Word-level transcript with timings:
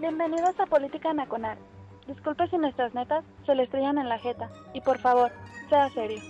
Bienvenidos 0.00 0.58
a 0.58 0.64
Política 0.64 1.12
Nacional. 1.12 1.58
Disculpe 2.06 2.48
si 2.48 2.56
nuestras 2.56 2.94
netas 2.94 3.22
se 3.44 3.54
le 3.54 3.64
estrellan 3.64 3.98
en 3.98 4.08
la 4.08 4.18
jeta. 4.18 4.48
Y 4.72 4.80
por 4.80 4.98
favor, 4.98 5.30
sea 5.68 5.90
serio. 5.90 6.22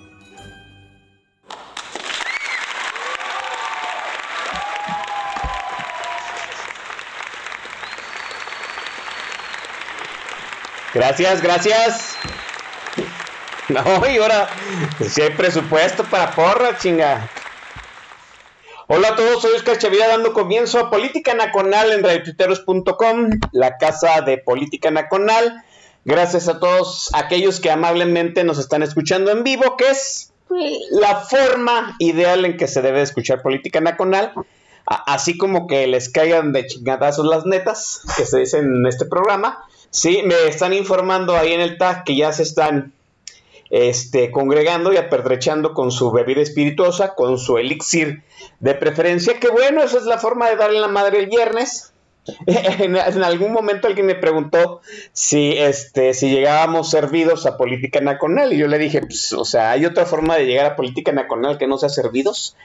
Gracias, 10.92 11.40
gracias. 11.40 12.16
No, 13.68 13.84
y 14.10 14.18
ahora, 14.18 14.48
si 14.98 15.22
hay 15.22 15.30
presupuesto 15.30 16.02
para 16.02 16.32
porra, 16.32 16.76
chinga. 16.76 17.28
Hola 18.92 19.10
a 19.10 19.14
todos, 19.14 19.42
soy 19.42 19.52
Oscar 19.52 19.78
Chavira 19.78 20.08
dando 20.08 20.32
comienzo 20.32 20.80
a 20.80 20.90
Política 20.90 21.32
Nacional 21.32 21.92
en 21.92 22.02
radiotuiteros.com, 22.02 23.30
la 23.52 23.78
casa 23.78 24.20
de 24.22 24.38
Política 24.38 24.90
Nacional. 24.90 25.62
Gracias 26.04 26.48
a 26.48 26.58
todos 26.58 27.08
aquellos 27.12 27.60
que 27.60 27.70
amablemente 27.70 28.42
nos 28.42 28.58
están 28.58 28.82
escuchando 28.82 29.30
en 29.30 29.44
vivo, 29.44 29.76
que 29.76 29.90
es 29.90 30.32
la 30.90 31.20
forma 31.20 31.94
ideal 32.00 32.44
en 32.44 32.56
que 32.56 32.66
se 32.66 32.82
debe 32.82 33.00
escuchar 33.00 33.42
Política 33.42 33.80
Nacional. 33.80 34.32
Así 34.86 35.38
como 35.38 35.68
que 35.68 35.86
les 35.86 36.08
caigan 36.08 36.52
de 36.52 36.66
chingadazos 36.66 37.24
las 37.24 37.46
netas 37.46 38.02
que 38.16 38.26
se 38.26 38.40
dicen 38.40 38.64
en 38.64 38.86
este 38.88 39.06
programa. 39.06 39.64
Sí, 39.90 40.24
me 40.24 40.48
están 40.48 40.72
informando 40.72 41.36
ahí 41.36 41.52
en 41.52 41.60
el 41.60 41.78
tag 41.78 42.02
que 42.02 42.16
ya 42.16 42.32
se 42.32 42.42
están 42.42 42.92
este, 43.70 44.30
congregando 44.32 44.92
y 44.92 44.96
apertrechando 44.96 45.72
con 45.74 45.92
su 45.92 46.10
bebida 46.10 46.40
espirituosa, 46.40 47.14
con 47.14 47.38
su 47.38 47.56
elixir 47.56 48.22
de 48.58 48.74
preferencia. 48.74 49.38
Que 49.38 49.48
bueno, 49.48 49.82
esa 49.82 49.98
es 49.98 50.04
la 50.04 50.18
forma 50.18 50.50
de 50.50 50.56
darle 50.56 50.80
la 50.80 50.88
madre 50.88 51.20
el 51.20 51.26
viernes. 51.26 51.92
En, 52.46 52.96
algún 52.96 53.50
momento 53.50 53.86
alguien 53.86 54.06
me 54.06 54.14
preguntó 54.14 54.82
si, 55.12 55.52
este, 55.56 56.12
si 56.12 56.30
llegábamos 56.30 56.90
servidos 56.90 57.46
a 57.46 57.56
política 57.56 58.00
nacional 58.00 58.52
y 58.52 58.58
yo 58.58 58.68
le 58.68 58.78
dije, 58.78 59.00
pues, 59.00 59.32
o 59.32 59.44
sea, 59.44 59.70
hay 59.70 59.86
otra 59.86 60.04
forma 60.04 60.36
de 60.36 60.44
llegar 60.44 60.66
a 60.66 60.76
política 60.76 61.12
nacional 61.12 61.56
que 61.56 61.66
no 61.66 61.78
sea 61.78 61.88
servidos. 61.88 62.56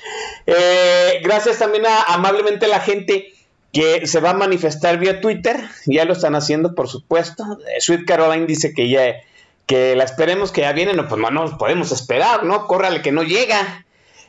Eh, 0.46 1.22
gracias 1.24 1.60
también 1.60 1.86
a 1.86 2.02
amablemente 2.14 2.68
la 2.68 2.82
gente 2.82 3.34
que 3.72 4.08
se 4.08 4.20
va 4.20 4.32
a 4.32 4.34
manifestar 4.34 5.00
vía 5.00 5.22
Twitter, 5.22 5.58
ya 5.86 6.06
lo 6.06 6.14
están 6.14 6.36
haciendo, 6.36 6.76
por 6.76 6.88
supuesto. 6.88 7.60
Sweet 7.80 8.06
Caroline 8.06 8.46
dice 8.46 8.74
que 8.74 8.90
ya 8.90 9.16
que 9.66 9.96
la 9.96 10.04
esperemos 10.04 10.52
que 10.52 10.62
ya 10.62 10.74
viene, 10.74 10.94
no, 10.94 11.08
pues 11.08 11.20
no 11.20 11.30
nos 11.32 11.54
podemos 11.56 11.92
esperar, 11.92 12.44
¿no? 12.44 12.68
Córrale 12.68 13.02
que 13.02 13.12
no 13.12 13.24
llega. 13.24 13.86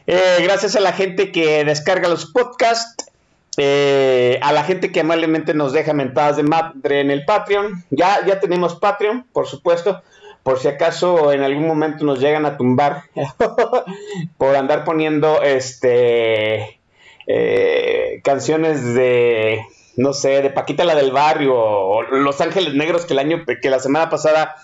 Eh, 0.06 0.38
gracias 0.42 0.76
a 0.76 0.80
la 0.80 0.92
gente 0.92 1.32
que 1.32 1.64
descarga 1.64 2.08
los 2.08 2.26
podcasts, 2.26 3.10
eh, 3.56 4.38
a 4.42 4.52
la 4.52 4.64
gente 4.64 4.92
que 4.92 5.00
amablemente 5.00 5.52
nos 5.54 5.72
deja 5.72 5.92
mentadas 5.92 6.36
de 6.36 6.42
madre 6.42 7.00
en 7.00 7.10
el 7.10 7.24
Patreon. 7.24 7.84
Ya, 7.90 8.24
ya 8.24 8.40
tenemos 8.40 8.76
Patreon, 8.76 9.26
por 9.32 9.46
supuesto. 9.46 10.02
Por 10.42 10.60
si 10.60 10.68
acaso 10.68 11.32
en 11.32 11.42
algún 11.42 11.66
momento 11.66 12.04
nos 12.04 12.20
llegan 12.20 12.46
a 12.46 12.56
tumbar 12.56 13.02
por 14.38 14.54
andar 14.54 14.84
poniendo 14.84 15.42
este 15.42 16.80
eh, 17.26 18.20
canciones 18.22 18.94
de 18.94 19.66
no 19.96 20.12
sé, 20.12 20.42
de 20.42 20.50
Paquita 20.50 20.84
la 20.84 20.94
del 20.94 21.10
barrio 21.10 21.56
o 21.56 22.02
Los 22.02 22.40
Ángeles 22.40 22.74
Negros 22.74 23.06
que 23.06 23.14
el 23.14 23.18
año 23.18 23.44
que 23.60 23.70
la 23.70 23.80
semana 23.80 24.08
pasada 24.08 24.54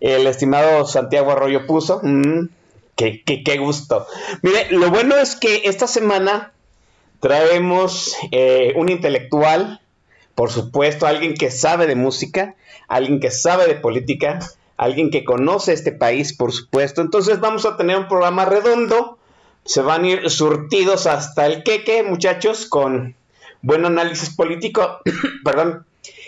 el 0.00 0.26
estimado 0.26 0.86
Santiago 0.86 1.32
Arroyo 1.32 1.66
puso. 1.66 2.00
Mm, 2.02 2.48
qué, 2.96 3.22
qué, 3.24 3.58
gusto. 3.58 4.06
Mire, 4.42 4.68
lo 4.70 4.90
bueno 4.90 5.16
es 5.16 5.36
que 5.36 5.62
esta 5.64 5.86
semana 5.86 6.52
traemos 7.20 8.16
eh, 8.30 8.72
un 8.76 8.88
intelectual, 8.88 9.80
por 10.34 10.50
supuesto, 10.50 11.06
alguien 11.06 11.34
que 11.34 11.50
sabe 11.50 11.86
de 11.86 11.94
música, 11.94 12.54
alguien 12.88 13.20
que 13.20 13.30
sabe 13.30 13.66
de 13.66 13.74
política, 13.74 14.38
alguien 14.76 15.10
que 15.10 15.24
conoce 15.24 15.72
este 15.72 15.92
país, 15.92 16.36
por 16.36 16.52
supuesto. 16.52 17.00
Entonces 17.00 17.40
vamos 17.40 17.64
a 17.64 17.76
tener 17.76 17.96
un 17.96 18.08
programa 18.08 18.44
redondo. 18.44 19.18
Se 19.64 19.80
van 19.82 20.04
a 20.04 20.08
ir 20.08 20.30
surtidos 20.30 21.06
hasta 21.06 21.46
el 21.46 21.62
queque, 21.64 22.02
muchachos, 22.02 22.66
con 22.66 23.16
buen 23.62 23.84
análisis 23.84 24.34
político, 24.34 25.00
perdón, 25.44 25.84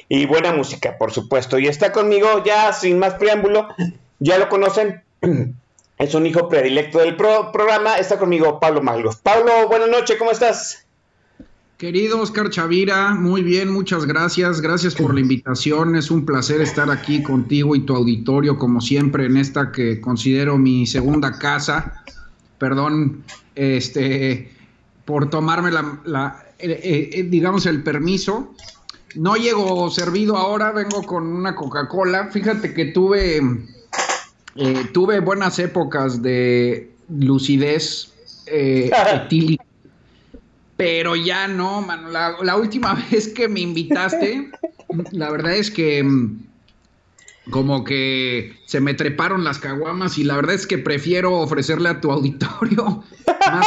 y 0.09 0.27
buena 0.27 0.53
música, 0.53 0.97
por 0.99 1.13
supuesto. 1.13 1.59
Y 1.59 1.67
está 1.67 1.93
conmigo 1.93 2.43
ya 2.45 2.73
sin 2.73 2.99
más 2.99 3.15
preámbulo, 3.15 3.69
ya 4.19 4.39
lo 4.39 4.49
conocen, 4.49 5.03
es 5.99 6.15
un 6.15 6.27
hijo 6.27 6.49
predilecto 6.49 6.99
del 6.99 7.17
pro 7.17 7.53
programa, 7.53 7.97
está 7.97 8.19
conmigo 8.19 8.59
Pablo 8.61 8.83
Maglos. 8.83 9.17
Pablo, 9.17 9.69
buenas 9.69 9.89
noches, 9.89 10.17
¿cómo 10.19 10.31
estás? 10.31 10.85
Querido 11.77 12.21
Oscar 12.21 12.51
Chavira, 12.51 13.15
muy 13.15 13.43
bien, 13.43 13.71
muchas 13.71 14.05
gracias, 14.05 14.61
gracias 14.61 14.97
por 14.97 15.15
la 15.15 15.21
invitación, 15.21 15.95
es 15.95 16.11
un 16.11 16.27
placer 16.27 16.61
estar 16.61 16.91
aquí 16.91 17.23
contigo 17.23 17.77
y 17.77 17.81
tu 17.83 17.95
auditorio, 17.95 18.59
como 18.59 18.81
siempre, 18.81 19.27
en 19.27 19.37
esta 19.37 19.71
que 19.71 20.01
considero 20.01 20.59
mi 20.59 20.89
segunda 20.89 21.39
casa. 21.39 22.03
Perdón, 22.59 23.23
este, 23.55 24.51
por 25.05 25.31
tomarme 25.31 25.71
la, 25.71 26.01
la 26.05 26.45
eh, 26.59 27.11
eh, 27.13 27.23
digamos, 27.23 27.67
el 27.67 27.85
permiso 27.85 28.53
no 29.15 29.37
llego 29.37 29.91
servido 29.91 30.37
ahora, 30.37 30.73
vengo 30.73 31.03
con 31.03 31.27
una 31.27 31.55
Coca-Cola. 31.55 32.29
Fíjate 32.31 32.75
que 32.75 32.87
tuve, 32.87 33.41
eh, 34.57 34.85
tuve 34.93 35.21
buenas 35.21 35.59
épocas 35.59 36.23
de 36.23 36.91
lucidez 37.09 38.13
eh, 38.47 38.91
etílica. 39.15 39.65
Pero 40.77 41.17
ya 41.17 41.49
no, 41.49 41.81
mano. 41.81 42.11
La, 42.11 42.37
la, 42.43 42.57
última 42.57 42.95
vez 43.11 43.29
que 43.29 43.49
me 43.49 43.61
invitaste, 43.61 44.51
la 45.13 45.31
verdad 45.31 45.55
es 45.55 45.71
que 45.71 46.03
mm, 46.03 46.39
como 47.51 47.85
que 47.85 48.57
se 48.67 48.81
me 48.81 48.95
treparon 48.95 49.45
las 49.45 49.59
caguamas 49.59 50.19
y 50.19 50.25
la 50.25 50.37
verdad 50.37 50.55
es 50.55 50.67
que 50.67 50.79
prefiero 50.79 51.39
ofrecerle 51.39 51.89
a 51.89 52.01
tu 52.01 52.13
auditorio 52.13 53.03
más 53.53 53.67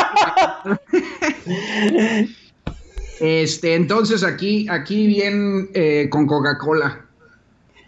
Este, 3.21 3.75
entonces 3.75 4.23
aquí, 4.23 4.67
aquí 4.67 5.05
bien 5.05 5.69
eh, 5.75 6.07
con 6.09 6.25
Coca-Cola. 6.25 7.05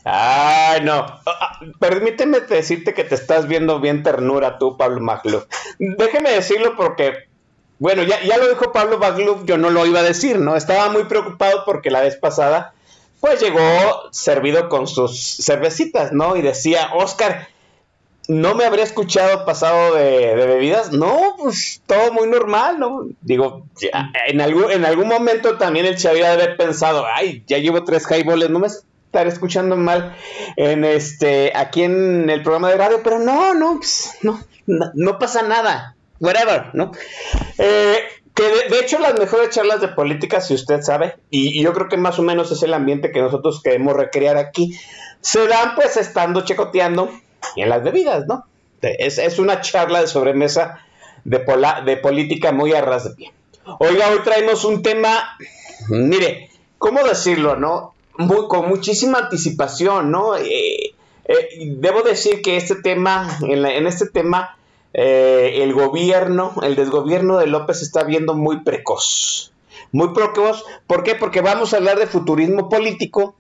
Ay, 0.04 0.82
no. 0.84 0.94
Ah, 0.94 1.22
ah, 1.26 1.60
permíteme 1.80 2.42
decirte 2.42 2.94
que 2.94 3.04
te 3.04 3.16
estás 3.16 3.48
viendo 3.48 3.80
bien 3.80 4.04
ternura 4.04 4.60
tú, 4.60 4.78
Pablo 4.78 5.02
Magluf. 5.02 5.46
Déjeme 5.80 6.30
decirlo 6.30 6.76
porque, 6.76 7.30
bueno, 7.80 8.04
ya, 8.04 8.22
ya 8.22 8.38
lo 8.38 8.48
dijo 8.48 8.72
Pablo 8.72 9.00
Magluf, 9.00 9.44
yo 9.46 9.58
no 9.58 9.72
lo 9.72 9.88
iba 9.88 10.02
a 10.02 10.04
decir, 10.04 10.38
¿no? 10.38 10.56
Estaba 10.56 10.92
muy 10.92 11.06
preocupado 11.06 11.64
porque 11.66 11.90
la 11.90 12.02
vez 12.02 12.16
pasada, 12.16 12.76
pues 13.20 13.42
llegó 13.42 13.60
servido 14.12 14.70
con 14.70 14.86
sus 14.86 15.38
cervecitas, 15.38 16.12
¿no? 16.12 16.36
Y 16.36 16.44
decía, 16.44 16.92
Oscar, 16.94 17.48
no 18.28 18.56
me 18.56 18.66
habría 18.66 18.84
escuchado 18.84 19.46
pasado 19.46 19.96
de, 19.96 20.36
bebidas. 20.36 20.92
No, 20.92 21.36
pues 21.38 21.82
todo 21.86 22.12
muy 22.14 22.28
normal, 22.28 22.80
¿no? 22.80 23.08
Digo, 23.22 23.66
ya, 23.80 24.12
en, 24.28 24.42
algún, 24.42 24.72
en 24.72 24.86
algún 24.86 25.08
momento 25.08 25.58
también 25.58 25.86
el 25.86 25.98
debe 25.98 26.26
haber 26.26 26.58
pensado, 26.58 27.06
ay, 27.14 27.44
ya 27.48 27.58
llevo 27.58 27.84
tres 27.84 28.06
highballs, 28.10 28.50
no 28.50 28.60
me 28.60 28.68
estaré 28.68 29.30
escuchando 29.30 29.76
mal 29.76 30.16
en 30.56 30.86
este, 30.86 31.52
aquí 31.56 31.84
en 31.84 32.30
el 32.30 32.42
programa 32.44 32.70
de 32.70 32.78
radio, 32.78 33.02
pero 33.04 33.20
no, 33.20 33.54
no, 33.54 33.78
pues, 33.78 34.12
no, 34.22 34.40
no, 34.68 34.92
no 34.94 35.20
pasa 35.20 35.42
nada, 35.42 35.96
whatever, 36.20 36.70
¿no? 36.74 36.92
Eh, 37.58 38.00
que 38.34 38.44
de, 38.44 38.70
de, 38.70 38.80
hecho 38.80 38.98
las 38.98 39.20
mejores 39.20 39.52
charlas 39.52 39.82
de 39.82 39.90
política, 39.90 40.42
si 40.42 40.56
usted 40.56 40.82
sabe, 40.82 41.18
y, 41.30 41.60
y 41.60 41.62
yo 41.62 41.74
creo 41.74 41.88
que 41.88 41.98
más 41.98 42.18
o 42.18 42.24
menos 42.24 42.52
es 42.52 42.64
el 42.64 42.74
ambiente 42.74 43.12
que 43.12 43.22
nosotros 43.22 43.62
queremos 43.62 43.96
recrear 43.96 44.38
aquí, 44.38 44.76
se 45.22 45.48
dan 45.48 45.76
pues 45.76 45.98
estando 45.98 46.42
checoteando 46.42 47.12
y 47.56 47.62
en 47.62 47.70
las 47.70 47.84
bebidas, 47.84 48.26
¿no? 48.28 48.46
Es, 48.82 49.18
es 49.18 49.40
una 49.40 49.62
charla 49.62 50.02
de 50.02 50.08
sobremesa 50.08 50.80
de, 51.24 51.40
pola, 51.40 51.82
de 51.86 51.98
política 51.98 52.52
muy 52.52 52.74
a 52.74 52.82
ras 52.82 53.06
de 53.06 53.16
pie. 53.16 53.34
Oiga, 53.80 54.10
hoy 54.10 54.20
traemos 54.26 54.66
un 54.66 54.84
tema, 54.84 55.38
mire, 55.88 56.50
¿cómo 56.78 57.02
decirlo, 57.04 57.56
no? 57.56 57.94
Muy, 58.18 58.48
con 58.48 58.68
muchísima 58.68 59.20
anticipación, 59.20 60.12
¿no? 60.12 60.36
Eh, 60.36 60.94
eh, 61.26 61.48
debo 61.78 62.02
decir 62.02 62.42
que 62.42 62.58
este 62.58 62.76
tema, 62.76 63.38
en, 63.42 63.62
la, 63.62 63.74
en 63.74 63.88
este 63.88 64.08
tema, 64.08 64.58
eh, 64.94 65.60
el 65.64 65.74
gobierno, 65.74 66.54
el 66.62 66.76
desgobierno 66.76 67.38
de 67.38 67.48
López 67.48 67.82
está 67.82 68.04
viendo 68.04 68.34
muy 68.34 68.64
precoz. 68.66 69.54
muy 69.94 70.10
próximos. 70.14 70.66
¿Por 70.88 71.04
qué? 71.04 71.16
Porque 71.16 71.42
vamos 71.42 71.74
a 71.74 71.78
hablar 71.78 71.98
de 71.98 72.08
futurismo 72.08 72.68
político. 72.68 73.36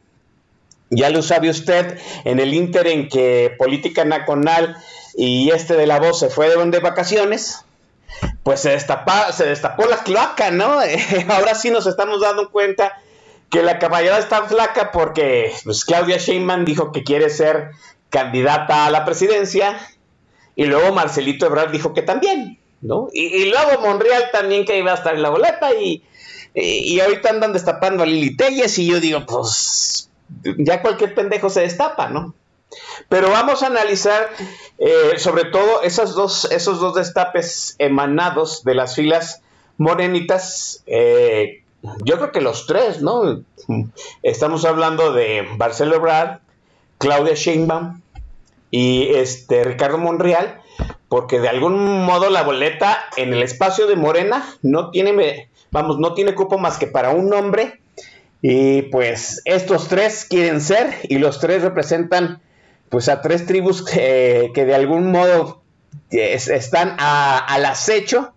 Ya 0.95 1.09
lo 1.09 1.21
sabe 1.21 1.49
usted, 1.49 1.97
en 2.23 2.39
el 2.39 2.53
inter 2.53 2.87
en 2.87 3.09
que 3.09 3.55
Política 3.57 4.05
Nacional 4.05 4.77
y 5.15 5.49
este 5.51 5.75
de 5.75 5.87
la 5.87 5.99
voz 5.99 6.19
se 6.19 6.29
fueron 6.29 6.71
de 6.71 6.79
vacaciones, 6.79 7.65
pues 8.43 8.61
se, 8.61 8.77
se 8.79 9.45
destapó 9.45 9.85
la 9.85 9.97
cloaca, 10.03 10.51
¿no? 10.51 10.79
Ahora 11.29 11.55
sí 11.55 11.71
nos 11.71 11.87
estamos 11.87 12.21
dando 12.21 12.51
cuenta 12.51 12.93
que 13.49 13.61
la 13.61 13.79
caballera 13.79 14.17
está 14.17 14.43
flaca 14.45 14.91
porque 14.91 15.53
pues, 15.63 15.85
Claudia 15.85 16.17
Sheinbaum 16.17 16.65
dijo 16.65 16.91
que 16.91 17.03
quiere 17.03 17.29
ser 17.29 17.71
candidata 18.09 18.85
a 18.85 18.91
la 18.91 19.05
presidencia 19.05 19.77
y 20.55 20.65
luego 20.65 20.93
Marcelito 20.93 21.45
Ebrard 21.45 21.71
dijo 21.71 21.93
que 21.93 22.01
también, 22.01 22.59
¿no? 22.81 23.09
Y, 23.13 23.45
luego 23.45 23.81
Monreal 23.81 24.29
también 24.31 24.65
que 24.65 24.77
iba 24.77 24.91
a 24.91 24.95
estar 24.95 25.15
en 25.15 25.21
la 25.21 25.29
boleta 25.29 25.73
y, 25.73 26.03
y, 26.53 26.99
ahorita 26.99 27.29
andan 27.29 27.53
destapando 27.53 28.03
a 28.03 28.05
Lili 28.05 28.35
Telles 28.35 28.77
y 28.77 28.87
yo 28.87 28.99
digo, 28.99 29.25
pues 29.25 30.09
ya 30.57 30.81
cualquier 30.81 31.15
pendejo 31.15 31.49
se 31.49 31.61
destapa, 31.61 32.09
¿no? 32.09 32.33
Pero 33.09 33.29
vamos 33.29 33.63
a 33.63 33.67
analizar 33.67 34.29
eh, 34.77 35.13
sobre 35.17 35.45
todo 35.45 35.81
esos 35.83 36.15
dos, 36.15 36.45
esos 36.51 36.79
dos 36.79 36.95
destapes 36.95 37.75
emanados 37.77 38.63
de 38.63 38.75
las 38.75 38.95
filas 38.95 39.41
morenitas. 39.77 40.83
Eh, 40.87 41.63
yo 42.03 42.17
creo 42.17 42.31
que 42.31 42.41
los 42.41 42.65
tres, 42.65 43.01
¿no? 43.01 43.43
Estamos 44.23 44.65
hablando 44.65 45.13
de 45.13 45.43
Marcelo 45.57 46.01
Claudia 46.97 47.33
Sheinbaum 47.33 48.01
y 48.71 49.09
este 49.13 49.63
Ricardo 49.63 49.97
Monreal, 49.97 50.61
porque 51.09 51.39
de 51.39 51.49
algún 51.49 52.05
modo 52.05 52.29
la 52.29 52.43
boleta 52.43 53.03
en 53.17 53.33
el 53.33 53.43
espacio 53.43 53.85
de 53.87 53.95
Morena 53.95 54.55
no 54.61 54.89
tiene, 54.89 55.49
vamos, 55.71 55.99
no 55.99 56.13
tiene 56.13 56.33
cupo 56.33 56.57
más 56.57 56.77
que 56.77 56.87
para 56.87 57.11
un 57.11 57.29
nombre. 57.29 57.81
Y 58.45 58.81
pues 58.83 59.41
estos 59.45 59.87
tres 59.87 60.25
quieren 60.29 60.59
ser 60.59 60.93
y 61.03 61.17
los 61.17 61.39
tres 61.39 61.61
representan 61.61 62.41
pues 62.89 63.07
a 63.07 63.21
tres 63.21 63.45
tribus 63.45 63.85
que, 63.85 64.51
de 64.53 64.75
algún 64.75 65.11
modo 65.11 65.63
están 66.11 66.97
al 66.99 67.65
acecho 67.65 68.33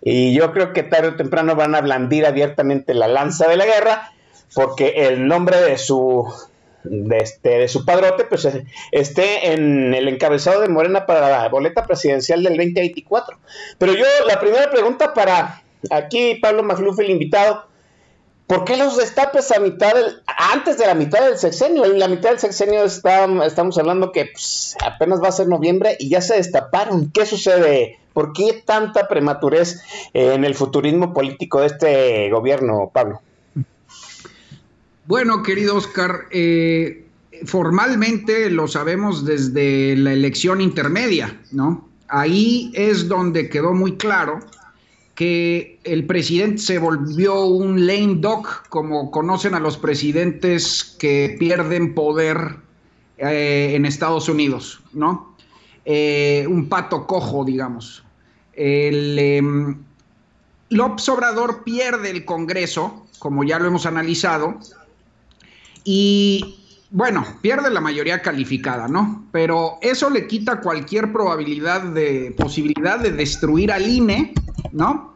y 0.00 0.32
yo 0.32 0.52
creo 0.52 0.72
que 0.72 0.82
tarde 0.82 1.08
o 1.08 1.16
temprano 1.16 1.54
van 1.54 1.74
a 1.74 1.82
blandir 1.82 2.24
abiertamente 2.24 2.94
la 2.94 3.08
lanza 3.08 3.46
de 3.46 3.58
la 3.58 3.66
guerra 3.66 4.12
porque 4.54 5.06
el 5.06 5.28
nombre 5.28 5.60
de 5.60 5.76
su 5.76 6.26
de, 6.84 7.18
este, 7.18 7.58
de 7.58 7.68
su 7.68 7.84
padrote 7.84 8.24
pues 8.24 8.48
esté 8.90 9.52
en 9.52 9.92
el 9.92 10.08
encabezado 10.08 10.62
de 10.62 10.68
Morena 10.68 11.04
para 11.04 11.28
la 11.28 11.48
boleta 11.50 11.84
presidencial 11.84 12.42
del 12.42 12.56
2024. 12.56 13.38
Pero 13.76 13.92
yo 13.92 14.06
la 14.26 14.40
primera 14.40 14.70
pregunta 14.70 15.12
para 15.12 15.62
aquí 15.90 16.36
Pablo 16.36 16.62
Magluf 16.62 16.98
el 17.00 17.10
invitado 17.10 17.70
¿Por 18.52 18.64
qué 18.64 18.76
los 18.76 18.98
destapes 18.98 19.50
a 19.50 19.60
mitad 19.60 19.94
del, 19.94 20.20
antes 20.52 20.76
de 20.76 20.84
la 20.84 20.94
mitad 20.94 21.24
del 21.24 21.38
sexenio? 21.38 21.86
En 21.86 21.98
la 21.98 22.06
mitad 22.06 22.28
del 22.28 22.38
sexenio 22.38 22.84
estamos 22.84 23.78
hablando 23.78 24.12
que 24.12 24.26
pues, 24.26 24.76
apenas 24.84 25.22
va 25.22 25.28
a 25.28 25.32
ser 25.32 25.48
noviembre 25.48 25.96
y 25.98 26.10
ya 26.10 26.20
se 26.20 26.34
destaparon. 26.34 27.10
¿Qué 27.12 27.24
sucede? 27.24 27.98
¿Por 28.12 28.34
qué 28.34 28.62
tanta 28.66 29.08
prematurez 29.08 29.80
en 30.12 30.44
el 30.44 30.54
futurismo 30.54 31.14
político 31.14 31.60
de 31.60 31.66
este 31.68 32.30
gobierno, 32.30 32.90
Pablo? 32.92 33.22
Bueno, 35.06 35.42
querido 35.42 35.76
Oscar, 35.76 36.26
eh, 36.30 37.06
formalmente 37.46 38.50
lo 38.50 38.68
sabemos 38.68 39.24
desde 39.24 39.96
la 39.96 40.12
elección 40.12 40.60
intermedia, 40.60 41.40
¿no? 41.52 41.88
Ahí 42.06 42.70
es 42.74 43.08
donde 43.08 43.48
quedó 43.48 43.72
muy 43.72 43.96
claro 43.96 44.40
que 45.14 45.78
el 45.84 46.06
presidente 46.06 46.58
se 46.58 46.78
volvió 46.78 47.44
un 47.44 47.86
lame 47.86 48.16
dog, 48.16 48.46
como 48.68 49.10
conocen 49.10 49.54
a 49.54 49.60
los 49.60 49.76
presidentes 49.76 50.96
que 50.98 51.36
pierden 51.38 51.94
poder 51.94 52.56
eh, 53.18 53.72
en 53.74 53.84
Estados 53.84 54.28
Unidos, 54.28 54.80
¿no? 54.92 55.36
Eh, 55.84 56.46
un 56.48 56.68
pato 56.68 57.06
cojo, 57.06 57.44
digamos. 57.44 58.04
El, 58.54 59.18
em, 59.18 59.82
López 60.70 61.08
Obrador 61.08 61.64
pierde 61.64 62.10
el 62.10 62.24
Congreso, 62.24 63.06
como 63.18 63.44
ya 63.44 63.58
lo 63.58 63.66
hemos 63.66 63.84
analizado, 63.84 64.58
y 65.84 66.58
bueno, 66.90 67.24
pierde 67.40 67.70
la 67.70 67.80
mayoría 67.80 68.22
calificada, 68.22 68.88
¿no? 68.88 69.26
Pero 69.32 69.78
eso 69.82 70.10
le 70.10 70.26
quita 70.26 70.60
cualquier 70.60 71.12
probabilidad 71.12 71.82
de 71.82 72.34
posibilidad 72.36 72.98
de 72.98 73.12
destruir 73.12 73.72
al 73.72 73.86
INE 73.86 74.34
¿no? 74.72 75.14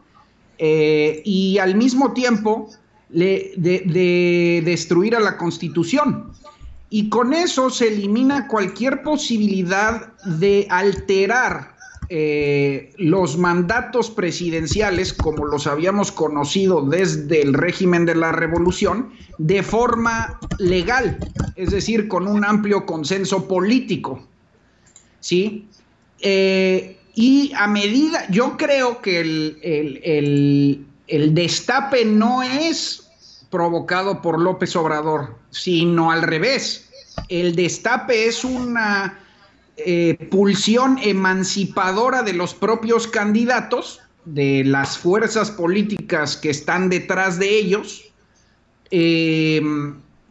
Eh, 0.57 1.21
y 1.23 1.59
al 1.59 1.75
mismo 1.75 2.13
tiempo 2.13 2.69
de, 3.09 4.61
destruir 4.63 5.15
a 5.15 5.19
la 5.19 5.37
Constitución. 5.37 6.31
Y 6.89 7.09
con 7.09 7.33
eso 7.33 7.69
se 7.69 7.89
elimina 7.89 8.47
cualquier 8.47 9.03
posibilidad 9.03 10.13
de 10.23 10.67
alterar 10.69 11.75
eh, 12.09 12.93
los 12.97 13.37
mandatos 13.37 14.09
presidenciales, 14.09 15.11
como 15.11 15.45
los 15.45 15.67
habíamos 15.67 16.13
conocido 16.13 16.81
desde 16.81 17.41
el 17.41 17.53
régimen 17.53 18.05
de 18.05 18.15
la 18.15 18.31
revolución, 18.31 19.11
de 19.37 19.61
forma 19.61 20.39
legal, 20.57 21.19
es 21.57 21.71
decir, 21.71 22.07
con 22.07 22.25
un 22.27 22.45
amplio 22.45 22.85
consenso 22.85 23.47
político. 23.47 24.25
¿Sí? 25.19 25.67
Eh, 26.21 26.96
y 27.19 27.51
a 27.55 27.65
medida, 27.65 28.27
yo 28.29 28.57
creo 28.57 29.01
que 29.01 29.21
el, 29.21 30.85
destape 31.33 32.05
no 32.05 32.43
es 32.43 33.09
provocado 33.49 34.21
por 34.21 34.39
López 34.39 34.75
Obrador, 34.75 35.35
sino 35.49 36.11
al 36.11 36.21
revés. 36.21 36.87
El 37.27 37.55
destape 37.55 38.27
es 38.27 38.43
una 38.43 39.17
eh, 39.77 40.27
pulsión 40.29 40.99
emancipadora 41.01 42.21
de 42.21 42.33
los 42.33 42.53
propios 42.53 43.07
candidatos, 43.07 43.99
de 44.25 44.63
las 44.63 44.99
fuerzas 44.99 45.49
políticas 45.49 46.37
que 46.37 46.51
están 46.51 46.87
detrás 46.87 47.39
de 47.39 47.49
ellos, 47.49 48.11
eh, 48.91 49.59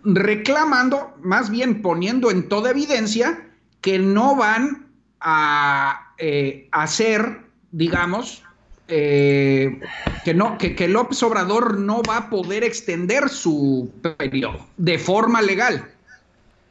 reclamando, 0.04 1.16
más 1.20 1.50
bien 1.50 1.82
poniendo 1.82 2.30
en 2.30 2.48
toda 2.48 2.70
evidencia, 2.70 3.44
que 3.80 3.98
no 3.98 4.36
van 4.36 4.86
a 5.18 6.05
eh, 6.18 6.68
hacer, 6.72 7.40
digamos, 7.72 8.42
eh, 8.88 9.80
que, 10.24 10.32
no, 10.32 10.56
que, 10.58 10.88
López 10.88 11.22
Obrador 11.22 11.78
no 11.78 12.02
va 12.02 12.16
a 12.16 12.30
poder 12.30 12.64
extender 12.64 13.28
su 13.28 13.92
periodo 14.18 14.66
de 14.76 14.98
forma 14.98 15.42
legal. 15.42 15.90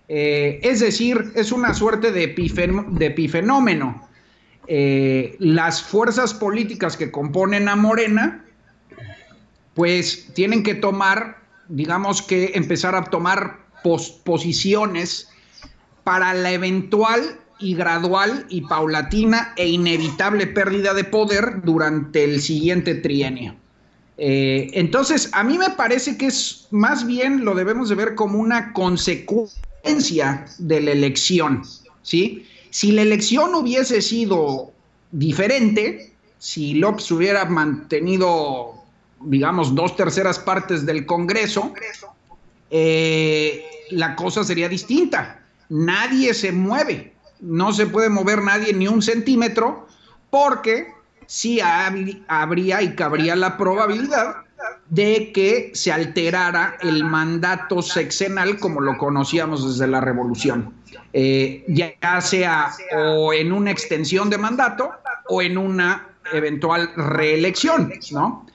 Eh, 0.08 0.60
es 0.64 0.80
decir, 0.80 1.32
es 1.36 1.52
una 1.52 1.74
suerte 1.74 2.12
de, 2.12 2.28
de 2.28 3.06
epifenómeno. 3.06 4.08
las 4.68 5.84
fuerzas 5.84 6.34
políticas 6.34 6.98
que 6.98 7.12
componen 7.12 7.68
a 7.70 7.76
Morena, 7.76 8.46
pues 9.76 10.32
tienen 10.34 10.64
que 10.64 10.74
tomar, 10.74 11.38
digamos 11.68 12.22
que 12.22 12.52
empezar 12.56 12.96
a 12.96 13.04
tomar 13.04 13.60
posiciones 14.24 15.30
para 16.04 16.34
la 16.34 16.52
eventual 16.52 17.40
y 17.60 17.76
gradual 17.76 18.46
y 18.50 18.62
paulatina 18.62 19.54
e 19.56 19.68
inevitable 19.68 20.48
pérdida 20.48 20.94
de 20.94 21.04
poder 21.04 21.62
durante 21.64 22.24
el 22.24 22.42
siguiente 22.42 22.96
trienio. 22.96 23.56
Eh, 24.18 24.70
entonces, 24.74 25.30
a 25.34 25.44
mí 25.44 25.58
me 25.58 25.72
parece 25.72 26.18
que 26.18 26.28
es 26.28 26.68
más 26.72 27.06
bien 27.06 27.44
lo 27.44 27.54
debemos 27.54 27.90
de 27.90 27.96
ver 27.96 28.16
como 28.16 28.40
una 28.40 28.72
consecuencia 28.74 30.46
de 30.58 30.82
la 30.82 30.92
elección, 30.92 31.64
¿sí? 32.02 32.46
Si 32.70 32.92
la 32.92 33.02
elección 33.02 33.56
hubiese 33.56 34.02
sido 34.02 34.72
diferente, 35.12 36.14
si 36.40 36.76
López 36.76 37.10
hubiera 37.12 37.46
mantenido, 37.46 38.76
digamos, 39.22 39.76
dos 39.76 39.96
terceras 39.96 40.40
partes 40.40 40.86
del 40.86 41.06
Congreso, 41.06 41.74
eh, 42.70 43.64
la 43.92 44.16
cosa 44.16 44.44
sería 44.44 44.70
distinta. 44.70 45.42
Nadie 45.70 46.34
se 46.34 46.52
mueve, 46.52 47.14
no 47.40 47.74
se 47.74 47.88
puede 47.88 48.10
mover 48.10 48.42
nadie 48.42 48.74
ni 48.74 48.88
un 48.88 49.02
centímetro 49.02 49.88
porque 50.30 50.94
sí 51.28 51.60
habría 51.62 52.82
y 52.82 52.96
cabría 52.96 53.36
la 53.36 53.58
probabilidad 53.58 54.38
de 54.90 55.32
que 55.34 55.72
se 55.74 55.92
alterara 55.92 56.78
el 56.82 57.04
mandato 57.04 57.82
sexenal 57.82 58.60
como 58.60 58.82
lo 58.82 58.98
conocíamos 58.98 59.68
desde 59.68 59.88
la 59.88 60.02
revolución, 60.02 60.74
eh, 61.14 61.64
ya 61.68 62.22
sea 62.22 62.72
o 62.96 63.34
en 63.34 63.52
una 63.52 63.72
extensión 63.72 64.30
de 64.30 64.38
mandato 64.38 64.92
o 65.28 65.42
en 65.42 65.58
una 65.58 66.10
eventual 66.32 66.92
reelección, 66.96 67.94
¿no? 68.12 68.46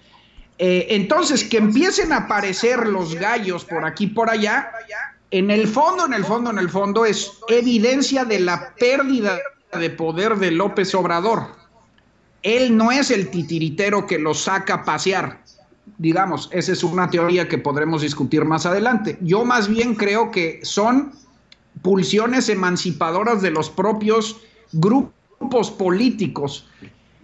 Eh, 0.62 0.94
entonces, 0.94 1.42
que 1.44 1.56
empiecen 1.56 2.12
a 2.12 2.18
aparecer 2.18 2.86
los 2.86 3.14
gallos 3.14 3.64
por 3.64 3.86
aquí 3.86 4.08
por 4.08 4.28
allá, 4.28 4.70
en 5.30 5.50
el 5.50 5.68
fondo, 5.68 6.06
en 6.06 6.14
el 6.14 6.24
fondo, 6.24 6.50
en 6.50 6.58
el 6.58 6.68
fondo 6.68 7.04
es 7.04 7.38
evidencia 7.48 8.24
de 8.24 8.40
la 8.40 8.74
pérdida 8.74 9.38
de 9.78 9.90
poder 9.90 10.36
de 10.36 10.50
López 10.50 10.94
Obrador. 10.94 11.46
Él 12.42 12.76
no 12.76 12.90
es 12.90 13.10
el 13.10 13.30
titiritero 13.30 14.06
que 14.06 14.18
lo 14.18 14.34
saca 14.34 14.74
a 14.74 14.84
pasear. 14.84 15.40
digamos, 15.98 16.48
esa 16.52 16.72
es 16.72 16.82
una 16.82 17.10
teoría 17.10 17.48
que 17.48 17.58
podremos 17.58 18.02
discutir 18.02 18.44
más 18.44 18.64
adelante. 18.64 19.18
Yo 19.20 19.44
más 19.44 19.68
bien 19.68 19.94
creo 19.94 20.30
que 20.30 20.60
son 20.62 21.12
pulsiones 21.82 22.48
emancipadoras 22.48 23.42
de 23.42 23.50
los 23.50 23.68
propios 23.68 24.40
grupos 24.72 25.70
políticos. 25.70 26.66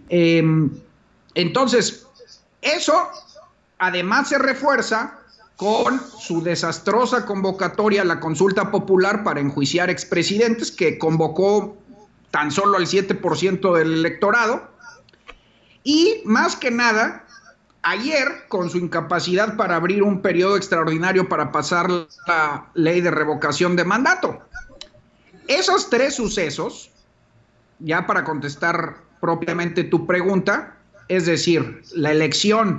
Em, 0.09 0.69
entonces, 1.33 2.07
eso 2.61 2.93
además 3.79 4.29
se 4.29 4.37
refuerza 4.37 5.19
con 5.57 5.99
su 6.19 6.43
desastrosa 6.43 7.25
convocatoria 7.25 8.03
a 8.03 8.05
la 8.05 8.19
consulta 8.19 8.69
popular 8.69 9.23
para 9.23 9.39
enjuiciar 9.39 9.89
expresidentes, 9.89 10.71
que 10.71 10.99
convocó 10.99 11.75
tan 12.29 12.51
solo 12.51 12.77
al 12.77 12.85
7% 12.85 13.75
del 13.75 13.93
electorado. 13.93 14.69
Y 15.83 16.21
más 16.25 16.55
que 16.55 16.69
nada, 16.69 17.25
ayer, 17.81 18.45
con 18.49 18.69
su 18.69 18.77
incapacidad 18.77 19.57
para 19.57 19.77
abrir 19.77 20.03
un 20.03 20.21
periodo 20.21 20.57
extraordinario 20.57 21.27
para 21.27 21.51
pasar 21.51 21.89
la 22.27 22.69
ley 22.75 23.01
de 23.01 23.09
revocación 23.09 23.75
de 23.75 23.83
mandato. 23.83 24.39
Esos 25.47 25.89
tres 25.89 26.13
sucesos, 26.13 26.91
ya 27.79 28.05
para 28.05 28.23
contestar 28.23 28.97
propiamente 29.19 29.83
tu 29.83 30.05
pregunta, 30.05 30.75
es 31.07 31.25
decir, 31.25 31.81
la 31.95 32.11
elección, 32.11 32.77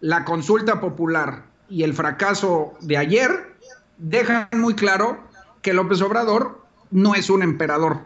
la 0.00 0.24
consulta 0.24 0.80
popular 0.80 1.51
y 1.72 1.84
el 1.84 1.94
fracaso 1.94 2.74
de 2.82 2.98
ayer, 2.98 3.56
dejan 3.96 4.48
muy 4.52 4.74
claro 4.74 5.18
que 5.62 5.72
López 5.72 6.02
Obrador 6.02 6.60
no 6.90 7.14
es 7.14 7.30
un 7.30 7.42
emperador, 7.42 8.00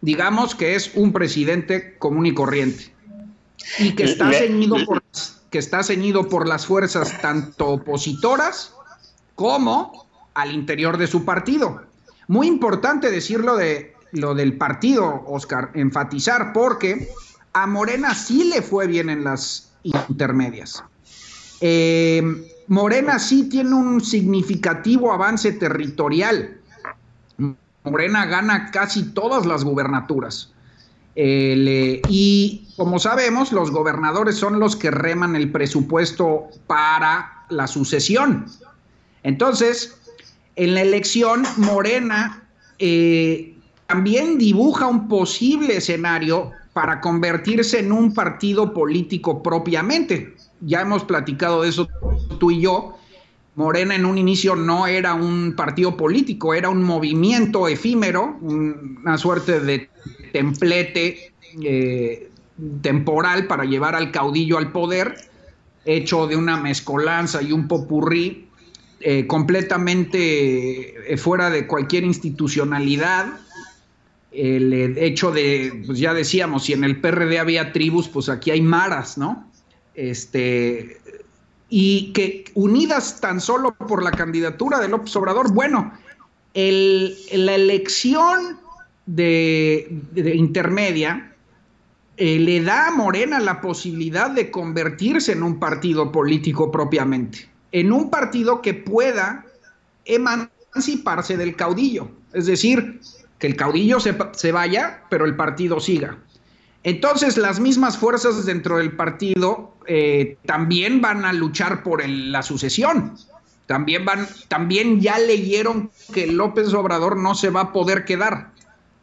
digamos 0.00 0.54
que 0.54 0.76
es 0.76 0.92
un 0.94 1.12
presidente 1.12 1.98
común 1.98 2.26
y 2.26 2.34
corriente 2.34 2.94
y 3.80 3.96
que 3.96 4.04
está 4.04 4.32
ceñido 4.32 4.76
por 4.86 5.02
que 5.50 5.58
está 5.58 5.82
ceñido 5.82 6.28
por 6.28 6.46
las 6.46 6.66
fuerzas 6.66 7.20
tanto 7.20 7.68
opositoras 7.68 8.74
como 9.34 10.06
al 10.34 10.52
interior 10.52 10.98
de 10.98 11.06
su 11.06 11.24
partido. 11.24 11.82
Muy 12.28 12.46
importante 12.46 13.10
decirlo 13.10 13.56
de 13.56 13.94
lo 14.12 14.34
del 14.34 14.58
partido, 14.58 15.24
Oscar, 15.26 15.70
enfatizar, 15.74 16.52
porque 16.52 17.08
a 17.54 17.66
Morena 17.66 18.14
sí 18.14 18.44
le 18.44 18.60
fue 18.60 18.86
bien 18.86 19.08
en 19.08 19.24
las 19.24 19.72
intermedias. 19.82 20.84
Eh, 21.62 22.22
Morena 22.68 23.18
sí 23.18 23.48
tiene 23.48 23.74
un 23.74 24.00
significativo 24.02 25.12
avance 25.12 25.52
territorial. 25.52 26.58
Morena 27.84 28.26
gana 28.26 28.70
casi 28.70 29.02
todas 29.14 29.46
las 29.46 29.64
gubernaturas. 29.64 30.52
y 31.16 32.68
como 32.76 32.98
sabemos, 33.00 33.52
los 33.52 33.72
gobernadores 33.72 34.36
son 34.36 34.60
los 34.60 34.76
que 34.76 34.90
reman 34.90 35.34
el 35.34 35.50
presupuesto 35.50 36.48
para 36.66 37.44
la 37.48 37.66
sucesión. 37.66 38.46
Entonces, 39.24 39.98
en 40.54 40.74
la 40.74 40.82
elección, 40.82 41.44
Morena 41.56 42.46
eh, 42.78 43.56
también 43.86 44.38
dibuja 44.38 44.86
un 44.86 45.08
posible 45.08 45.78
escenario 45.78 46.52
para 46.72 47.00
convertirse 47.00 47.80
en 47.80 47.90
un 47.90 48.14
partido 48.14 48.72
político 48.72 49.42
propiamente. 49.42 50.36
Ya 50.60 50.82
hemos 50.82 51.02
platicado 51.04 51.62
de 51.62 51.70
eso 51.70 51.88
tú 52.38 52.50
y 52.50 52.60
yo. 52.60 52.96
Morena 53.58 53.96
en 53.96 54.04
un 54.04 54.18
inicio 54.18 54.54
no 54.54 54.86
era 54.86 55.14
un 55.14 55.54
partido 55.56 55.96
político, 55.96 56.54
era 56.54 56.68
un 56.68 56.82
movimiento 56.82 57.66
efímero, 57.66 58.38
una 58.40 59.18
suerte 59.18 59.58
de 59.58 59.90
templete 60.32 61.32
eh, 61.60 62.30
temporal 62.82 63.48
para 63.48 63.64
llevar 63.64 63.96
al 63.96 64.12
caudillo 64.12 64.58
al 64.58 64.70
poder, 64.70 65.16
hecho 65.84 66.28
de 66.28 66.36
una 66.36 66.56
mezcolanza 66.56 67.42
y 67.42 67.50
un 67.50 67.66
popurrí 67.66 68.48
eh, 69.00 69.26
completamente 69.26 71.12
eh, 71.12 71.16
fuera 71.16 71.50
de 71.50 71.66
cualquier 71.66 72.04
institucionalidad. 72.04 73.26
El 74.30 74.98
hecho 74.98 75.32
de, 75.32 75.82
pues 75.86 75.98
ya 75.98 76.14
decíamos, 76.14 76.64
si 76.64 76.74
en 76.74 76.84
el 76.84 77.00
PRD 77.00 77.38
había 77.38 77.72
tribus, 77.72 78.08
pues 78.08 78.28
aquí 78.28 78.50
hay 78.50 78.60
maras, 78.60 79.18
¿no? 79.18 79.50
Este, 79.94 80.98
y 81.68 82.12
que 82.12 82.44
unidas 82.54 83.20
tan 83.20 83.40
solo 83.40 83.74
por 83.74 84.02
la 84.02 84.10
candidatura 84.10 84.78
de 84.78 84.88
López 84.88 85.14
Obrador, 85.16 85.52
bueno, 85.52 85.92
la 86.54 87.54
elección 87.54 88.58
de 89.06 89.86
intermedia 90.34 91.28
eh, 92.20 92.38
le 92.40 92.60
da 92.62 92.88
a 92.88 92.90
Morena 92.90 93.38
la 93.38 93.60
posibilidad 93.60 94.28
de 94.28 94.50
convertirse 94.50 95.32
en 95.32 95.44
un 95.44 95.60
partido 95.60 96.10
político 96.10 96.72
propiamente, 96.72 97.48
en 97.70 97.92
un 97.92 98.10
partido 98.10 98.60
que 98.60 98.74
pueda 98.74 99.46
emanciparse 100.04 101.36
del 101.36 101.54
caudillo, 101.54 102.10
es 102.32 102.46
decir, 102.46 103.00
que 103.38 103.46
el 103.46 103.54
caudillo 103.54 104.00
se, 104.00 104.50
vaya, 104.50 105.04
pero 105.08 105.26
el 105.26 105.36
partido 105.36 105.78
siga. 105.78 106.18
Entonces 106.82 107.36
las 107.36 107.60
mismas 107.60 107.98
fuerzas 107.98 108.46
dentro 108.46 108.78
del 108.78 108.92
partido 108.92 109.74
eh, 109.86 110.36
también 110.46 111.00
van 111.00 111.24
a 111.24 111.32
luchar 111.32 111.82
por 111.82 112.06
la 112.08 112.42
sucesión. 112.42 113.16
También 113.66 114.04
van, 114.04 114.26
también 114.48 115.00
ya 115.00 115.18
leyeron 115.18 115.90
que 116.14 116.26
López 116.26 116.72
Obrador 116.72 117.16
no 117.16 117.34
se 117.34 117.50
va 117.50 117.60
a 117.60 117.72
poder 117.72 118.04
quedar. 118.04 118.52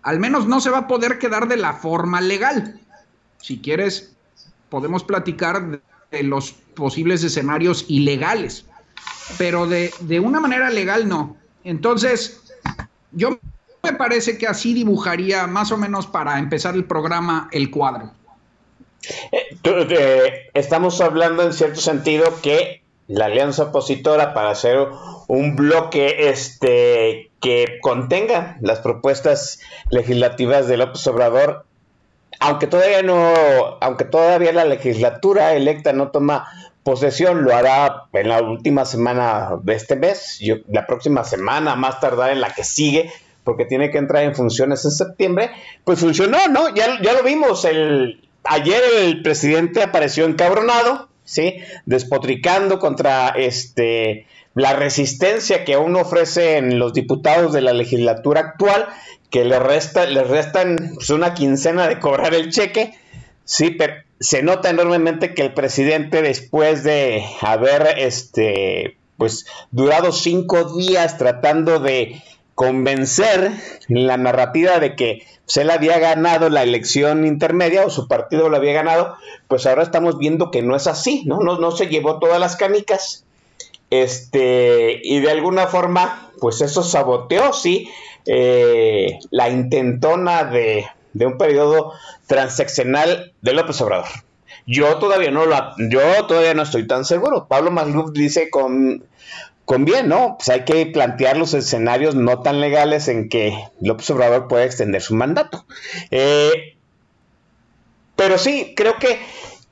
Al 0.02 0.20
menos 0.20 0.48
no 0.48 0.60
se 0.60 0.70
va 0.70 0.80
a 0.80 0.88
poder 0.88 1.20
quedar 1.20 1.48
de 1.48 1.58
la 1.58 1.74
forma 1.74 2.22
legal 2.22 2.80
si 3.46 3.60
quieres, 3.60 4.16
podemos 4.70 5.04
platicar 5.04 5.80
de, 6.10 6.24
los 6.24 6.54
posibles 6.74 7.24
escenarios 7.24 7.86
ilegales, 7.88 8.66
pero 9.38 9.68
de, 9.68 10.20
una 10.20 10.40
manera 10.40 10.72
legal 10.72 11.08
no. 11.08 11.38
Entonces, 11.64 12.42
yo 13.12 13.38
me 13.86 13.94
parece 13.94 14.38
que 14.38 14.48
así 14.48 14.74
dibujaría 14.74 15.48
más 15.48 15.72
o 15.72 15.78
menos 15.78 16.08
para 16.08 16.40
empezar 16.40 16.76
el 16.76 16.86
programa 16.86 17.50
el 17.52 17.70
cuadro. 17.72 18.12
Eh, 19.32 19.58
eh, 19.64 20.50
estamos 20.54 21.00
hablando 21.02 21.44
en 21.44 21.54
cierto 21.54 21.80
sentido 21.80 22.42
que 22.42 22.82
la 23.08 23.26
alianza 23.26 23.64
opositora 23.64 24.34
para 24.34 24.50
hacer 24.50 24.88
un 25.28 25.56
bloque 25.56 26.30
este 26.30 27.30
que 27.40 27.78
contenga 27.82 28.58
las 28.62 28.80
propuestas 28.80 29.60
legislativas 29.92 30.68
de 30.68 30.78
López 30.78 31.06
Obrador 31.06 31.66
aunque 32.40 32.68
todavía 32.68 33.02
no, 33.02 33.34
aunque 33.82 34.06
todavía 34.06 34.52
la 34.52 34.66
legislatura 34.66 35.54
electa 35.54 35.94
no 35.94 36.10
toma 36.10 36.48
posesión, 36.84 37.44
lo 37.44 37.56
hará 37.56 38.04
en 38.14 38.30
la 38.30 38.42
última 38.42 38.86
semana 38.86 39.52
de 39.64 39.74
este 39.74 39.96
mes, 39.96 40.40
la 40.68 40.86
próxima 40.86 41.24
semana, 41.24 41.76
más 41.76 42.00
tardar 42.00 42.32
en 42.32 42.42
la 42.42 42.54
que 42.54 42.64
sigue, 42.64 43.12
porque 43.46 43.64
tiene 43.64 43.92
que 43.92 43.98
entrar 43.98 44.24
en 44.24 44.36
funciones 44.36 44.84
en 44.84 44.92
septiembre, 44.92 45.52
pues 45.86 46.00
funcionó, 46.00 46.40
¿no? 46.50 46.76
Ya, 46.76 47.02
ya 47.02 47.14
lo 47.14 47.24
vimos, 47.24 47.64
el, 47.64 48.28
ayer 48.44 48.82
el 49.00 49.22
presidente 49.22 49.82
apareció 49.84 50.26
encabronado, 50.26 51.08
¿sí? 51.24 51.60
Despotricando 51.86 52.80
contra 52.80 53.30
este 53.30 54.28
la 54.56 54.74
resistencia 54.74 55.66
que 55.66 55.74
aún 55.74 55.98
ofrecen 55.98 56.80
los 56.80 56.94
diputados 56.94 57.52
de 57.52 57.62
la 57.62 57.74
legislatura 57.74 58.40
actual 58.40 58.88
que 59.30 59.44
le 59.44 59.60
resta, 59.60 60.06
le 60.06 60.24
restan 60.24 60.94
pues, 60.96 61.10
una 61.10 61.34
quincena 61.34 61.90
de 61.90 62.00
cobrar 62.00 62.34
el 62.34 62.52
cheque. 62.52 62.94
Sí, 63.44 63.72
pero 63.72 63.96
se 64.20 64.44
nota 64.44 64.70
enormemente 64.70 65.34
que 65.34 65.42
el 65.42 65.54
presidente, 65.54 66.22
después 66.22 66.86
de 66.86 67.26
haber 67.42 67.96
este, 67.98 68.98
pues, 69.18 69.46
durado 69.72 70.14
cinco 70.14 70.78
días 70.78 71.18
tratando 71.18 71.80
de 71.80 72.24
convencer 72.56 73.52
la 73.90 74.18
narrativa 74.18 74.80
de 74.80 74.96
que 74.96 75.28
se 75.46 75.62
él 75.62 75.70
había 75.70 76.00
ganado 76.00 76.50
la 76.50 76.64
elección 76.64 77.26
intermedia 77.26 77.86
o 77.86 77.90
su 77.90 78.08
partido 78.08 78.50
lo 78.50 78.58
había 78.58 78.74
ganado, 78.74 79.16
pues 79.48 79.68
ahora 79.68 79.84
estamos 79.84 80.18
viendo 80.18 80.50
que 80.50 80.64
no 80.64 80.76
es 80.76 80.88
así, 80.88 81.24
¿no? 81.26 81.40
No, 81.40 81.60
no 81.60 81.72
se 81.72 81.88
llevó 81.88 82.18
todas 82.18 82.40
las 82.40 82.56
canicas. 82.56 83.26
Este, 83.92 85.00
y 85.04 85.20
de 85.20 85.30
alguna 85.30 85.68
forma, 85.68 86.32
pues 86.40 86.62
eso 86.62 86.82
saboteó, 86.82 87.54
sí, 87.54 87.90
eh, 88.26 89.20
la 89.30 89.50
intentona 89.50 90.46
de, 90.46 90.88
un 91.14 91.38
periodo 91.38 91.94
transeccional 92.26 93.34
de 93.42 93.54
López 93.54 93.80
Obrador. 93.82 94.08
Yo 94.66 94.98
todavía 94.98 95.30
no 95.30 95.46
lo, 95.46 95.56
yo 95.90 96.26
todavía 96.26 96.56
no 96.56 96.64
estoy 96.64 96.88
tan 96.88 97.06
seguro. 97.06 97.46
Pablo 97.48 97.70
Magluf 97.70 98.12
dice 98.14 98.50
con, 98.50 99.04
con 99.66 99.84
bien, 99.84 100.08
¿no? 100.08 100.36
Pues 100.38 100.50
hay 100.50 100.64
que 100.64 100.86
plantear 100.86 101.38
los 101.38 101.54
escenarios 101.54 102.16
no 102.16 102.42
tan 102.42 102.62
legales 102.62 103.08
en 103.08 103.30
que 103.30 103.58
López 103.82 104.10
Obrador 104.12 104.48
puede 104.48 104.66
extender 104.66 105.02
su 105.02 105.16
mandato. 105.16 105.66
Eh, 106.12 106.78
pero 108.16 108.38
sí, 108.38 108.74
creo 108.76 108.98
que, 108.98 109.20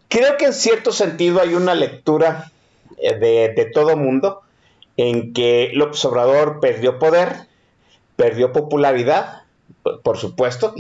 creo 0.10 0.38
que 0.38 0.46
en 0.46 0.54
cierto 0.54 0.92
sentido 0.92 1.42
hay 1.42 1.54
una 1.54 1.76
lectura 1.76 2.52
eh, 2.98 3.16
de, 3.16 3.54
de 3.56 3.66
todo 3.66 3.96
mundo 3.96 4.42
en 4.98 5.34
que 5.34 5.72
López 5.74 6.04
Obrador 6.06 6.60
perdió 6.60 7.00
poder, 7.00 7.48
perdió 8.16 8.52
popularidad, 8.52 9.44
por 10.04 10.18
supuesto, 10.18 10.74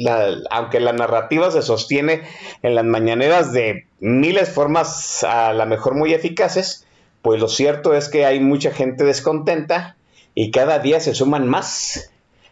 aunque 0.49 0.79
la 0.79 0.93
narrativa 0.93 1.51
se 1.51 1.61
sostiene 1.61 2.23
en 2.61 2.75
las 2.75 2.85
mañaneras 2.85 3.51
de 3.51 3.87
miles 3.99 4.47
de 4.47 4.53
formas 4.53 5.23
a 5.23 5.53
la 5.53 5.65
mejor 5.65 5.95
muy 5.95 6.13
eficaces, 6.13 6.85
pues 7.23 7.39
lo 7.39 7.47
cierto 7.47 7.95
es 7.95 8.09
que 8.09 8.25
hay 8.25 8.41
mucha 8.41 8.71
gente 8.71 9.05
descontenta 9.05 9.95
y 10.35 10.51
cada 10.51 10.79
día 10.79 10.99
se 10.99 11.15
suman 11.15 11.47
más. 11.47 12.11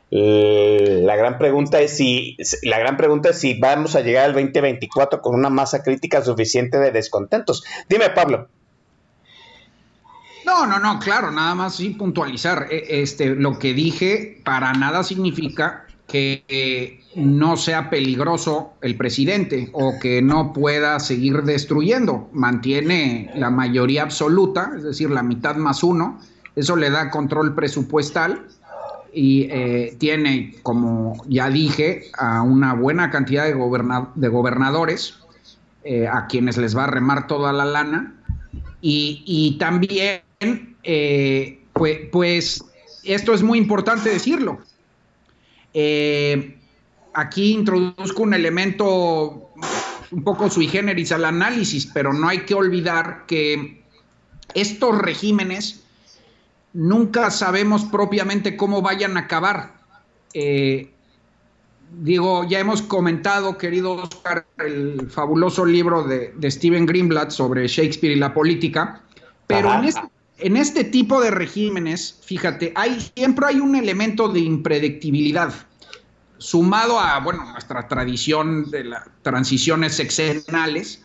La 0.10 1.16
gran 1.16 1.38
pregunta 1.38 1.82
es 1.82 1.98
si 1.98 2.38
la 2.64 2.80
gran 2.80 2.98
pregunta 2.98 3.30
es 3.30 3.40
si 3.40 3.60
vamos 3.60 3.96
a 3.96 4.02
llegar 4.02 4.26
al 4.26 4.34
2024 4.34 5.22
con 5.22 5.36
una 5.36 5.50
masa 5.50 5.84
crítica 5.84 6.24
suficiente 6.24 6.80
de 6.80 6.92
descontentos. 6.92 7.64
Dime, 7.90 8.10
Pablo. 8.12 8.48
No, 10.46 10.66
no, 10.66 10.80
no, 10.80 11.00
claro, 11.00 11.32
nada 11.32 11.54
más 11.54 11.76
sí 11.76 11.90
puntualizar. 11.90 12.68
E, 12.72 13.02
este, 13.02 13.28
lo 13.28 13.60
que 13.60 13.74
dije 13.74 14.42
para 14.44 14.72
nada 14.74 15.04
significa 15.04 15.86
que 16.12 16.44
eh, 16.50 17.00
no 17.16 17.56
sea 17.56 17.90
peligroso 17.90 18.74
el 18.82 18.98
presidente 18.98 19.70
o 19.72 19.94
que 20.02 20.22
no 20.22 20.52
pueda 20.52 21.00
seguir 21.00 21.44
destruyendo. 21.44 22.30
Mantiene 22.34 23.32
la 23.36 23.50
mayoría 23.50 24.04
absoluta, 24.04 24.74
es 24.76 24.84
decir, 24.84 25.10
la 25.10 25.24
mitad 25.24 25.56
más 25.56 25.84
uno. 25.84 26.20
Eso 26.58 26.76
le 26.76 26.90
da 26.90 27.10
control 27.10 27.56
presupuestal 27.56 28.46
y 29.14 29.48
eh, 29.52 29.96
tiene, 30.00 30.56
como 30.64 31.14
ya 31.30 31.50
dije, 31.50 32.12
a 32.18 32.42
una 32.42 32.74
buena 32.74 33.10
cantidad 33.10 33.46
de, 33.46 33.54
gobernadores 33.54 35.18
eh, 35.86 36.10
a 36.10 36.28
quienes 36.28 36.58
les 36.58 36.76
va 36.76 36.84
a 36.84 36.88
remar 36.88 37.26
toda 37.28 37.54
la 37.54 37.64
lana. 37.64 38.16
Y, 38.82 39.58
también, 39.60 40.22
pues, 41.72 42.00
pues, 42.12 42.66
esto 43.04 43.34
es 43.34 43.44
muy 43.44 43.60
importante 43.60 44.10
decirlo 44.10 44.60
eh, 45.74 46.58
aquí 47.14 47.54
introduzco 47.54 48.24
un 48.24 48.34
elemento 48.34 49.50
un 50.12 50.24
poco 50.24 50.50
sui 50.50 50.68
generis 50.68 51.12
al 51.12 51.26
análisis, 51.26 51.86
pero 51.88 52.14
no 52.14 52.28
hay 52.28 52.40
que 52.40 52.54
olvidar 52.54 53.26
que 53.28 53.84
estos 54.54 54.98
regímenes 54.98 55.84
nunca 56.74 57.32
sabemos 57.32 57.86
propiamente 57.86 58.58
cómo 58.58 58.82
vayan 58.82 59.18
a 59.18 59.22
acabar. 59.22 59.74
Eh, 60.34 60.92
digo, 62.00 62.46
ya 62.46 62.60
hemos 62.60 62.82
comentado, 62.82 63.58
querido 63.58 63.94
Oscar, 63.94 64.46
el 64.58 65.10
fabuloso 65.10 65.66
libro 65.66 66.04
de, 66.04 66.34
de 66.36 66.52
Steven 66.52 66.86
Greenblatt 66.86 67.32
sobre 67.32 67.68
Shakespeare 67.68 68.16
y 68.16 68.20
la 68.20 68.34
política, 68.34 69.02
pero 69.48 69.74
en 69.74 69.86
este, 69.86 70.02
en 70.42 70.58
este, 70.58 70.84
tipo 70.84 71.22
de 71.22 71.32
regímenes, 71.32 72.20
fíjate, 72.24 72.74
hay, 72.76 73.00
siempre 73.16 73.46
hay 73.48 73.60
un 73.60 73.76
elemento 73.76 74.28
de 74.28 74.40
impredictibilidad 74.40 75.54
sumado 76.38 77.00
a, 77.00 77.20
bueno, 77.20 77.52
nuestra 77.52 77.88
tradición 77.88 78.72
de 78.72 78.86
las 78.86 79.04
transiciones 79.22 79.96
sexenales, 79.96 81.04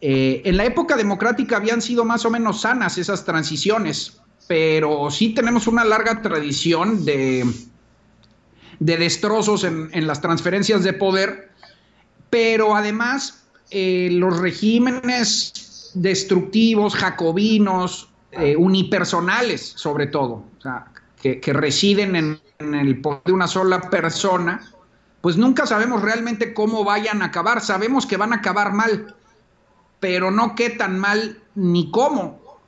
eh, 0.00 0.42
en 0.44 0.56
la 0.56 0.64
época 0.64 0.96
democrática 0.96 1.56
habían 1.56 1.80
sido 1.80 2.04
más 2.04 2.24
o 2.24 2.30
menos 2.30 2.62
sanas 2.62 2.98
esas 2.98 3.24
transiciones, 3.24 4.20
pero 4.46 5.10
sí 5.10 5.30
tenemos 5.30 5.66
una 5.66 5.84
larga 5.84 6.20
tradición 6.20 7.04
de, 7.04 7.44
de 8.78 8.96
destrozos 8.96 9.64
en, 9.64 10.06
las 10.06 10.20
transferencias 10.20 10.84
de 10.84 10.92
poder, 10.92 11.50
pero 12.28 12.76
además 12.76 13.44
eh, 13.70 14.10
los 14.12 14.38
regímenes 14.38 15.90
destructivos, 15.94 16.94
jacobinos, 16.94 18.08
eh, 18.38 18.56
unipersonales 18.56 19.60
sobre 19.76 20.06
todo, 20.06 20.44
que, 21.20 21.40
que 21.40 21.52
residen 21.52 22.16
en 22.16 22.40
en 22.58 22.74
el 22.74 23.00
poder 23.00 23.22
de 23.24 23.32
una 23.32 23.48
sola 23.48 23.80
persona, 23.90 24.60
pues 25.20 25.36
nunca 25.36 25.66
sabemos 25.66 26.02
realmente 26.02 26.54
cómo 26.54 26.84
vayan 26.84 27.22
a 27.22 27.26
acabar. 27.26 27.60
Sabemos 27.60 28.06
que 28.06 28.16
van 28.16 28.32
a 28.32 28.36
acabar 28.36 28.72
mal, 28.72 29.14
pero 30.00 30.30
no 30.30 30.54
qué 30.54 30.70
tan 30.70 30.98
mal 30.98 31.42
ni 31.54 31.90
cómo. 31.90 32.60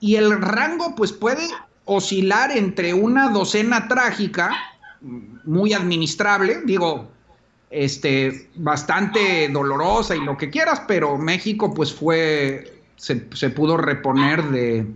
Y 0.00 0.16
el 0.16 0.40
rango 0.40 0.94
pues 0.94 1.12
puede 1.12 1.46
oscilar 1.84 2.52
entre 2.56 2.94
una 2.94 3.30
docena 3.30 3.88
trágica, 3.88 4.54
muy 5.00 5.72
administrable, 5.72 6.60
digo, 6.64 7.08
este, 7.70 8.50
bastante 8.56 9.48
dolorosa 9.48 10.14
y 10.14 10.24
lo 10.24 10.36
que 10.36 10.50
quieras, 10.50 10.82
pero 10.86 11.16
México 11.16 11.72
pues 11.72 11.92
fue, 11.92 12.77
se, 12.98 13.50
pudo 13.50 13.76
reponer 13.76 14.42
de 14.50 14.86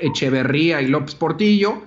Echeverría 0.00 0.82
y 0.82 0.88
López 0.88 1.14
Portillo 1.14 1.82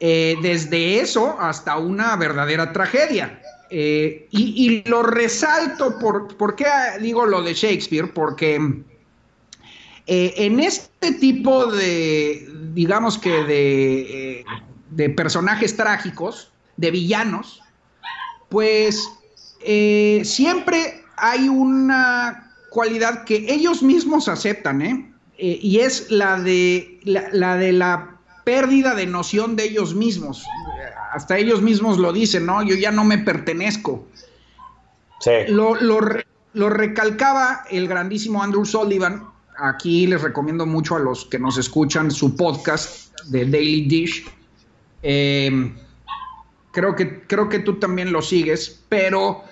eh, 0.00 0.36
desde 0.40 1.00
eso 1.00 1.36
hasta 1.38 1.76
una 1.76 2.16
verdadera 2.16 2.72
tragedia. 2.72 3.40
Eh, 3.70 4.28
y, 4.30 4.82
lo 4.88 5.02
resalto, 5.02 5.98
por, 5.98 6.36
¿por 6.36 6.56
qué 6.56 6.66
digo 7.00 7.26
lo 7.26 7.42
de 7.42 7.54
Shakespeare? 7.54 8.12
Porque 8.12 8.56
eh, 10.06 10.34
en 10.36 10.60
este 10.60 11.12
tipo 11.12 11.66
de, 11.66 12.48
digamos 12.74 13.16
que 13.18 13.44
de, 13.44 14.44
de 14.90 15.10
personajes 15.10 15.76
trágicos, 15.76 16.52
de 16.76 16.90
villanos, 16.90 17.62
pues 18.48 19.08
siempre 20.24 21.02
hay 21.16 21.48
una 21.48 22.51
cualidad 22.72 23.24
que 23.24 23.52
ellos 23.52 23.82
mismos 23.82 24.28
aceptan, 24.28 25.14
y 25.36 25.78
es 25.78 26.10
la 26.10 26.40
de 26.40 27.00
la 27.04 27.56
de 27.56 27.72
la 27.72 28.12
pérdida 28.44 28.94
de 28.94 29.06
noción 29.06 29.56
de 29.56 29.64
ellos 29.64 29.94
mismos. 29.94 30.44
Hasta 31.12 31.36
ellos 31.36 31.60
mismos 31.62 31.98
lo 31.98 32.12
dicen, 32.12 32.46
¿no? 32.46 32.62
Yo 32.62 32.74
ya 32.74 32.90
no 32.90 33.04
me 33.04 33.18
pertenezco. 33.18 34.06
Sí. 35.20 35.30
Lo, 35.48 35.74
lo, 35.74 36.70
recalcaba 36.70 37.64
el 37.70 37.86
grandísimo 37.86 38.42
Andrew 38.42 38.64
Sullivan. 38.64 39.24
Aquí 39.58 40.06
les 40.06 40.22
recomiendo 40.22 40.66
mucho 40.66 40.96
a 40.96 40.98
los 40.98 41.26
que 41.26 41.38
nos 41.38 41.58
escuchan 41.58 42.10
su 42.10 42.34
podcast 42.34 43.16
de 43.26 43.44
Daily 43.44 43.82
Dish. 43.82 44.24
Em, 45.02 45.74
creo, 46.72 46.96
que, 46.96 47.22
creo 47.26 47.48
que 47.48 47.58
tú 47.58 47.78
también 47.78 48.12
lo 48.12 48.22
sigues, 48.22 48.82
pero 48.88 49.44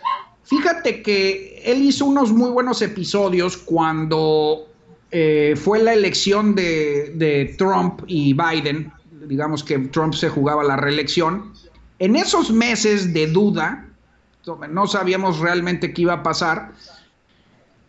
fíjate 0.45 1.03
que 1.03 1.63
él 1.65 1.83
hizo 1.83 2.07
unos 2.07 2.33
muy 2.33 2.51
buenos 2.51 2.83
episodios 2.83 3.57
cuando 3.57 4.67
eh, 5.11 5.55
fue 5.57 5.83
la 5.83 5.93
elección 5.93 6.55
de, 6.55 7.55
Trump 7.59 8.03
y 8.07 8.33
Biden, 8.33 8.93
digamos 9.27 9.65
que 9.65 9.79
Trump 9.79 10.15
se 10.15 10.29
jugaba 10.29 10.63
la 10.63 10.77
reelección, 10.77 11.53
en 11.99 12.17
esos 12.17 12.51
meses 12.51 13.13
de 13.13 13.27
duda, 13.27 13.87
no 14.71 14.87
sabíamos 14.87 15.39
realmente 15.39 15.93
qué 15.93 16.03
iba 16.03 16.15
a 16.15 16.23
pasar, 16.23 16.73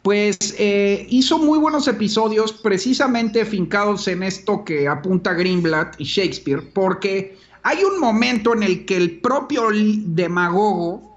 pues 0.01 0.55
eh, 0.57 1.05
hizo 1.09 1.37
muy 1.37 1.59
buenos 1.59 1.87
episodios 1.87 2.53
precisamente 2.53 3.45
fincados 3.45 4.07
en 4.07 4.23
esto 4.23 4.65
que 4.65 4.87
apunta 4.87 5.33
Greenblatt 5.33 5.99
y 5.99 6.05
Shakespeare, 6.05 6.71
porque 6.73 7.37
hay 7.61 7.83
un 7.83 7.99
momento 7.99 8.53
en 8.53 8.63
el 8.63 8.85
que 8.85 8.97
el 8.97 9.19
propio 9.19 9.69
demagogo 9.71 11.11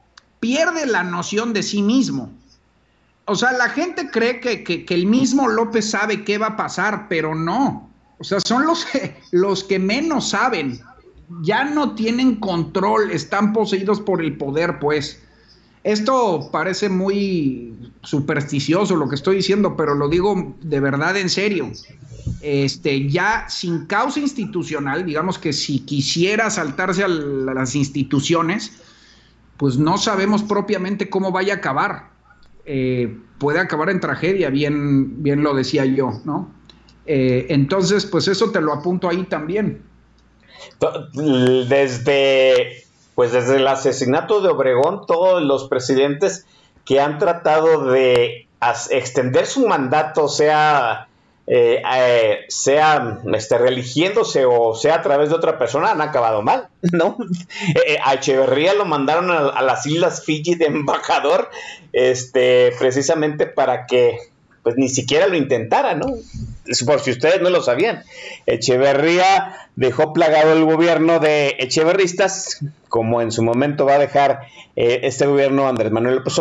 pierde 0.44 0.84
la 0.84 1.02
noción 1.02 1.54
de 1.54 1.62
sí 1.62 1.80
mismo 1.80 2.30
o 3.26 3.34
sea, 3.34 3.52
la 3.52 3.68
gente 3.70 4.10
cree 4.10 4.40
que, 4.40 4.84
el 4.88 5.06
mismo 5.06 5.48
López 5.48 5.88
sabe 5.88 6.24
qué 6.24 6.36
va 6.36 6.48
a 6.48 6.56
pasar, 6.56 7.06
pero 7.08 7.34
no. 7.34 7.88
O 8.18 8.24
sea, 8.24 8.40
son 8.40 8.66
los, 8.66 8.86
los 9.30 9.64
que 9.64 9.78
menos 9.78 10.30
saben. 10.30 10.80
Ya 11.42 11.64
no 11.64 11.94
tienen 11.94 12.36
control, 12.36 13.10
están 13.10 13.52
poseídos 13.52 14.00
por 14.00 14.22
el 14.22 14.36
poder, 14.36 14.78
pues. 14.78 15.20
Esto 15.84 16.48
parece 16.50 16.88
muy 16.88 17.74
supersticioso 18.02 18.96
lo 18.96 19.08
que 19.08 19.14
estoy 19.14 19.36
diciendo, 19.36 19.76
pero 19.76 19.94
lo 19.94 20.08
digo 20.08 20.54
de 20.62 20.80
verdad 20.80 21.16
en 21.16 21.30
serio. 21.30 21.70
Este, 22.40 23.08
ya 23.08 23.46
sin 23.48 23.86
causa 23.86 24.20
institucional, 24.20 25.04
digamos 25.04 25.38
que 25.38 25.52
si 25.52 25.80
quisiera 25.80 26.50
saltarse 26.50 27.04
a 27.04 27.08
las 27.08 27.74
instituciones, 27.74 28.72
pues 29.56 29.78
no 29.78 29.98
sabemos 29.98 30.42
propiamente 30.42 31.10
cómo 31.10 31.30
vaya 31.30 31.54
a 31.54 31.56
acabar. 31.58 32.08
Eh, 32.66 33.18
puede 33.38 33.60
acabar 33.60 33.90
en 33.90 34.00
tragedia, 34.00 34.50
bien, 34.50 35.22
bien 35.22 35.42
lo 35.42 35.54
decía 35.54 35.84
yo, 35.84 36.20
¿no? 36.24 36.50
Eh, 37.06 37.46
entonces, 37.50 38.06
pues 38.06 38.28
eso 38.28 38.50
te 38.50 38.60
lo 38.60 38.72
apunto 38.72 39.08
ahí 39.08 39.24
también. 39.24 39.82
Desde, 41.68 42.84
pues 43.14 43.32
desde 43.32 43.56
el 43.56 43.66
asesinato 43.66 44.40
de 44.40 44.48
Obregón, 44.48 45.06
todos 45.06 45.42
los 45.42 45.68
presidentes 45.68 46.46
que 46.84 47.00
han 47.00 47.18
tratado 47.18 47.90
de 47.90 48.48
extender 48.90 49.46
su 49.46 49.66
mandato, 49.66 50.28
sea 50.28 51.08
eh, 51.46 51.82
eh, 51.96 52.38
sea 52.48 53.18
este, 53.34 53.58
religiéndose 53.58 54.46
o 54.46 54.74
sea 54.74 54.94
a 54.94 55.02
través 55.02 55.28
de 55.28 55.34
otra 55.34 55.58
persona, 55.58 55.90
han 55.90 56.00
acabado 56.00 56.40
mal, 56.40 56.68
¿no? 56.92 57.18
Eh, 57.86 57.98
a 58.02 58.14
Echeverría 58.14 58.72
lo 58.72 58.86
mandaron 58.86 59.30
a, 59.30 59.60
las 59.60 59.84
Islas 59.84 60.24
Fiji 60.24 60.54
de 60.54 60.66
embajador, 60.66 61.50
este, 61.92 62.72
precisamente 62.78 63.46
para 63.46 63.86
que 63.86 64.18
pues 64.62 64.76
ni 64.78 64.88
siquiera 64.88 65.26
lo 65.26 65.36
intentara, 65.36 65.94
¿no? 65.94 66.06
Por 66.86 67.00
si 67.00 67.10
ustedes 67.10 67.42
no 67.42 67.50
lo 67.50 67.62
sabían. 67.62 68.02
Echeverría 68.46 69.68
dejó 69.76 70.14
plagado 70.14 70.54
el 70.54 70.64
gobierno 70.64 71.18
de 71.18 71.56
echeverristas, 71.58 72.64
como 72.88 73.20
en 73.20 73.30
su 73.30 73.42
momento 73.42 73.84
va 73.84 73.96
a 73.96 73.98
dejar 73.98 74.46
este 74.74 75.26
gobierno 75.26 75.68
Andrés 75.68 75.92
Manuel 75.92 76.16
López 76.16 76.32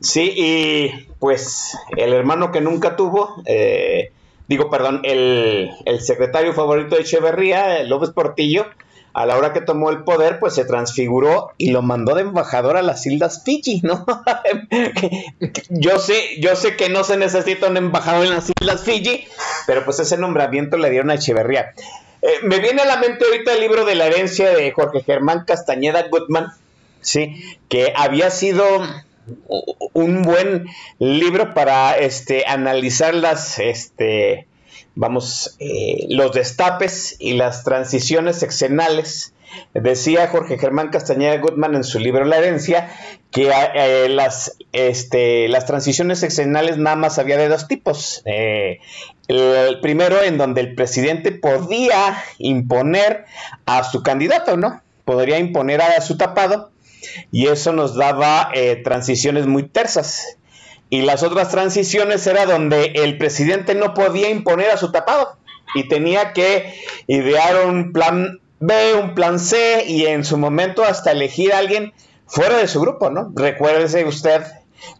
Sí, 0.00 0.32
y 0.36 1.06
pues 1.18 1.76
el 1.96 2.12
hermano 2.12 2.52
que 2.52 2.60
nunca 2.60 2.96
tuvo, 2.96 3.42
eh, 3.46 4.12
digo, 4.46 4.70
perdón, 4.70 5.00
el, 5.04 5.70
el 5.84 6.00
secretario 6.00 6.52
favorito 6.52 6.94
de 6.94 7.02
Echeverría, 7.02 7.82
López 7.82 8.10
Portillo, 8.10 8.66
a 9.18 9.26
la 9.26 9.36
hora 9.36 9.52
que 9.52 9.60
tomó 9.60 9.90
el 9.90 10.04
poder, 10.04 10.38
pues 10.38 10.54
se 10.54 10.64
transfiguró 10.64 11.50
y 11.58 11.72
lo 11.72 11.82
mandó 11.82 12.14
de 12.14 12.22
embajador 12.22 12.76
a 12.76 12.82
las 12.82 13.04
Islas 13.04 13.42
Fiji, 13.44 13.80
¿no? 13.82 14.06
yo 15.70 15.98
sé, 15.98 16.40
yo 16.40 16.54
sé 16.54 16.76
que 16.76 16.88
no 16.88 17.02
se 17.02 17.16
necesita 17.16 17.66
un 17.66 17.76
embajador 17.76 18.26
en 18.26 18.34
las 18.34 18.48
Islas 18.48 18.84
Fiji, 18.84 19.26
pero 19.66 19.84
pues 19.84 19.98
ese 19.98 20.18
nombramiento 20.18 20.76
le 20.76 20.90
dieron 20.90 21.10
a 21.10 21.14
Echeverría. 21.14 21.72
Eh, 22.22 22.28
me 22.42 22.60
viene 22.60 22.82
a 22.82 22.86
la 22.86 22.98
mente 22.98 23.24
ahorita 23.24 23.54
el 23.54 23.60
libro 23.60 23.84
de 23.84 23.96
la 23.96 24.06
herencia 24.06 24.50
de 24.50 24.70
Jorge 24.70 25.02
Germán 25.02 25.44
Castañeda 25.44 26.06
Gutman, 26.08 26.52
sí, 27.00 27.58
que 27.68 27.92
había 27.96 28.30
sido 28.30 28.64
un 29.92 30.22
buen 30.22 30.66
libro 30.98 31.54
para 31.54 31.96
este 31.96 32.44
analizar 32.46 33.14
las 33.14 33.58
este 33.58 34.46
vamos, 34.98 35.56
eh, 35.60 36.06
los 36.08 36.32
destapes 36.32 37.16
y 37.20 37.34
las 37.34 37.62
transiciones 37.62 38.36
sexenales. 38.36 39.32
Decía 39.72 40.26
Jorge 40.28 40.58
Germán 40.58 40.90
Castañeda 40.90 41.38
Gutman 41.38 41.74
en 41.76 41.84
su 41.84 41.98
libro 42.00 42.24
La 42.24 42.38
herencia 42.38 42.90
que 43.30 43.50
eh, 43.74 44.08
las, 44.08 44.56
este, 44.72 45.48
las 45.48 45.66
transiciones 45.66 46.18
sexenales 46.18 46.78
nada 46.78 46.96
más 46.96 47.18
había 47.18 47.38
de 47.38 47.48
dos 47.48 47.68
tipos. 47.68 48.22
Eh, 48.24 48.80
el 49.28 49.80
primero 49.80 50.22
en 50.22 50.36
donde 50.36 50.62
el 50.62 50.74
presidente 50.74 51.30
podía 51.30 52.24
imponer 52.38 53.24
a 53.66 53.84
su 53.84 54.02
candidato, 54.02 54.56
¿no? 54.56 54.82
Podría 55.04 55.38
imponer 55.38 55.80
a 55.80 56.00
su 56.00 56.16
tapado 56.16 56.70
y 57.30 57.48
eso 57.48 57.72
nos 57.72 57.96
daba 57.96 58.50
transiciones 58.82 59.46
muy 59.46 59.64
tersas 59.64 60.38
y 60.90 61.02
las 61.02 61.22
otras 61.22 61.50
transiciones 61.50 62.26
era 62.26 62.46
donde 62.46 62.92
el 62.94 63.18
presidente 63.18 63.74
no 63.74 63.94
podía 63.94 64.30
imponer 64.30 64.70
a 64.70 64.76
su 64.76 64.90
tapado 64.90 65.36
y 65.74 65.88
tenía 65.88 66.32
que 66.32 66.74
idear 67.06 67.66
un 67.66 67.92
plan 67.92 68.40
B, 68.60 68.94
un 68.94 69.14
plan 69.14 69.38
C 69.38 69.84
y 69.86 70.06
en 70.06 70.24
su 70.24 70.38
momento 70.38 70.82
hasta 70.84 71.12
elegir 71.12 71.52
a 71.52 71.58
alguien 71.58 71.92
fuera 72.26 72.56
de 72.56 72.68
su 72.68 72.80
grupo, 72.80 73.10
¿no? 73.10 73.30
Recuérdese 73.34 74.04
usted 74.04 74.42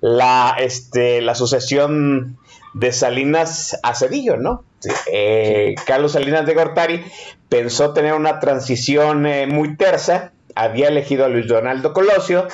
la, 0.00 0.56
este, 0.58 1.22
la 1.22 1.34
sucesión 1.34 2.38
de 2.74 2.92
Salinas 2.92 3.78
a 3.82 3.94
Cedillo, 3.94 4.36
¿no? 4.36 4.64
Eh, 5.10 5.74
Carlos 5.86 6.12
Salinas 6.12 6.46
de 6.46 6.54
Gortari 6.54 7.04
pensó 7.48 7.92
tener 7.92 8.12
una 8.12 8.38
transición 8.40 9.26
eh, 9.26 9.46
muy 9.46 9.76
tersa, 9.76 10.32
había 10.54 10.88
elegido 10.88 11.24
a 11.24 11.28
Luis 11.28 11.46
Donaldo 11.46 11.92
Colosio, 11.92 12.48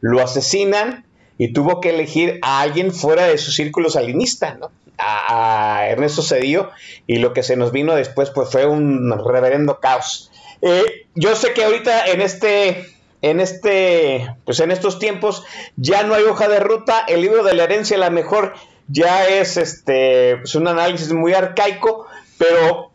lo 0.00 0.22
asesinan 0.22 1.04
y 1.38 1.52
tuvo 1.52 1.80
que 1.80 1.90
elegir 1.90 2.38
a 2.42 2.60
alguien 2.60 2.92
fuera 2.92 3.26
de 3.26 3.38
su 3.38 3.52
círculo 3.52 3.90
salinista, 3.90 4.54
¿no? 4.54 4.70
A, 4.98 5.86
Ernesto 5.88 6.22
Cedillo 6.22 6.70
y 7.06 7.18
lo 7.18 7.32
que 7.32 7.44
se 7.44 7.56
nos 7.56 7.70
vino 7.70 7.94
después 7.94 8.30
pues 8.30 8.50
fue 8.50 8.66
un 8.66 9.12
reverendo 9.24 9.78
caos. 9.78 10.32
Eh, 10.60 11.06
yo 11.14 11.36
sé 11.36 11.52
que 11.52 11.64
ahorita 11.64 12.06
en 12.06 12.20
este 12.20 12.84
en 13.22 13.38
este 13.38 14.28
pues 14.44 14.58
en 14.58 14.72
estos 14.72 14.98
tiempos 14.98 15.44
ya 15.76 16.02
no 16.02 16.14
hay 16.14 16.24
hoja 16.24 16.48
de 16.48 16.58
ruta, 16.58 17.04
el 17.06 17.20
libro 17.20 17.44
de 17.44 17.54
la 17.54 17.64
herencia 17.64 17.96
a 17.96 18.00
lo 18.00 18.10
mejor 18.10 18.54
ya 18.88 19.26
es 19.28 19.56
este 19.56 20.38
pues, 20.38 20.56
un 20.56 20.66
análisis 20.66 21.12
muy 21.12 21.32
arcaico, 21.32 22.06
pero 22.36 22.90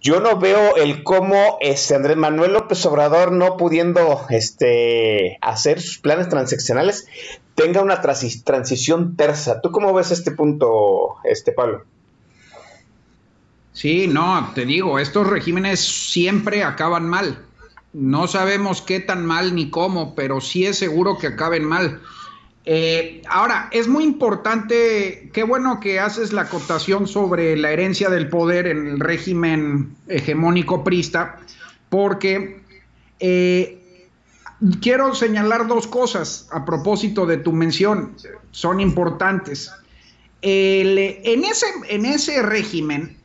yo 0.00 0.20
no 0.20 0.38
veo 0.38 0.76
el 0.76 1.02
cómo 1.02 1.58
este 1.60 1.94
Andrés 1.94 2.16
Manuel 2.16 2.52
López 2.52 2.84
Obrador 2.86 3.32
no 3.32 3.56
pudiendo 3.56 4.26
este 4.30 5.38
hacer 5.40 5.80
sus 5.80 5.98
planes 5.98 6.28
transaccionales 6.28 7.06
tenga 7.56 7.82
una 7.82 8.00
transición 8.00 9.16
tersa. 9.16 9.60
¿Tú 9.60 9.72
cómo 9.72 9.92
ves 9.92 10.12
este 10.12 10.30
punto, 10.30 11.16
este 11.24 11.52
Pablo? 11.52 11.84
Sí, 13.72 14.06
no, 14.06 14.52
te 14.54 14.64
digo, 14.64 14.98
estos 14.98 15.26
regímenes 15.26 15.80
siempre 15.80 16.62
acaban 16.62 17.08
mal. 17.08 17.44
No 17.92 18.28
sabemos 18.28 18.82
qué 18.82 19.00
tan 19.00 19.24
mal 19.24 19.54
ni 19.54 19.70
cómo, 19.70 20.14
pero 20.14 20.40
sí 20.40 20.66
es 20.66 20.78
seguro 20.78 21.18
que 21.18 21.28
acaben 21.28 21.64
mal. 21.64 22.00
Eh, 22.68 23.22
ahora, 23.28 23.68
es 23.70 23.86
muy 23.86 24.02
importante, 24.02 25.30
qué 25.32 25.44
bueno 25.44 25.78
que 25.78 26.00
haces 26.00 26.32
la 26.32 26.42
acotación 26.42 27.06
sobre 27.06 27.56
la 27.56 27.70
herencia 27.70 28.10
del 28.10 28.28
poder 28.28 28.66
en 28.66 28.88
el 28.88 28.98
régimen 28.98 29.94
hegemónico 30.08 30.82
prista, 30.82 31.38
porque 31.88 32.60
eh, 33.20 33.78
quiero 34.82 35.14
señalar 35.14 35.68
dos 35.68 35.86
cosas 35.86 36.48
a 36.50 36.64
propósito 36.64 37.24
de 37.24 37.36
tu 37.36 37.52
mención, 37.52 38.16
son 38.50 38.80
importantes. 38.80 39.70
en, 40.42 41.44
ese, 41.44 41.66
en 41.88 42.04
ese 42.04 42.42
régimen, 42.42 43.16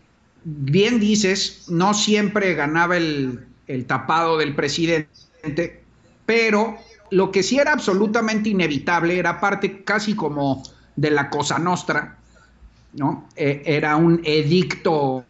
bien 0.43 0.99
dices, 0.99 1.65
no 1.67 1.95
siempre 1.95 2.53
ganaba 2.53 2.97
el, 2.97 3.47
tapado 3.87 4.37
del 4.37 4.53
presidente, 4.53 5.81
pero 6.25 6.77
lo 7.11 7.31
que 7.31 7.43
sí 7.43 7.59
era 7.59 7.73
absolutamente 7.73 8.49
inevitable, 8.49 9.19
era 9.19 9.39
parte 9.39 9.83
casi 9.83 10.15
como 10.15 10.63
de 10.95 11.11
la 11.11 11.29
Cosa 11.29 11.59
Nostra, 11.59 12.17
¿no? 12.93 13.27
E, 13.35 13.61
era 13.65 13.95
un 13.97 14.21
edicto 14.23 15.25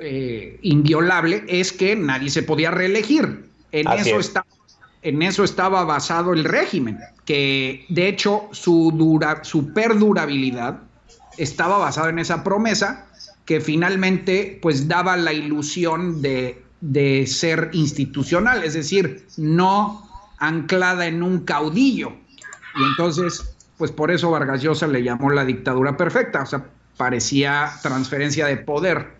eh, 0.00 0.58
inviolable, 0.62 1.44
es 1.48 1.72
que 1.72 1.96
nadie 1.96 2.30
se 2.30 2.42
podía 2.42 2.70
reelegir. 2.70 3.50
En 3.72 3.88
eso 3.88 4.20
está 4.20 4.44
en 5.02 5.20
eso 5.20 5.44
estaba 5.44 5.84
basado 5.84 6.32
el 6.32 6.44
régimen, 6.44 6.98
que 7.26 7.84
de 7.90 8.08
hecho 8.08 8.48
su, 8.52 8.90
dura, 8.96 9.44
su 9.44 9.74
perdurabilidad 9.74 10.80
estaba 11.36 11.76
basado 11.76 12.08
en 12.08 12.18
esa 12.18 12.42
promesa 12.42 13.06
que 13.44 13.60
finalmente 13.60 14.58
pues 14.62 14.88
daba 14.88 15.18
la 15.18 15.34
ilusión 15.34 16.22
de, 16.22 16.62
de 16.80 17.26
ser 17.26 17.68
institucional, 17.74 18.64
es 18.64 18.72
decir, 18.72 19.26
no 19.36 20.03
anclada 20.38 21.06
en 21.06 21.22
un 21.22 21.40
caudillo. 21.44 22.12
Y 22.76 22.82
entonces, 22.82 23.54
pues 23.78 23.92
por 23.92 24.10
eso 24.10 24.30
Vargas 24.30 24.62
Llosa 24.62 24.86
le 24.86 25.02
llamó 25.02 25.30
la 25.30 25.44
dictadura 25.44 25.96
perfecta, 25.96 26.42
o 26.42 26.46
sea, 26.46 26.64
parecía 26.96 27.72
transferencia 27.82 28.46
de 28.46 28.56
poder. 28.56 29.14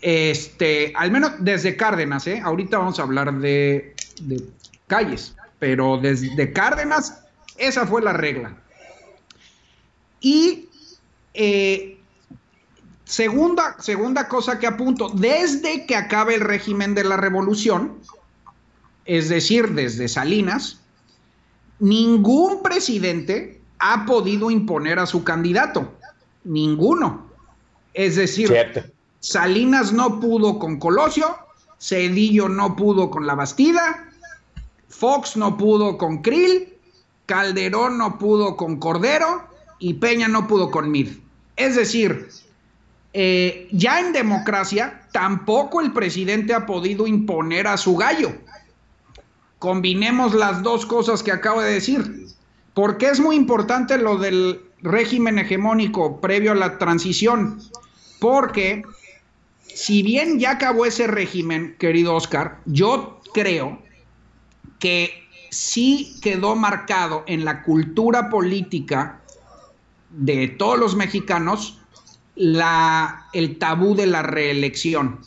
Este, 0.00 0.92
al 0.96 1.10
menos 1.10 1.32
desde 1.40 1.76
Cárdenas, 1.76 2.26
¿eh? 2.26 2.40
Ahorita 2.44 2.78
vamos 2.78 2.98
a 2.98 3.02
hablar 3.02 3.32
de, 3.38 3.94
de 4.22 4.44
calles, 4.86 5.34
pero 5.58 5.98
desde 5.98 6.52
Cárdenas 6.52 7.24
esa 7.56 7.86
fue 7.86 8.00
la 8.02 8.12
regla. 8.12 8.56
Y 10.20 10.68
eh, 11.34 11.98
segunda, 13.04 13.76
segunda 13.80 14.28
cosa 14.28 14.58
que 14.58 14.66
apunto, 14.66 15.10
desde 15.10 15.86
que 15.86 15.96
acabe 15.96 16.34
el 16.34 16.40
régimen 16.40 16.94
de 16.94 17.04
la 17.04 17.16
revolución, 17.16 17.98
es 19.08 19.30
decir, 19.30 19.70
desde 19.70 20.06
Salinas, 20.06 20.80
ningún 21.78 22.62
presidente 22.62 23.58
ha 23.78 24.04
podido 24.04 24.50
imponer 24.50 24.98
a 24.98 25.06
su 25.06 25.24
candidato, 25.24 25.94
ninguno. 26.44 27.26
Es 27.94 28.16
decir, 28.16 28.52
Salinas 29.20 29.94
no 29.94 30.20
pudo 30.20 30.58
con 30.58 30.78
Colosio, 30.78 31.38
Cedillo 31.80 32.50
no 32.50 32.76
pudo 32.76 33.10
con 33.10 33.26
la 33.26 33.34
Bastida, 33.34 34.10
Fox 34.90 35.38
no 35.38 35.56
pudo 35.56 35.96
con 35.96 36.20
Krill, 36.20 36.74
Calderón 37.24 37.96
no 37.96 38.18
pudo 38.18 38.56
con 38.56 38.76
Cordero 38.76 39.48
y 39.78 39.94
Peña 39.94 40.28
no 40.28 40.46
pudo 40.46 40.70
con 40.70 40.90
Mid. 40.90 41.12
Es 41.56 41.76
decir, 41.76 42.28
eh, 43.14 43.68
ya 43.72 44.00
en 44.00 44.12
democracia 44.12 45.08
tampoco 45.12 45.80
el 45.80 45.94
presidente 45.94 46.52
ha 46.52 46.66
podido 46.66 47.06
imponer 47.06 47.68
a 47.68 47.78
su 47.78 47.96
gallo. 47.96 48.34
Combinemos 49.58 50.34
las 50.34 50.62
dos 50.62 50.86
cosas 50.86 51.22
que 51.22 51.32
acabo 51.32 51.60
de 51.60 51.72
decir. 51.72 52.26
Porque 52.74 53.08
es 53.08 53.20
muy 53.20 53.36
importante 53.36 53.98
lo 53.98 54.18
del 54.18 54.60
régimen 54.82 55.38
hegemónico 55.38 56.20
previo 56.20 56.52
a 56.52 56.54
la 56.54 56.78
transición. 56.78 57.60
Porque 58.20 58.82
si 59.66 60.02
bien 60.02 60.38
ya 60.38 60.52
acabó 60.52 60.86
ese 60.86 61.06
régimen, 61.06 61.76
querido 61.78 62.14
Oscar, 62.14 62.60
yo 62.66 63.20
creo 63.32 63.80
que 64.78 65.28
sí 65.50 66.16
quedó 66.22 66.56
marcado 66.56 67.24
en 67.26 67.44
la 67.44 67.62
cultura 67.62 68.30
política 68.30 69.20
de 70.10 70.48
todos 70.48 70.78
los 70.78 70.96
mexicanos 70.96 71.80
el 72.36 73.58
tabú 73.58 73.94
de 73.94 74.06
la 74.06 74.22
reelección. 74.22 75.20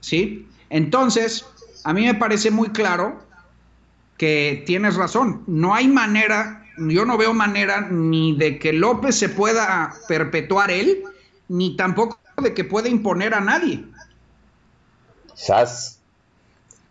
¿Sí? 0.00 0.46
Entonces, 0.68 1.46
a 1.86 1.92
mí 1.92 2.04
me 2.04 2.14
parece 2.14 2.50
muy 2.50 2.70
claro 2.70 3.16
que 4.18 4.64
tienes 4.66 4.96
razón. 4.96 5.44
No 5.46 5.72
hay 5.72 5.86
manera, 5.86 6.64
yo 6.78 7.04
no 7.04 7.16
veo 7.16 7.32
manera 7.32 7.80
ni 7.80 8.36
de 8.36 8.58
que 8.58 8.72
López 8.72 9.16
se 9.16 9.28
pueda 9.28 9.94
perpetuar 10.08 10.72
él, 10.72 11.04
ni 11.46 11.76
tampoco 11.76 12.18
de 12.42 12.54
que 12.54 12.64
pueda 12.64 12.88
imponer 12.88 13.34
a 13.34 13.40
nadie. 13.40 13.84
¿Sabes? 15.34 16.00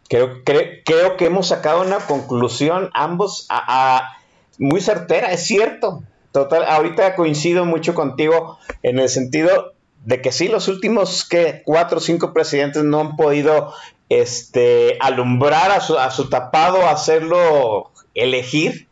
Creo, 0.08 0.44
creo, 0.46 1.18
que 1.18 1.26
hemos 1.26 1.50
sacado 1.50 1.82
una 1.82 1.98
conclusión 1.98 2.90
ambos 2.94 3.48
a, 3.50 4.16
muy 4.60 4.80
certera, 4.80 5.34
es 5.34 5.46
cierto. 5.46 6.04
Total, 6.32 6.64
ahorita 6.64 7.18
coincido 7.18 7.66
mucho 7.66 7.94
contigo 7.94 8.60
en 8.82 9.00
el 9.00 9.10
sentido 9.10 9.74
de 10.06 10.22
que 10.22 10.32
sí, 10.32 10.48
los 10.48 10.70
últimos 10.70 11.28
que 11.28 11.64
cuatro 11.66 11.98
o 11.98 12.02
cinco 12.02 12.32
presidentes 12.32 12.84
no 12.84 13.02
han 13.02 13.16
podido 13.18 13.74
este, 14.10 14.98
alumbrar 15.00 15.72
a 15.72 15.82
su, 15.82 15.98
a 15.98 16.12
su 16.12 16.30
tapado, 16.30 16.88
hacerlo 16.88 17.92
elegir. 18.14 18.88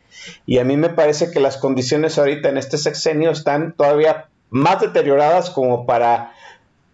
Y 0.46 0.60
a 0.60 0.64
mí 0.64 0.78
me 0.78 0.90
parece 0.90 1.32
que 1.32 1.40
las 1.40 1.58
condiciones 1.58 2.18
ahorita 2.18 2.50
en 2.50 2.58
este 2.58 2.78
sexenio 2.78 3.32
están 3.32 3.74
todavía 3.74 4.28
más 4.50 4.80
deterioradas 4.80 5.50
como 5.50 5.86
para 5.86 6.34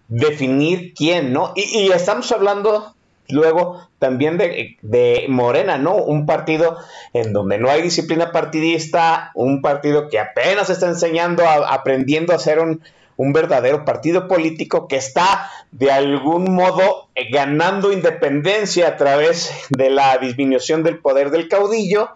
definir 0.07 0.93
quién, 0.93 1.31
¿no? 1.33 1.53
Y, 1.55 1.91
estamos 1.91 2.31
hablando 2.31 2.95
luego 3.27 3.87
también 3.99 4.37
de, 4.37 4.77
de, 4.81 5.25
Morena, 5.29 5.77
¿no? 5.77 5.95
Un 5.95 6.25
partido 6.25 6.77
en 7.13 7.31
donde 7.31 7.59
no 7.59 7.69
hay 7.69 7.83
disciplina 7.83 8.31
partidista, 8.31 9.31
un 9.35 9.61
partido 9.61 10.09
que 10.09 10.17
apenas 10.17 10.71
está 10.71 10.87
enseñando, 10.87 11.45
a, 11.45 11.71
aprendiendo 11.71 12.33
a 12.33 12.39
ser 12.39 12.59
un, 12.59 12.81
un, 13.19 13.33
verdadero 13.33 13.85
partido 13.85 14.27
político 14.27 14.87
que 14.87 14.95
está 14.95 15.51
de 15.71 15.91
algún 15.91 16.53
modo 16.53 17.09
ganando 17.31 17.91
independencia 17.91 18.87
a 18.87 18.97
través 18.97 19.51
de 19.69 19.89
la 19.89 20.17
disminución 20.17 20.83
del 20.83 20.99
poder 20.99 21.29
del 21.29 21.47
caudillo, 21.47 22.09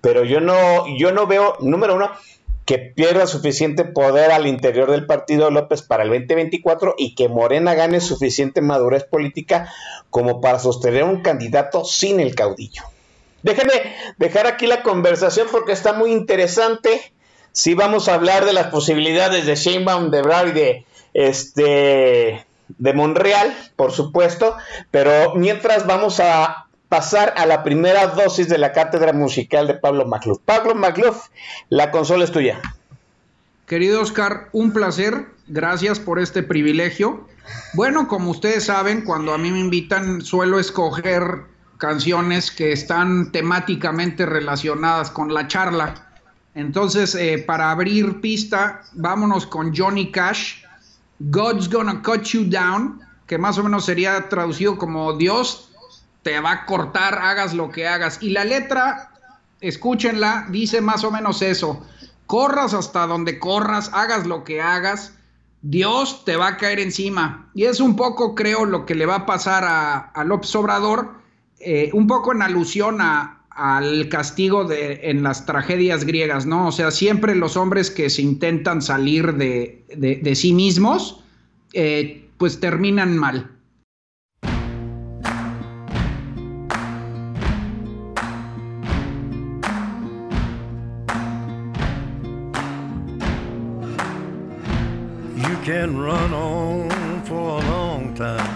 pero 0.00 0.24
yo 0.24 0.40
no, 0.40 0.86
yo 0.96 1.12
no 1.12 1.26
veo, 1.26 1.56
número 1.60 1.96
uno, 1.96 2.10
que 2.64 2.78
pierda 2.78 3.26
suficiente 3.26 3.84
poder 3.84 4.30
al 4.30 4.46
interior 4.46 4.90
del 4.90 5.06
partido 5.06 5.50
López 5.50 5.82
para 5.82 6.02
el 6.02 6.10
2024 6.10 6.94
y 6.96 7.14
que 7.14 7.28
Morena 7.28 7.74
gane 7.74 8.00
suficiente 8.00 8.60
madurez 8.60 9.04
política 9.04 9.70
como 10.10 10.40
para 10.40 10.58
sostener 10.58 11.04
un 11.04 11.20
candidato 11.20 11.84
sin 11.84 12.20
el 12.20 12.34
caudillo. 12.34 12.84
Déjenme 13.42 13.74
dejar 14.16 14.46
aquí 14.46 14.66
la 14.66 14.82
conversación 14.82 15.48
porque 15.50 15.72
está 15.72 15.92
muy 15.92 16.12
interesante. 16.12 17.12
Sí 17.54 17.74
vamos 17.74 18.08
a 18.08 18.14
hablar 18.14 18.44
de 18.44 18.52
las 18.52 18.66
posibilidades 18.66 19.46
de 19.46 19.54
Sheinbaum, 19.54 20.10
de 20.10 20.18
y 20.48 20.52
de 20.52 20.86
este 21.14 22.44
de 22.66 22.92
Monreal, 22.92 23.54
por 23.76 23.92
supuesto, 23.92 24.56
pero 24.90 25.36
mientras 25.36 25.86
vamos 25.86 26.18
a 26.18 26.66
pasar 26.88 27.32
a 27.36 27.46
la 27.46 27.62
primera 27.62 28.08
dosis 28.08 28.48
de 28.48 28.58
la 28.58 28.72
cátedra 28.72 29.12
musical 29.12 29.68
de 29.68 29.74
Pablo 29.74 30.04
Macluf. 30.04 30.40
Pablo 30.44 30.74
Macluf, 30.74 31.28
la 31.68 31.92
consola 31.92 32.24
es 32.24 32.32
tuya. 32.32 32.60
Querido 33.66 34.02
Oscar, 34.02 34.48
un 34.52 34.72
placer. 34.72 35.26
Gracias 35.46 36.00
por 36.00 36.18
este 36.18 36.42
privilegio. 36.42 37.28
Bueno, 37.74 38.08
como 38.08 38.32
ustedes 38.32 38.64
saben, 38.64 39.02
cuando 39.02 39.32
a 39.32 39.38
mí 39.38 39.52
me 39.52 39.60
invitan, 39.60 40.22
suelo 40.22 40.58
escoger 40.58 41.42
canciones 41.78 42.50
que 42.50 42.72
están 42.72 43.30
temáticamente 43.30 44.26
relacionadas 44.26 45.10
con 45.10 45.32
la 45.32 45.46
charla. 45.46 46.03
Entonces, 46.54 47.14
eh, 47.14 47.42
para 47.44 47.70
abrir 47.70 48.20
pista, 48.20 48.82
vámonos 48.92 49.46
con 49.46 49.74
Johnny 49.74 50.12
Cash, 50.12 50.62
God's 51.18 51.68
Gonna 51.68 52.02
Cut 52.02 52.22
You 52.22 52.44
Down, 52.44 53.00
que 53.26 53.38
más 53.38 53.58
o 53.58 53.64
menos 53.64 53.86
sería 53.86 54.28
traducido 54.28 54.78
como 54.78 55.14
Dios 55.14 55.70
te 56.22 56.38
va 56.40 56.52
a 56.52 56.66
cortar, 56.66 57.18
hagas 57.18 57.54
lo 57.54 57.70
que 57.70 57.88
hagas. 57.88 58.22
Y 58.22 58.30
la 58.30 58.44
letra, 58.44 59.10
escúchenla, 59.60 60.46
dice 60.50 60.80
más 60.80 61.04
o 61.04 61.10
menos 61.10 61.42
eso. 61.42 61.84
Corras 62.26 62.72
hasta 62.72 63.06
donde 63.06 63.38
corras, 63.38 63.90
hagas 63.92 64.26
lo 64.26 64.44
que 64.44 64.62
hagas, 64.62 65.12
Dios 65.62 66.24
te 66.24 66.36
va 66.36 66.48
a 66.48 66.56
caer 66.56 66.78
encima. 66.78 67.50
Y 67.54 67.64
es 67.64 67.80
un 67.80 67.96
poco, 67.96 68.34
creo, 68.34 68.64
lo 68.64 68.86
que 68.86 68.94
le 68.94 69.06
va 69.06 69.16
a 69.16 69.26
pasar 69.26 69.64
a, 69.64 69.98
a 69.98 70.24
López 70.24 70.54
Obrador, 70.54 71.14
eh, 71.58 71.90
un 71.94 72.06
poco 72.06 72.32
en 72.32 72.42
alusión 72.42 73.00
a, 73.00 73.43
al 73.54 74.08
castigo 74.08 74.64
de, 74.64 75.00
en 75.04 75.22
las 75.22 75.46
tragedias 75.46 76.04
griegas, 76.04 76.46
¿no? 76.46 76.68
O 76.68 76.72
sea, 76.72 76.90
siempre 76.90 77.34
los 77.34 77.56
hombres 77.56 77.90
que 77.90 78.10
se 78.10 78.22
intentan 78.22 78.82
salir 78.82 79.34
de, 79.34 79.84
de, 79.96 80.34
sí 80.34 80.52
mismos, 80.52 81.22
eh, 81.72 82.28
pues 82.36 82.60
terminan 82.60 83.16
mal. 83.16 83.50
can 95.64 95.96
run 95.96 96.34
on 96.34 97.22
for 97.24 97.58
a 97.58 97.66
long 97.70 98.12
time, 98.12 98.53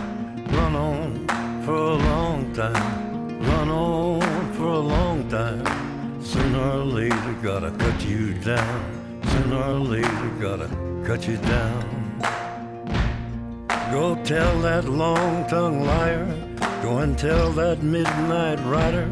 gotta 7.43 7.71
cut 7.71 8.05
you 8.05 8.35
down. 8.35 9.21
Sooner 9.29 9.63
or 9.63 9.79
later, 9.79 10.31
gotta 10.41 10.69
cut 11.05 11.29
you 11.29 11.37
down. 11.37 12.19
Go 13.93 14.17
tell 14.25 14.61
that 14.63 14.87
long 14.87 15.47
tongued 15.49 15.87
liar, 15.87 16.27
go 16.83 16.99
and 16.99 17.17
tell 17.17 17.51
that 17.53 17.83
midnight 17.83 18.59
rider. 18.67 19.09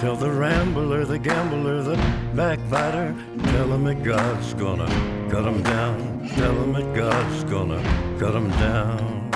Tell 0.00 0.16
the 0.16 0.30
rambler, 0.30 1.04
the 1.04 1.18
gambler, 1.18 1.82
the 1.82 1.96
backbiter, 2.34 3.14
tell 3.44 3.72
him 3.72 3.84
that 3.84 4.02
God's 4.02 4.54
gonna 4.54 4.86
cut 5.30 5.44
him 5.44 5.62
down. 5.62 6.28
Tell 6.36 6.52
him 6.52 6.72
that 6.72 6.94
God's 6.96 7.44
gonna 7.44 7.82
cut 8.18 8.34
him 8.34 8.48
down. 8.50 9.30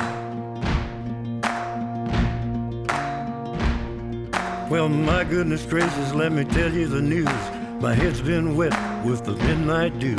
Well, 4.71 4.89
my 4.89 5.25
goodness 5.25 5.67
gracious, 5.67 6.15
let 6.15 6.33
me 6.33 6.45
tell 6.45 6.73
you 6.73 6.87
the 6.87 7.03
news. 7.03 7.62
My 7.83 7.95
head's 7.95 8.21
been 8.21 8.57
wet 8.57 9.05
with 9.05 9.25
the 9.25 9.33
midnight 9.33 9.99
dew. 9.99 10.15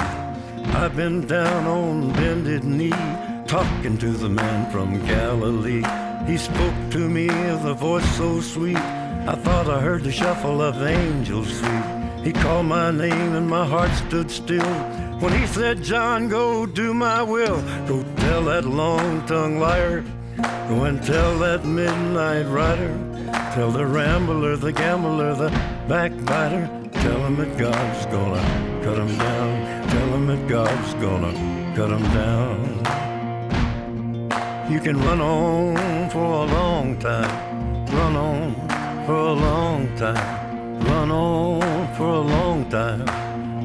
I've 0.76 0.98
been 0.98 1.26
down 1.26 1.66
on 1.66 2.12
bended 2.12 2.66
knee, 2.66 2.90
talking 3.48 3.98
to 4.00 4.12
the 4.12 4.28
man 4.28 4.70
from 4.70 5.00
Galilee. 5.06 5.82
He 6.28 6.38
spoke 6.38 6.76
to 6.92 7.08
me 7.08 7.28
with 7.28 7.64
a 7.64 7.74
voice 7.74 8.18
so 8.18 8.42
sweet. 8.42 8.76
I 8.76 9.36
thought 9.36 9.70
I 9.70 9.80
heard 9.80 10.04
the 10.04 10.12
shuffle 10.12 10.62
of 10.62 10.84
angels 10.84 11.58
sweet. 11.58 12.26
He 12.26 12.34
called 12.34 12.66
my 12.66 12.92
name 12.92 13.34
and 13.34 13.48
my 13.50 13.66
heart 13.66 13.92
stood 13.92 14.30
still. 14.30 14.74
When 15.22 15.32
he 15.32 15.48
said, 15.48 15.84
John, 15.84 16.28
go 16.28 16.66
do 16.66 16.94
my 16.94 17.24
will. 17.24 17.62
Go 17.88 18.04
tell 18.18 18.44
that 18.44 18.66
long 18.66 19.26
tongued 19.26 19.62
liar. 19.62 20.04
Go 20.68 20.84
and 20.84 21.02
tell 21.02 21.40
that 21.40 21.64
midnight 21.64 22.44
rider. 22.44 22.92
Tell 23.54 23.72
the 23.72 23.86
rambler, 23.86 24.58
the 24.58 24.74
gambler, 24.74 25.34
the 25.34 25.50
backbiter. 25.88 26.83
Tell 27.04 27.22
him 27.26 27.36
that 27.36 27.58
God's 27.58 28.06
gonna 28.06 28.42
cut 28.82 28.98
him 28.98 29.18
down. 29.18 29.90
Tell 29.90 30.10
him 30.16 30.28
that 30.28 30.48
God's 30.48 30.94
gonna 31.06 31.34
cut 31.76 31.90
him 31.92 32.04
down. 32.14 32.58
You 34.72 34.80
can 34.80 34.98
run 35.02 35.20
on 35.20 36.10
for 36.10 36.24
a 36.24 36.46
long 36.46 36.98
time. 37.00 37.86
Run 37.88 38.16
on 38.16 38.56
for 39.06 39.16
a 39.16 39.34
long 39.34 39.94
time. 39.98 40.80
Run 40.86 41.12
on 41.12 41.94
for 41.98 42.08
a 42.08 42.22
long 42.22 42.70
time. 42.70 43.06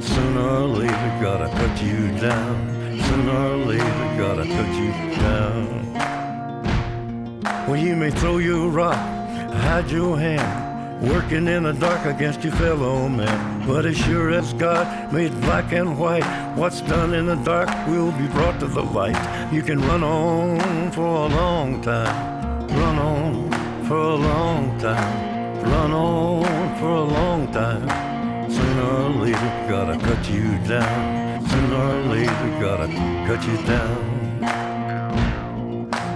Sooner 0.02 0.40
or 0.40 0.66
later, 0.66 1.18
gotta 1.22 1.48
cut 1.48 1.80
you 1.80 2.08
down. 2.18 2.56
Sooner 3.06 3.38
or 3.50 3.56
later, 3.70 4.06
gotta 4.18 4.46
cut 4.56 4.70
you 4.82 4.90
down. 5.22 5.92
Well, 7.68 7.76
you 7.76 7.94
may 7.94 8.10
throw 8.10 8.38
your 8.38 8.68
rock, 8.68 8.98
hide 9.62 9.90
your 9.90 10.18
hand, 10.18 10.67
working 11.00 11.46
in 11.46 11.62
the 11.62 11.72
dark 11.72 12.04
against 12.06 12.42
your 12.42 12.52
fellow 12.54 13.08
man. 13.08 13.66
But 13.66 13.86
as 13.86 13.96
sure 13.96 14.30
as 14.30 14.52
God 14.54 15.12
made 15.12 15.32
black 15.42 15.72
and 15.72 15.98
white, 15.98 16.24
what's 16.56 16.80
done 16.80 17.14
in 17.14 17.26
the 17.26 17.36
dark 17.36 17.68
will 17.86 18.12
be 18.12 18.26
brought 18.28 18.58
to 18.60 18.66
the 18.66 18.82
light. 18.82 19.52
You 19.52 19.62
can 19.62 19.80
run 19.80 20.02
on 20.02 20.90
for 20.92 21.06
a 21.06 21.26
long 21.28 21.80
time, 21.82 22.66
run 22.68 22.98
on 22.98 23.84
for 23.86 23.96
a 23.96 24.14
long 24.14 24.78
time, 24.78 25.62
run 25.62 25.92
on 25.92 26.78
for 26.78 26.90
a 26.90 27.04
long 27.04 27.52
time. 27.52 28.50
Sooner 28.50 28.82
or 28.82 29.10
later, 29.24 29.66
gotta 29.68 29.98
cut 29.98 30.28
you 30.30 30.58
down. 30.66 31.46
Sooner 31.48 31.76
or 31.76 32.02
later, 32.14 32.60
gotta 32.60 32.88
cut 33.26 33.46
you 33.46 33.56
down. 33.66 34.07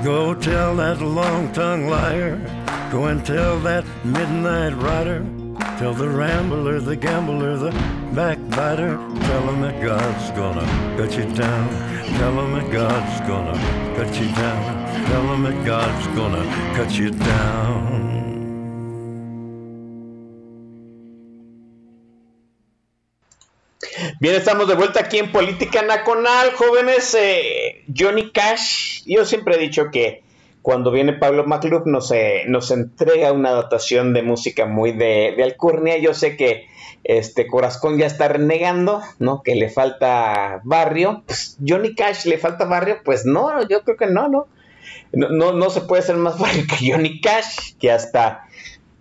Go 0.05 0.35
tell 0.35 0.75
that 0.77 1.01
long 1.01 1.53
tongued 1.53 1.88
liar. 1.88 2.37
Go 2.91 3.05
and 3.05 3.25
tell 3.25 3.61
that 3.61 3.85
midnight 4.05 4.75
rider. 4.75 5.25
Tell 5.79 5.95
the 5.95 6.09
rambler, 6.09 6.81
the 6.81 6.97
gambler, 6.97 7.57
the 7.57 7.71
backbiter. 8.12 8.97
Tell 8.97 9.43
him 9.49 9.61
that 9.61 9.81
God's 9.81 10.31
gonna 10.33 10.67
cut 10.97 11.17
you 11.17 11.33
down. 11.35 11.69
Tell 12.19 12.33
him 12.33 12.53
that 12.53 12.73
God's 12.73 13.21
gonna 13.29 13.97
cut 13.97 14.21
you 14.21 14.27
down. 14.35 15.07
Tell 15.07 15.35
him 15.35 15.43
that 15.45 15.65
God's 15.65 16.07
gonna 16.09 16.45
cut 16.75 16.93
you 16.99 17.11
down. 17.11 18.12
Bien, 24.20 24.35
estamos 24.35 24.68
de 24.68 24.75
vuelta 24.75 25.01
aquí 25.01 25.18
en 25.18 25.33
Política 25.33 25.83
Nacional, 25.83 26.53
jóvenes. 26.55 27.16
Eh, 27.18 27.85
Johnny 27.96 28.31
Cash, 28.31 29.03
yo 29.07 29.25
siempre 29.25 29.57
he 29.57 29.59
dicho 29.59 29.90
que 29.90 30.22
cuando 30.61 30.90
viene 30.90 31.14
Pablo 31.14 31.44
MacLuff 31.44 31.87
nos, 31.87 32.11
eh, 32.12 32.44
nos 32.46 32.70
entrega 32.70 33.33
una 33.33 33.51
dotación 33.51 34.12
de 34.12 34.22
música 34.22 34.66
muy 34.66 34.92
de, 34.92 35.35
de 35.37 35.42
Alcurnia. 35.42 35.98
Yo 35.98 36.14
sé 36.14 36.37
que 36.37 36.66
este 37.05 37.46
Corazón 37.46 37.98
ya 37.98 38.07
está 38.07 38.29
renegando, 38.29 39.01
¿no? 39.18 39.42
Que 39.42 39.55
le 39.55 39.70
falta 39.70 40.61
barrio. 40.62 41.22
Pues, 41.27 41.57
Johnny 41.66 41.94
Cash 41.94 42.27
le 42.27 42.38
falta 42.38 42.64
barrio, 42.64 42.98
pues 43.05 43.25
no, 43.25 43.66
yo 43.66 43.83
creo 43.83 43.96
que 43.96 44.07
no, 44.07 44.29
¿no? 44.29 44.46
No, 45.12 45.29
no, 45.31 45.53
no 45.53 45.70
se 45.70 45.83
puede 45.83 46.03
ser 46.03 46.16
más 46.16 46.38
barrio 46.38 46.64
que 46.68 46.92
Johnny 46.92 47.20
Cash, 47.20 47.75
que 47.81 47.90
hasta 47.90 48.46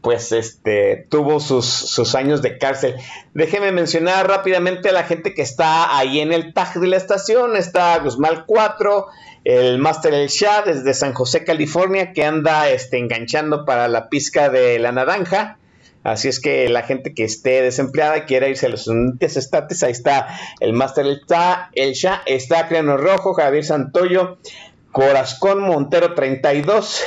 pues 0.02 0.32
este 0.32 1.08
tuvo 1.10 1.40
sus, 1.40 1.66
sus, 1.66 2.16
años 2.16 2.42
de 2.42 2.58
cárcel. 2.58 2.96
Déjeme 3.34 3.72
mencionar 3.72 4.28
rápidamente 4.28 4.90
a 4.90 4.94
la 4.94 5.04
gente 5.04 5.34
que 5.34 5.44
está 5.44 5.96
ahí 5.98 6.20
en 6.20 6.34
el 6.34 6.54
tag 6.54 6.74
de 6.80 6.88
la 6.88 6.98
estación. 6.98 7.56
Está 7.56 8.00
Guzmán 8.00 8.44
4, 8.48 9.08
el 9.44 9.78
Master 9.78 10.14
El 10.14 10.28
Shah 10.28 10.64
desde 10.64 10.94
San 10.94 11.14
José, 11.14 11.44
California, 11.44 12.14
que 12.14 12.26
anda 12.26 12.70
este, 12.70 12.98
enganchando 12.98 13.66
para 13.66 13.88
la 13.88 14.10
pizca 14.10 14.50
de 14.50 14.80
la 14.80 14.92
naranja. 14.92 15.58
Así 16.04 16.28
es 16.28 16.40
que 16.40 16.68
la 16.68 16.82
gente 16.82 17.14
que 17.14 17.24
esté 17.24 17.62
desempleada 17.62 18.18
y 18.18 18.22
quiera 18.22 18.48
irse 18.48 18.66
a 18.66 18.70
los 18.70 18.88
unites 18.88 19.38
estates, 19.38 19.84
ahí 19.84 19.92
está 19.92 20.28
el 20.60 20.74
Master 20.74 21.06
El 21.06 21.94
Shah, 21.94 22.24
el 22.26 22.36
está 22.36 22.68
Criano 22.68 22.98
Rojo, 22.98 23.36
Javier 23.36 23.64
Santoyo, 23.64 24.40
Corazón 24.92 25.62
Montero 25.62 26.14
32, 26.14 27.02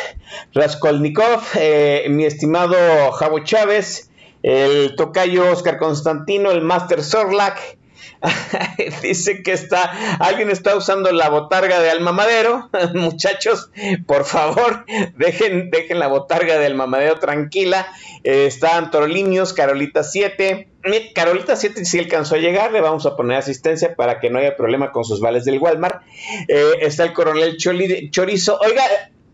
Raskolnikov, 0.54 1.42
eh, 1.56 2.06
mi 2.08 2.24
estimado 2.24 3.12
Javo 3.12 3.40
Chávez, 3.40 4.10
el 4.42 4.94
tocayo 4.96 5.50
Oscar 5.52 5.78
Constantino, 5.78 6.50
el 6.50 6.62
Master 6.62 7.02
Sorlac. 7.02 7.76
Dice 9.02 9.42
que 9.42 9.52
está, 9.52 10.16
alguien 10.18 10.50
está 10.50 10.76
usando 10.76 11.12
la 11.12 11.28
botarga 11.28 11.80
de 11.80 11.90
Alma 11.90 12.12
Madero. 12.12 12.70
Muchachos, 12.94 13.70
por 14.06 14.24
favor, 14.24 14.86
dejen, 15.16 15.70
dejen 15.70 15.98
la 15.98 16.06
botarga 16.06 16.58
del 16.58 16.74
mamadero 16.74 17.18
tranquila. 17.18 17.86
Eh, 18.22 18.46
están 18.46 18.90
Torolinios, 18.90 19.52
Carolita 19.52 20.02
7. 20.02 20.68
Carolita 21.14 21.56
7 21.56 21.84
si 21.84 21.98
alcanzó 21.98 22.34
a 22.34 22.38
llegar, 22.38 22.72
le 22.72 22.80
vamos 22.80 23.06
a 23.06 23.16
poner 23.16 23.38
asistencia 23.38 23.94
para 23.94 24.20
que 24.20 24.30
no 24.30 24.38
haya 24.38 24.56
problema 24.56 24.92
con 24.92 25.04
sus 25.04 25.20
vales 25.20 25.44
del 25.44 25.58
Walmart. 25.58 26.02
Eh, 26.48 26.72
está 26.80 27.04
el 27.04 27.12
coronel 27.12 27.56
Chorizo. 27.56 28.58
Oiga, 28.60 28.84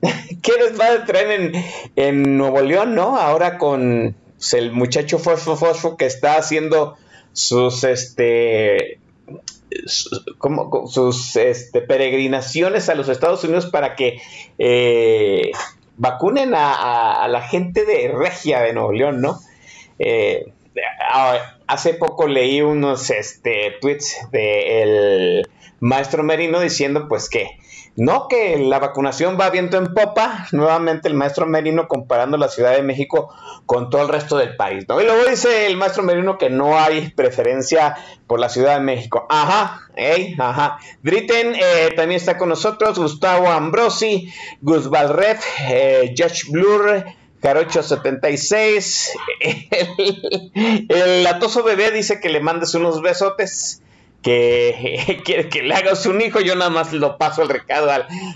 ¿qué 0.43 0.53
les 0.53 0.79
va 0.79 0.93
a 0.93 1.05
traer 1.05 1.53
en, 1.97 2.37
Nuevo 2.37 2.61
León, 2.61 2.95
no? 2.95 3.19
Ahora 3.19 3.59
con 3.59 4.15
el 4.53 4.73
muchacho 4.73 5.19
Fosfo 5.19 5.57
Fosfo 5.57 5.97
que 5.97 6.07
está 6.07 6.37
haciendo 6.37 6.97
sus 7.33 7.85
este 7.85 8.99
sus 9.87 11.37
este, 11.37 11.81
peregrinaciones 11.81 12.89
a 12.89 12.95
los 12.95 13.09
Estados 13.09 13.45
Unidos 13.45 13.67
para 13.67 13.95
que 13.95 14.21
eh, 14.59 15.53
vacunen 15.97 16.55
a, 16.55 17.29
la 17.29 17.43
gente 17.43 17.85
de 17.85 18.09
Regia 18.09 18.61
de 18.63 18.73
Nuevo 18.73 18.93
León, 18.93 19.21
¿no? 19.21 19.39
Eh, 20.01 20.53
hace 21.67 21.95
poco 21.95 22.27
leí 22.27 22.63
unos 22.63 23.11
este, 23.11 23.77
tweets 23.81 24.31
del 24.31 25.49
maestro 25.81 26.23
Merino 26.23 26.61
diciendo 26.61 27.07
pues 27.09 27.29
que 27.29 27.59
no, 27.97 28.29
que 28.29 28.57
la 28.57 28.79
vacunación 28.79 29.37
va 29.39 29.51
viento 29.51 29.77
en 29.77 29.93
popa, 29.93 30.47
nuevamente 30.53 31.09
el 31.09 31.15
maestro 31.15 31.47
Merino 31.47 31.89
comparando 31.89 32.37
la 32.37 32.49
Ciudad 32.49 32.73
de 32.73 32.83
México 32.83 33.35
con 33.67 33.91
todo 33.91 34.03
el 34.03 34.09
resto 34.09 34.39
del 34.39 34.57
país, 34.57 34.87
¿no? 34.89 35.01
Y 35.01 35.05
luego 35.05 35.29
dice 35.29 35.67
el 35.67 35.77
maestro 35.77 36.03
Merino 36.03 36.39
que 36.39 36.51
no 36.51 36.79
hay 36.79 37.11
preferencia 37.11 37.97
por 38.27 38.39
la 38.39 38.49
Ciudad 38.49 38.75
de 38.75 38.85
México. 38.85 39.27
Ajá, 39.29 39.89
hey, 39.97 40.37
ajá. 40.39 40.79
Dritten 41.03 41.55
eh, 41.55 41.91
también 41.97 42.21
está 42.21 42.39
con 42.39 42.49
nosotros, 42.49 42.99
Gustavo 42.99 43.49
Ambrosi, 43.49 44.33
Gus 44.61 44.89
Valref, 44.89 45.45
eh, 45.69 46.15
Josh 46.17 46.49
Blur, 46.51 47.05
Carocho 47.41 47.83
76, 47.83 49.11
el, 49.41 50.87
el 50.89 51.25
latoso 51.25 51.63
bebé 51.63 51.91
dice 51.91 52.21
que 52.21 52.29
le 52.29 52.41
mandes 52.41 52.75
unos 52.75 53.01
besotes 53.01 53.83
que 54.23 55.21
quiere 55.25 55.49
que 55.49 55.63
le 55.63 55.75
hagas 55.75 56.07
un 56.07 56.21
hijo, 56.21 56.41
yo 56.41 56.55
nada 56.55 56.71
más 56.71 56.93
lo 56.93 57.19
paso 57.19 57.43
el 57.43 57.49
recado 57.49 57.91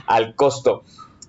al, 0.06 0.34
costo. 0.34 0.84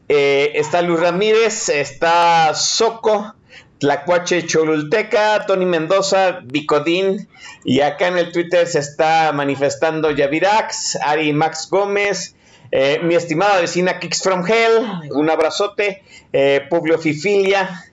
Eh, 0.07 0.51
está 0.55 0.81
Luis 0.81 0.99
Ramírez, 0.99 1.69
está 1.69 2.53
Soco, 2.53 3.33
Tlacuache 3.79 4.45
Cholulteca, 4.45 5.45
Tony 5.45 5.65
Mendoza, 5.65 6.39
Bicodín, 6.43 7.27
y 7.63 7.81
acá 7.81 8.07
en 8.07 8.17
el 8.17 8.31
Twitter 8.31 8.67
se 8.67 8.79
está 8.79 9.31
manifestando 9.33 10.11
Yavirax, 10.11 10.97
Ari 11.01 11.33
Max 11.33 11.67
Gómez, 11.69 12.35
eh, 12.77 12.99
mi 13.01 13.15
estimada 13.15 13.61
vecina 13.61 13.99
Kicks 13.99 14.21
from 14.21 14.45
Hell, 14.45 15.09
un 15.11 15.29
abrazote, 15.29 16.03
eh, 16.33 16.59
Publio 16.69 16.97
Fifilia, 16.97 17.85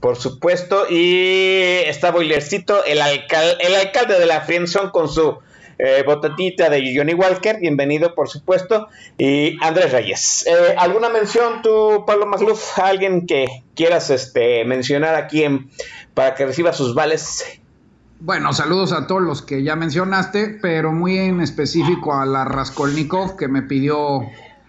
por 0.00 0.16
supuesto, 0.16 0.86
y 0.90 1.82
está 1.86 2.10
Boilercito, 2.10 2.84
el, 2.84 2.98
el 2.98 3.74
alcalde 3.76 4.18
de 4.18 4.26
la 4.26 4.40
Friendzone 4.40 4.90
con 4.90 5.08
su 5.08 5.38
eh, 5.78 6.02
botatita 6.04 6.68
de 6.68 6.96
Johnny 6.96 7.14
Walker, 7.14 7.60
bienvenido 7.60 8.16
por 8.16 8.28
supuesto, 8.28 8.88
y 9.18 9.56
Andrés 9.60 9.92
Reyes. 9.92 10.44
Eh, 10.48 10.74
¿Alguna 10.78 11.10
mención 11.10 11.62
tú, 11.62 12.02
Pablo 12.04 12.26
Magluf, 12.26 12.76
alguien 12.80 13.28
que 13.28 13.62
quieras 13.76 14.10
este, 14.10 14.64
mencionar 14.64 15.14
aquí 15.14 15.46
para 16.12 16.34
que 16.34 16.44
reciba 16.44 16.72
sus 16.72 16.92
vales? 16.92 17.60
Bueno, 18.24 18.54
saludos 18.54 18.92
a 18.92 19.06
todos 19.06 19.20
los 19.20 19.42
que 19.42 19.62
ya 19.62 19.76
mencionaste, 19.76 20.58
pero 20.62 20.92
muy 20.92 21.18
en 21.18 21.42
específico 21.42 22.14
a 22.14 22.24
la 22.24 22.46
Raskolnikov 22.46 23.36
que 23.36 23.48
me 23.48 23.60
pidió, 23.60 24.22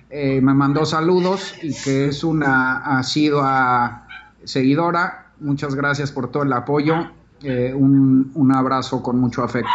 eh, 0.10 0.41
me 0.41 0.54
mandó 0.54 0.86
saludos 0.86 1.56
y 1.63 1.74
que 1.74 2.08
es 2.08 2.26
una 2.26 2.98
asidua 3.00 4.08
seguidora. 4.44 5.28
Muchas 5.39 5.74
gracias 5.74 6.12
por 6.12 6.32
todo 6.32 6.44
el 6.44 6.52
apoyo. 6.52 6.96
un, 7.44 8.30
un 8.36 8.52
abrazo 8.52 9.02
con 9.02 9.20
mucho 9.20 9.41
afecto. 9.41 9.72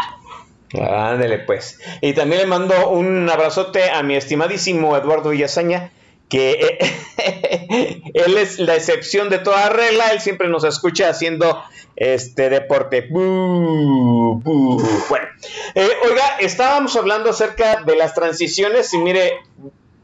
Ándele 0.78 1.38
pues. 1.38 1.80
Y 2.02 2.12
también 2.12 2.42
le 2.42 2.48
mando 2.48 2.90
un 2.90 3.30
abrazote 3.30 3.90
a 3.90 4.02
mi 4.02 4.14
estimadísimo 4.14 4.94
Eduardo 4.94 5.30
Villasaña, 5.30 5.90
que 6.30 6.78
eh, 6.78 8.02
él 8.14 8.38
es 8.38 8.58
la 8.58 8.76
excepción 8.76 9.28
de 9.28 9.38
toda 9.38 9.68
regla, 9.68 10.12
él 10.12 10.20
siempre 10.20 10.48
nos 10.48 10.64
escucha 10.64 11.10
haciendo 11.10 11.62
este 11.96 12.48
deporte. 12.48 13.08
Bueno, 13.10 14.46
eh, 15.74 15.88
oiga, 16.04 16.38
estábamos 16.38 16.96
hablando 16.96 17.28
acerca 17.30 17.82
de 17.82 17.96
las 17.96 18.14
transiciones 18.14 18.94
y 18.94 18.98
mire, 18.98 19.40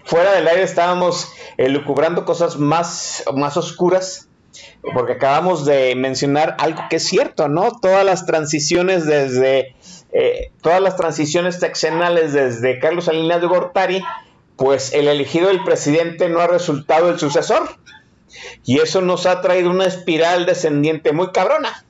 fuera 0.04 0.32
del 0.32 0.46
aire 0.48 0.62
estábamos 0.62 1.32
elucubrando 1.56 2.26
cosas 2.26 2.58
más, 2.58 3.24
más 3.34 3.56
oscuras 3.56 4.28
porque 4.94 5.14
acabamos 5.14 5.64
de 5.64 5.94
mencionar 5.96 6.56
algo 6.58 6.82
que 6.88 6.96
es 6.96 7.04
cierto, 7.04 7.48
¿no? 7.48 7.78
Todas 7.80 8.04
las 8.04 8.26
transiciones 8.26 9.06
desde 9.06 9.74
eh, 10.12 10.52
todas 10.62 10.80
las 10.80 10.96
transiciones 10.96 11.56
sexenales 11.56 12.32
desde 12.32 12.78
Carlos 12.78 13.06
Salinas 13.06 13.40
de 13.40 13.46
Gortari, 13.48 14.02
pues 14.56 14.92
el 14.92 15.08
elegido 15.08 15.48
del 15.48 15.64
presidente 15.64 16.28
no 16.28 16.40
ha 16.40 16.46
resultado 16.46 17.10
el 17.10 17.18
sucesor. 17.18 17.68
Y 18.64 18.80
eso 18.80 19.00
nos 19.00 19.26
ha 19.26 19.40
traído 19.40 19.70
una 19.70 19.86
espiral 19.86 20.46
descendiente 20.46 21.12
muy 21.12 21.30
cabrona. 21.32 21.84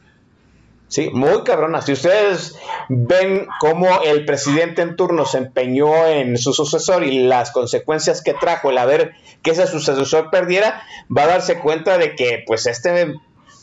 Sí, 0.88 1.10
muy 1.12 1.42
cabrona. 1.42 1.82
Si 1.82 1.92
ustedes 1.92 2.54
ven 2.88 3.48
cómo 3.58 4.02
el 4.02 4.24
presidente 4.24 4.82
en 4.82 4.94
turno 4.94 5.26
se 5.26 5.38
empeñó 5.38 6.06
en 6.06 6.38
su 6.38 6.52
sucesor 6.52 7.02
y 7.02 7.26
las 7.26 7.50
consecuencias 7.50 8.22
que 8.22 8.34
trajo 8.34 8.70
el 8.70 8.78
haber 8.78 9.14
que 9.42 9.50
ese 9.50 9.66
sucesor 9.66 10.30
perdiera, 10.30 10.82
va 11.14 11.24
a 11.24 11.26
darse 11.26 11.58
cuenta 11.58 11.98
de 11.98 12.14
que 12.14 12.44
pues 12.46 12.66
este 12.66 13.14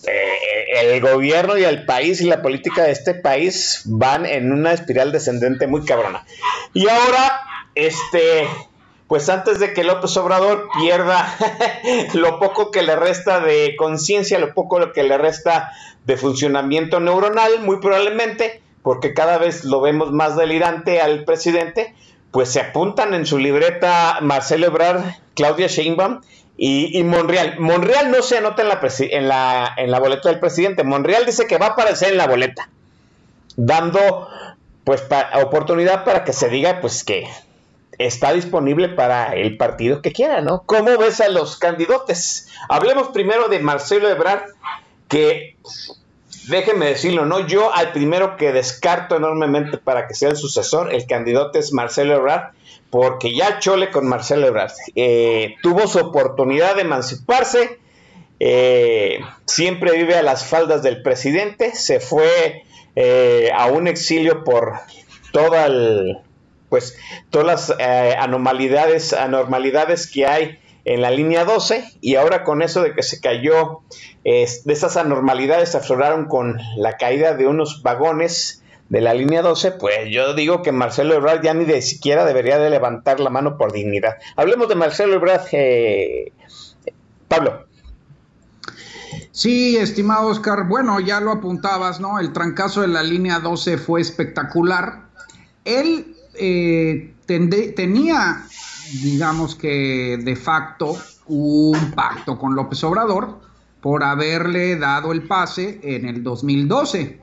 eh, 0.05 0.33
el 0.81 0.99
gobierno 0.99 1.57
y 1.57 1.63
el 1.63 1.85
país 1.85 2.19
y 2.19 2.25
la 2.25 2.41
política 2.41 2.83
de 2.83 2.91
este 2.91 3.13
país 3.13 3.83
van 3.85 4.25
en 4.25 4.51
una 4.51 4.73
espiral 4.73 5.13
descendente 5.13 5.65
muy 5.67 5.85
cabrona. 5.85 6.25
Y 6.73 6.89
ahora, 6.89 7.41
este, 7.73 8.47
pues 9.13 9.29
antes 9.29 9.59
de 9.59 9.73
que 9.73 9.83
López 9.83 10.17
Obrador 10.17 10.69
pierda 10.79 11.37
lo 12.15 12.39
poco 12.39 12.71
que 12.71 12.81
le 12.81 12.95
resta 12.95 13.41
de 13.41 13.75
conciencia, 13.75 14.39
lo 14.39 14.55
poco 14.55 14.91
que 14.91 15.03
le 15.03 15.19
resta 15.19 15.71
de 16.03 16.17
funcionamiento 16.17 16.99
neuronal, 16.99 17.61
muy 17.61 17.77
probablemente, 17.77 18.63
porque 18.81 19.13
cada 19.13 19.37
vez 19.37 19.65
lo 19.65 19.81
vemos 19.81 20.11
más 20.11 20.35
delirante 20.35 20.99
al 20.99 21.25
presidente, 21.25 21.93
pues 22.31 22.49
se 22.49 22.59
apuntan 22.59 23.13
en 23.13 23.27
su 23.27 23.37
libreta 23.37 24.17
Marcelo 24.21 24.65
Ebrard, 24.65 25.03
Claudia 25.35 25.67
Sheinbaum 25.67 26.21
y, 26.57 27.03
Monreal. 27.03 27.59
Monreal 27.59 28.09
no 28.09 28.23
se 28.23 28.39
anota 28.39 28.63
en 28.63 29.27
la, 29.27 29.99
boleta 29.99 30.29
del 30.29 30.39
presidente. 30.39 30.83
Monreal 30.83 31.27
dice 31.27 31.45
que 31.45 31.59
va 31.59 31.67
a 31.67 31.69
aparecer 31.73 32.13
en 32.13 32.17
la 32.17 32.25
boleta, 32.25 32.67
dando 33.57 34.27
pues 34.83 35.03
oportunidad 35.39 36.03
para 36.03 36.23
que 36.23 36.33
se 36.33 36.49
diga 36.49 36.81
pues 36.81 37.03
que 37.03 37.27
está 38.05 38.33
disponible 38.33 38.89
para 38.89 39.33
el 39.33 39.57
partido 39.57 40.01
que 40.01 40.11
quiera, 40.11 40.41
¿no? 40.41 40.63
¿Cómo 40.65 40.97
ves 40.97 41.21
a 41.21 41.29
los 41.29 41.57
candidatos? 41.57 42.47
Hablemos 42.69 43.09
primero 43.09 43.47
de 43.47 43.59
Marcelo 43.59 44.09
Ebrard, 44.09 44.43
que 45.07 45.57
déjenme 46.47 46.87
decirlo, 46.87 47.25
¿no? 47.25 47.45
Yo 47.47 47.73
al 47.73 47.91
primero 47.93 48.35
que 48.35 48.51
descarto 48.51 49.15
enormemente 49.15 49.77
para 49.77 50.07
que 50.07 50.15
sea 50.15 50.29
el 50.29 50.37
sucesor, 50.37 50.93
el 50.93 51.07
candidato 51.07 51.57
es 51.57 51.71
Marcelo 51.71 52.15
Ebrard, 52.15 52.51
porque 52.89 53.35
ya 53.35 53.59
chole 53.59 53.89
con 53.89 54.07
Marcelo 54.07 54.47
Ebrard. 54.47 54.73
Eh, 54.95 55.55
tuvo 55.61 55.87
su 55.87 55.99
oportunidad 55.99 56.75
de 56.75 56.81
emanciparse, 56.81 57.79
eh, 58.39 59.19
siempre 59.45 59.93
vive 59.93 60.15
a 60.15 60.23
las 60.23 60.45
faldas 60.45 60.83
del 60.83 61.01
presidente, 61.01 61.73
se 61.75 61.99
fue 61.99 62.63
eh, 62.95 63.49
a 63.55 63.67
un 63.67 63.87
exilio 63.87 64.43
por 64.43 64.73
toda 65.31 65.65
el, 65.67 66.17
pues, 66.73 66.97
todas 67.29 67.45
las 67.45 67.75
eh, 67.77 68.15
anomalidades, 68.17 69.13
anormalidades 69.13 70.09
que 70.11 70.25
hay 70.25 70.57
en 70.85 71.03
la 71.03 71.11
línea 71.11 71.45
12 71.45 71.83
y 72.01 72.15
ahora 72.15 72.43
con 72.43 72.63
eso 72.63 72.81
de 72.81 72.95
que 72.95 73.03
se 73.03 73.21
cayó, 73.21 73.81
de 74.23 74.73
esas 74.73 74.97
anormalidades 74.97 75.69
se 75.69 75.77
afloraron 75.77 76.25
con 76.25 76.57
la 76.77 76.97
caída 76.97 77.35
de 77.35 77.45
unos 77.45 77.83
vagones 77.83 78.63
de 78.89 79.01
la 79.01 79.13
línea 79.13 79.43
12, 79.43 79.73
pues 79.73 80.09
yo 80.09 80.33
digo 80.33 80.63
que 80.63 80.71
Marcelo 80.71 81.13
Ebrard 81.13 81.43
ya 81.43 81.53
ni 81.53 81.65
de 81.65 81.83
siquiera 81.83 82.25
debería 82.25 82.57
de 82.57 82.71
levantar 82.71 83.19
la 83.19 83.29
mano 83.29 83.55
por 83.55 83.71
dignidad. 83.71 84.17
Hablemos 84.35 84.67
de 84.67 84.73
Marcelo 84.73 85.13
Ebrard, 85.13 85.45
eh, 85.51 86.31
Pablo. 87.27 87.67
Sí, 89.31 89.77
estimado 89.77 90.27
Oscar, 90.27 90.67
bueno, 90.67 90.99
ya 90.99 91.19
lo 91.19 91.31
apuntabas, 91.31 91.99
¿no? 91.99 92.19
El 92.19 92.33
trancazo 92.33 92.81
de 92.81 92.87
la 92.87 93.03
línea 93.03 93.39
12 93.39 93.77
fue 93.77 94.01
espectacular. 94.01 95.09
Él 95.65 96.12
eh, 96.35 97.13
tenía, 97.25 98.45
digamos 99.01 99.55
que 99.55 100.19
de 100.21 100.35
facto, 100.35 100.97
un 101.27 101.91
pacto 101.95 102.37
con 102.37 102.55
López 102.55 102.83
Obrador 102.83 103.39
por 103.81 104.03
haberle 104.03 104.77
dado 104.77 105.11
el 105.11 105.23
pase 105.23 105.79
en 105.83 106.05
el 106.05 106.23
2012. 106.23 107.21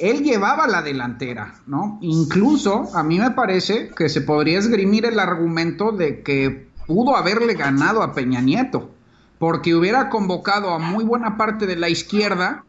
Él 0.00 0.24
llevaba 0.24 0.66
la 0.66 0.82
delantera, 0.82 1.54
¿no? 1.66 1.98
Incluso 2.00 2.88
a 2.96 3.02
mí 3.04 3.18
me 3.20 3.30
parece 3.30 3.90
que 3.96 4.08
se 4.08 4.22
podría 4.22 4.58
esgrimir 4.58 5.06
el 5.06 5.20
argumento 5.20 5.92
de 5.92 6.22
que 6.22 6.68
pudo 6.86 7.16
haberle 7.16 7.54
ganado 7.54 8.02
a 8.02 8.12
Peña 8.12 8.40
Nieto 8.40 8.90
porque 9.38 9.74
hubiera 9.74 10.08
convocado 10.08 10.70
a 10.70 10.78
muy 10.78 11.04
buena 11.04 11.36
parte 11.36 11.66
de 11.66 11.76
la 11.76 11.88
izquierda, 11.88 12.64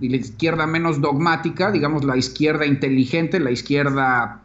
y 0.00 0.08
la 0.08 0.16
izquierda 0.16 0.66
menos 0.66 1.00
dogmática, 1.00 1.70
digamos 1.70 2.04
la 2.04 2.16
izquierda 2.16 2.66
inteligente, 2.66 3.40
la 3.40 3.50
izquierda 3.50 4.42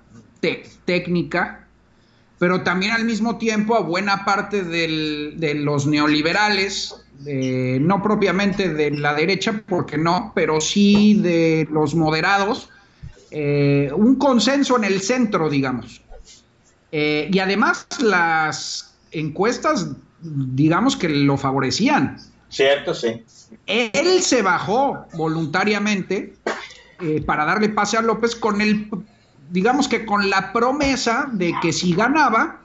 técnica, 0.85 1.67
pero 2.39 2.63
también 2.63 2.91
al 2.91 3.05
mismo 3.05 3.37
tiempo 3.37 3.75
a 3.75 3.81
buena 3.81 4.25
parte 4.25 4.63
de 4.63 5.53
los 5.55 5.85
neoliberales, 5.85 6.95
no 7.25 8.01
propiamente 8.01 8.73
de 8.73 8.91
la 8.91 9.13
derecha, 9.13 9.61
porque 9.67 9.97
no, 9.97 10.31
pero 10.33 10.59
sí 10.59 11.13
de 11.21 11.67
los 11.71 11.93
moderados, 11.93 12.69
eh, 13.31 13.89
un 13.95 14.15
consenso 14.15 14.75
en 14.75 14.83
el 14.83 15.01
centro, 15.01 15.49
digamos. 15.49 16.01
Eh, 16.91 17.29
y 17.31 17.39
además 17.39 17.87
las 18.01 18.93
encuestas 19.11 19.87
digamos 20.21 20.95
que 20.95 21.09
lo 21.09 21.37
favorecían. 21.37 22.17
Cierto, 22.49 22.93
sí. 22.93 23.23
Él 23.65 24.21
se 24.21 24.41
bajó 24.41 25.05
voluntariamente 25.13 26.33
eh, 26.99 27.21
para 27.25 27.45
darle 27.45 27.69
pase 27.69 27.97
a 27.97 28.01
López 28.01 28.35
con 28.35 28.61
el, 28.61 28.89
digamos 29.51 29.87
que 29.87 30.05
con 30.05 30.29
la 30.29 30.53
promesa 30.53 31.29
de 31.31 31.53
que 31.61 31.73
si 31.73 31.93
ganaba, 31.93 32.61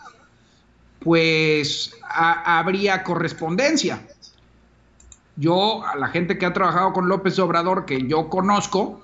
pues 1.01 1.93
habría 2.09 3.03
correspondencia. 3.03 4.07
Yo, 5.37 5.85
a 5.85 5.97
la 5.97 6.09
gente 6.09 6.39
que 6.39 6.47
ha 6.47 6.53
trabajado 6.53 6.93
con 6.93 7.09
López 7.09 7.39
Obrador, 7.39 7.85
que 7.85 8.07
yo 8.07 8.31
conozco, 8.31 9.03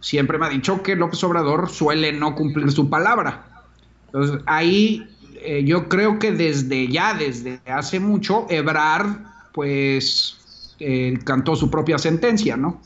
siempre 0.00 0.38
me 0.38 0.46
ha 0.46 0.48
dicho 0.48 0.82
que 0.82 0.96
López 0.96 1.22
Obrador 1.22 1.68
suele 1.68 2.12
no 2.12 2.34
cumplir 2.34 2.72
su 2.72 2.88
palabra. 2.88 3.46
Entonces, 4.06 4.40
ahí 4.46 5.06
eh, 5.34 5.62
yo 5.64 5.88
creo 5.88 6.18
que 6.18 6.32
desde 6.32 6.88
ya, 6.88 7.14
desde 7.14 7.60
hace 7.66 8.00
mucho, 8.00 8.46
Ebrard, 8.48 9.18
pues, 9.52 10.74
eh, 10.80 11.18
cantó 11.24 11.54
su 11.54 11.70
propia 11.70 11.98
sentencia, 11.98 12.56
¿no? 12.56 12.80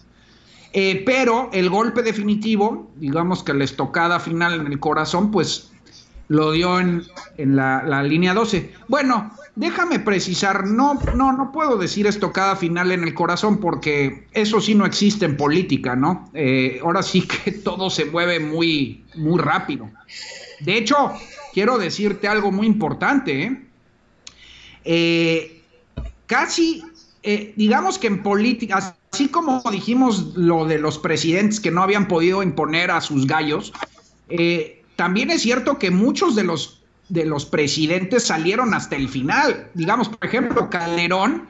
Eh, 0.72 1.02
pero 1.04 1.50
el 1.52 1.68
golpe 1.68 2.02
definitivo, 2.02 2.90
digamos 2.96 3.42
que 3.42 3.54
la 3.54 3.64
estocada 3.64 4.20
final 4.20 4.60
en 4.60 4.66
el 4.68 4.78
corazón, 4.78 5.30
pues 5.30 5.72
lo 6.28 6.52
dio 6.52 6.78
en, 6.78 7.04
la, 7.38 7.82
la, 7.82 8.04
línea 8.04 8.34
12. 8.34 8.72
Bueno, 8.86 9.32
déjame 9.56 9.98
precisar, 9.98 10.64
no, 10.64 10.94
no, 11.16 11.32
no 11.32 11.50
puedo 11.50 11.76
decir 11.76 12.06
estocada 12.06 12.54
final 12.54 12.92
en 12.92 13.02
el 13.02 13.14
corazón 13.14 13.58
porque 13.58 14.28
eso 14.30 14.60
sí 14.60 14.76
no 14.76 14.86
existe 14.86 15.24
en 15.24 15.36
política, 15.36 15.96
¿no? 15.96 16.30
ahora 16.84 17.02
sí 17.02 17.22
que 17.22 17.50
todo 17.64 17.90
se 17.90 18.04
mueve 18.04 18.38
muy, 18.38 19.04
muy 19.16 19.40
rápido. 19.40 19.90
De 20.60 20.76
hecho, 20.76 21.12
quiero 21.52 21.78
decirte 21.78 22.28
algo 22.28 22.52
muy 22.52 22.66
importante. 22.66 23.42
¿eh? 23.42 23.62
Eh, 24.84 25.62
casi, 26.26 26.82
eh, 27.22 27.52
digamos 27.56 27.98
que 27.98 28.06
en 28.06 28.22
política, 28.22 28.96
así 29.12 29.28
como 29.28 29.62
dijimos 29.70 30.34
lo 30.36 30.66
de 30.66 30.78
los 30.78 30.98
presidentes 30.98 31.60
que 31.60 31.70
no 31.70 31.82
habían 31.82 32.08
podido 32.08 32.42
imponer 32.42 32.90
a 32.90 33.00
sus 33.00 33.26
gallos, 33.26 33.72
también 34.96 35.30
es 35.30 35.42
cierto 35.42 35.78
que 35.78 35.90
muchos 35.90 36.36
de 36.36 36.44
los, 36.44 36.82
de 37.08 37.24
los 37.24 37.44
presidentes 37.44 38.26
salieron 38.26 38.74
hasta 38.74 38.96
el 38.96 39.08
final. 39.08 39.68
Digamos, 39.74 40.08
por 40.08 40.26
ejemplo, 40.26 40.70
Calderón 40.70 41.48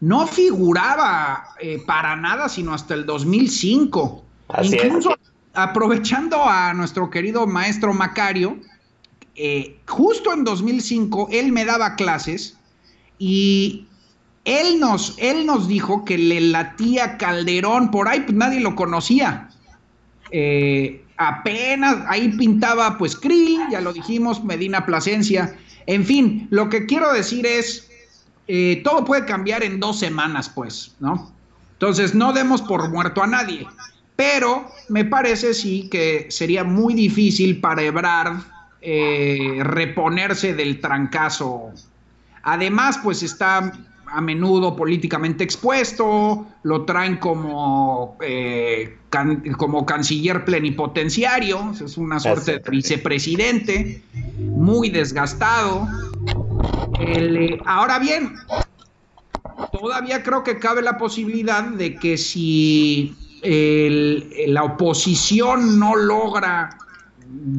no 0.00 0.26
figuraba 0.26 1.44
para 1.86 2.16
nada 2.16 2.48
sino 2.48 2.72
hasta 2.72 2.94
el 2.94 3.06
2005. 3.06 4.24
Incluso 4.62 5.16
aprovechando 5.54 6.44
a 6.44 6.72
nuestro 6.74 7.10
querido 7.10 7.46
maestro 7.46 7.92
Macario, 7.92 8.58
eh, 9.34 9.78
justo 9.86 10.32
en 10.32 10.44
2005 10.44 11.28
él 11.30 11.52
me 11.52 11.64
daba 11.64 11.96
clases 11.96 12.56
y 13.18 13.86
él 14.44 14.80
nos, 14.80 15.14
él 15.18 15.46
nos 15.46 15.68
dijo 15.68 16.04
que 16.04 16.18
le 16.18 16.40
latía 16.40 17.16
Calderón, 17.16 17.90
por 17.90 18.08
ahí 18.08 18.20
pues 18.20 18.34
nadie 18.34 18.60
lo 18.60 18.74
conocía. 18.74 19.48
Eh, 20.30 21.04
apenas 21.16 21.98
ahí 22.08 22.28
pintaba 22.30 22.98
pues 22.98 23.16
Krill, 23.16 23.60
ya 23.70 23.80
lo 23.80 23.92
dijimos, 23.92 24.42
Medina 24.42 24.84
Plasencia. 24.84 25.56
En 25.86 26.04
fin, 26.04 26.48
lo 26.50 26.68
que 26.68 26.86
quiero 26.86 27.12
decir 27.12 27.46
es, 27.46 27.88
eh, 28.48 28.80
todo 28.84 29.04
puede 29.04 29.24
cambiar 29.24 29.62
en 29.62 29.78
dos 29.78 29.98
semanas, 29.98 30.48
pues, 30.48 30.94
¿no? 31.00 31.32
Entonces, 31.74 32.14
no 32.14 32.32
demos 32.32 32.62
por 32.62 32.88
muerto 32.90 33.22
a 33.22 33.26
nadie. 33.26 33.66
Pero 34.14 34.70
me 34.88 35.04
parece 35.04 35.54
sí 35.54 35.88
que 35.90 36.26
sería 36.30 36.62
muy 36.62 36.94
difícil 36.94 37.60
para 37.60 37.82
Ebrard 37.82 38.36
eh, 38.80 39.58
reponerse 39.62 40.54
del 40.54 40.80
trancazo. 40.80 41.72
Además, 42.42 42.98
pues 43.02 43.22
está 43.22 43.72
a 44.12 44.20
menudo 44.20 44.76
políticamente 44.76 45.42
expuesto, 45.42 46.46
lo 46.62 46.84
traen 46.84 47.16
como, 47.16 48.18
eh, 48.20 48.98
como 49.56 49.86
canciller 49.86 50.44
plenipotenciario, 50.44 51.72
es 51.82 51.96
una 51.96 52.20
suerte 52.20 52.58
de 52.58 52.70
vicepresidente, 52.70 54.02
muy 54.38 54.90
desgastado. 54.90 55.88
Eh, 57.00 57.58
ahora 57.64 57.98
bien, 57.98 58.34
todavía 59.72 60.22
creo 60.22 60.44
que 60.44 60.58
cabe 60.58 60.82
la 60.82 60.98
posibilidad 60.98 61.64
de 61.64 61.94
que 61.96 62.18
si 62.18 63.16
la 63.42 64.62
oposición 64.62 65.78
no 65.78 65.96
logra 65.96 66.78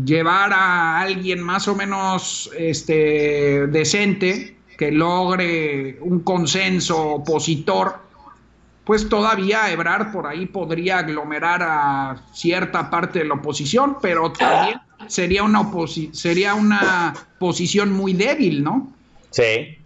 llevar 0.06 0.54
a 0.54 1.02
alguien 1.02 1.42
más 1.42 1.68
o 1.68 1.76
menos 1.76 2.50
este, 2.56 3.68
decente 3.68 4.56
que 4.78 4.92
logre 4.92 5.98
un 6.02 6.22
consenso 6.22 7.00
opositor, 7.16 8.02
pues 8.84 9.08
todavía 9.08 9.72
Ebrard 9.72 10.12
por 10.12 10.28
ahí 10.28 10.46
podría 10.46 11.00
aglomerar 11.00 11.62
a 11.64 12.24
cierta 12.34 12.90
parte 12.90 13.20
de 13.20 13.26
la 13.26 13.36
oposición, 13.36 13.98
pero 14.02 14.32
también 14.34 14.80
sería 15.08 15.44
una, 15.44 15.70
sería 16.12 16.54
una 16.54 17.14
posición 17.40 17.92
muy 17.94 18.14
débil, 18.14 18.64
¿no? 18.64 18.92
Sí. 19.30 19.78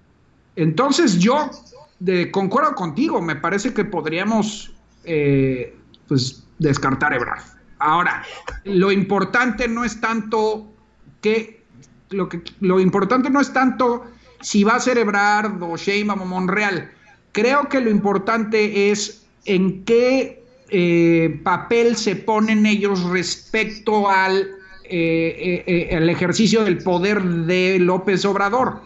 Entonces 0.55 1.19
yo 1.19 1.51
de, 1.99 2.31
concuerdo 2.31 2.73
contigo, 2.75 3.21
me 3.21 3.35
parece 3.35 3.73
que 3.73 3.85
podríamos 3.85 4.71
eh, 5.03 5.75
pues, 6.07 6.43
descartar 6.57 7.13
Ebrard. 7.13 7.43
Ahora, 7.79 8.23
lo 8.63 8.91
importante 8.91 9.67
no 9.67 9.83
es 9.85 10.01
tanto 10.01 10.73
que 11.21 11.63
lo, 12.09 12.29
que, 12.29 12.41
lo 12.61 12.79
importante 12.79 13.29
no 13.29 13.39
es 13.41 13.53
tanto 13.53 14.05
si 14.41 14.63
va 14.63 14.75
a 14.75 14.79
ser 14.79 14.97
Ebrard 14.97 15.61
o 15.61 15.77
Sheinbaum 15.77 16.21
o 16.21 16.25
Monreal. 16.25 16.91
Creo 17.31 17.69
que 17.69 17.79
lo 17.79 17.89
importante 17.89 18.91
es 18.91 19.25
en 19.45 19.83
qué 19.85 20.43
eh, 20.69 21.39
papel 21.43 21.95
se 21.95 22.15
ponen 22.15 22.65
ellos 22.65 23.03
respecto 23.03 24.09
al 24.09 24.57
eh, 24.89 25.63
eh, 25.67 25.87
el 25.91 26.09
ejercicio 26.09 26.63
del 26.63 26.79
poder 26.79 27.21
de 27.23 27.77
López 27.79 28.25
Obrador. 28.25 28.81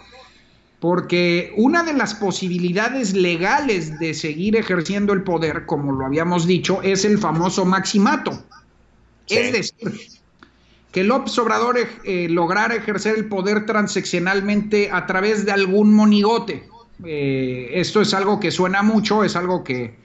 porque 0.79 1.53
una 1.57 1.83
de 1.83 1.93
las 1.93 2.15
posibilidades 2.15 3.13
legales 3.13 3.99
de 3.99 4.15
seguir 4.15 4.55
ejerciendo 4.55 5.13
el 5.13 5.21
poder, 5.21 5.67
como 5.67 5.91
lo 5.91 6.07
habíamos 6.07 6.47
dicho, 6.47 6.81
es 6.81 7.05
el 7.05 7.19
famoso 7.19 7.65
maximato. 7.65 8.43
Es 9.29 9.51
decir, 9.51 10.20
que 10.91 11.03
López 11.03 11.37
Obrador 11.39 11.77
eh, 12.03 12.27
lograra 12.29 12.75
ejercer 12.75 13.15
el 13.17 13.25
poder 13.25 13.65
transeccionalmente 13.65 14.89
a 14.91 15.05
través 15.05 15.45
de 15.45 15.51
algún 15.51 15.93
monigote. 15.93 16.67
Eh, 17.03 17.71
esto 17.73 18.01
es 18.01 18.13
algo 18.13 18.39
que 18.39 18.51
suena 18.51 18.83
mucho, 18.83 19.23
es 19.23 19.35
algo 19.35 19.63
que 19.63 19.95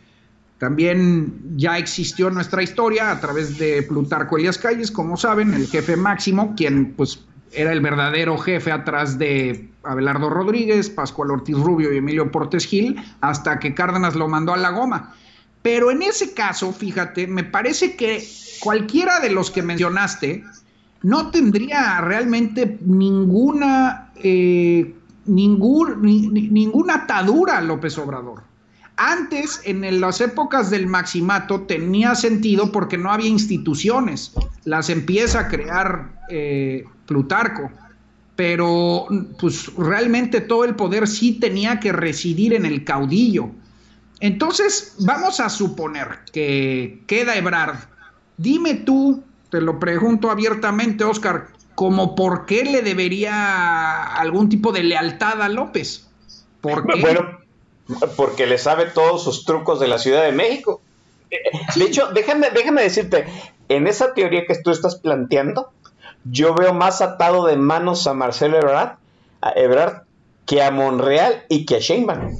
también 0.58 1.34
ya 1.56 1.76
existió 1.76 2.28
en 2.28 2.34
nuestra 2.34 2.62
historia 2.62 3.10
a 3.10 3.20
través 3.20 3.58
de 3.58 3.82
Plutarco 3.82 4.38
Elias 4.38 4.58
Calles, 4.58 4.90
como 4.90 5.16
saben, 5.16 5.52
el 5.52 5.66
jefe 5.66 5.96
máximo, 5.96 6.54
quien 6.56 6.92
pues 6.92 7.20
era 7.52 7.72
el 7.72 7.80
verdadero 7.80 8.38
jefe 8.38 8.72
atrás 8.72 9.18
de 9.18 9.68
Abelardo 9.82 10.30
Rodríguez, 10.30 10.88
Pascual 10.88 11.30
Ortiz 11.30 11.56
Rubio 11.56 11.92
y 11.92 11.98
Emilio 11.98 12.30
Portes 12.30 12.66
Gil, 12.66 12.96
hasta 13.20 13.58
que 13.58 13.74
Cárdenas 13.74 14.14
lo 14.14 14.28
mandó 14.28 14.54
a 14.54 14.56
la 14.56 14.70
goma. 14.70 15.14
Pero 15.62 15.90
en 15.90 16.02
ese 16.02 16.32
caso, 16.32 16.72
fíjate, 16.72 17.26
me 17.26 17.44
parece 17.44 17.96
que 17.96 18.26
cualquiera 18.60 19.20
de 19.20 19.30
los 19.30 19.50
que 19.50 19.62
mencionaste 19.62 20.44
no 21.06 21.30
tendría 21.30 22.00
realmente 22.00 22.78
ninguna, 22.84 24.10
eh, 24.16 24.92
ninguna 25.24 26.94
atadura 26.94 27.60
López 27.60 27.96
Obrador. 27.96 28.42
Antes, 28.96 29.60
en 29.62 30.00
las 30.00 30.20
épocas 30.20 30.68
del 30.68 30.88
maximato, 30.88 31.60
tenía 31.60 32.16
sentido 32.16 32.72
porque 32.72 32.98
no 32.98 33.12
había 33.12 33.28
instituciones. 33.28 34.32
Las 34.64 34.90
empieza 34.90 35.40
a 35.42 35.48
crear 35.48 36.10
eh, 36.28 36.82
Plutarco. 37.06 37.70
Pero 38.34 39.06
pues 39.38 39.72
realmente 39.76 40.40
todo 40.40 40.64
el 40.64 40.74
poder 40.74 41.06
sí 41.06 41.38
tenía 41.38 41.78
que 41.78 41.92
residir 41.92 42.52
en 42.52 42.66
el 42.66 42.82
caudillo. 42.82 43.50
Entonces, 44.18 44.96
vamos 45.06 45.38
a 45.38 45.50
suponer 45.50 46.18
que 46.32 47.04
queda 47.06 47.36
Ebrard. 47.36 47.76
Dime 48.38 48.74
tú, 48.74 49.22
te 49.50 49.60
lo 49.60 49.78
pregunto 49.78 50.30
abiertamente, 50.30 51.04
Oscar, 51.04 51.48
como 51.74 52.14
por 52.14 52.46
qué 52.46 52.64
le 52.64 52.82
debería 52.82 54.02
algún 54.02 54.48
tipo 54.48 54.72
de 54.72 54.82
lealtad 54.82 55.42
a 55.42 55.48
López. 55.48 56.06
¿Por 56.60 56.86
qué? 56.86 57.00
Bueno, 57.00 57.38
porque 58.16 58.46
le 58.46 58.58
sabe 58.58 58.86
todos 58.86 59.22
sus 59.22 59.44
trucos 59.44 59.78
de 59.78 59.88
la 59.88 59.98
Ciudad 59.98 60.24
de 60.24 60.32
México. 60.32 60.80
De 61.76 61.84
hecho, 61.84 62.08
déjame, 62.12 62.50
déjame 62.50 62.82
decirte, 62.82 63.26
en 63.68 63.86
esa 63.86 64.14
teoría 64.14 64.46
que 64.46 64.56
tú 64.56 64.70
estás 64.70 64.96
planteando, 64.96 65.70
yo 66.24 66.54
veo 66.54 66.72
más 66.72 67.02
atado 67.02 67.46
de 67.46 67.56
manos 67.56 68.06
a 68.06 68.14
Marcelo 68.14 68.58
Ebrard, 68.58 68.96
a 69.40 69.52
Ebrard 69.54 70.02
que 70.44 70.62
a 70.62 70.70
Monreal 70.70 71.44
y 71.48 71.66
que 71.66 71.76
a 71.76 71.78
Sheinbaum. 71.78 72.36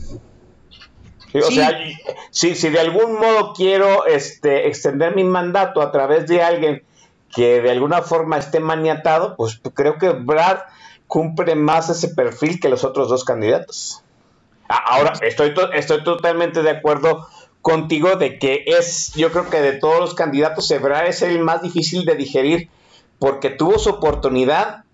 O 1.35 1.51
sea, 1.51 1.79
si, 2.31 2.55
si 2.55 2.71
de 2.71 2.81
algún 2.81 3.17
modo 3.17 3.53
quiero 3.53 4.07
este, 4.07 4.69
extender 4.69 5.15
mi 5.15 5.25
mandato 5.25 5.83
a 5.83 5.93
través 5.93 6.27
de 6.27 6.43
alguien 6.43 6.83
que 7.35 7.61
de 7.61 7.71
alguna 7.71 8.03
forma 8.03 8.39
esté 8.39 8.61
maniatado, 8.61 9.37
pues 9.37 9.61
creo 9.75 9.99
que 9.99 10.11
Brad 10.11 10.59
cumple 11.07 11.55
más 11.55 11.89
ese 11.91 12.09
perfil 12.09 12.61
que 12.61 12.69
los 12.69 12.85
otros 12.85 13.09
dos 13.09 13.25
candidatos. 13.25 14.03
Ahora, 14.69 15.13
estoy, 15.23 15.55
estoy 15.75 16.03
totalmente 16.03 16.63
de 16.63 16.71
acuerdo 16.71 17.29
contigo 17.63 18.17
de 18.17 18.39
que 18.39 18.65
es, 18.67 19.13
yo 19.15 19.31
creo 19.33 19.51
que 19.51 19.61
de 19.61 19.73
todos 19.73 20.01
los 20.01 20.15
candidatos, 20.15 20.71
Ebrard 20.71 21.07
es 21.07 21.23
el 21.23 21.41
más 21.41 21.63
difícil 21.63 22.05
de 22.05 22.15
digerir 22.15 22.69
porque 23.19 23.51
tuvo 23.51 23.79
su 23.79 23.91
oportunidad 23.91 24.85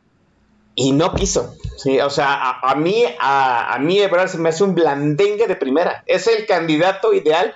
y 0.75 0.93
no 0.93 1.15
quiso. 1.15 1.55
Sí, 1.77 2.01
o 2.01 2.11
sea, 2.11 2.59
a, 2.63 2.75
mí, 2.75 3.05
a, 3.21 3.77
mí 3.81 3.99
Ebrard 3.99 4.29
se 4.29 4.39
me 4.39 4.51
hace 4.51 4.65
un 4.65 4.75
blandengue 4.75 5.47
de 5.47 5.57
primera. 5.57 6.03
Es 6.07 6.27
el 6.27 6.47
candidato 6.47 7.13
ideal 7.13 7.55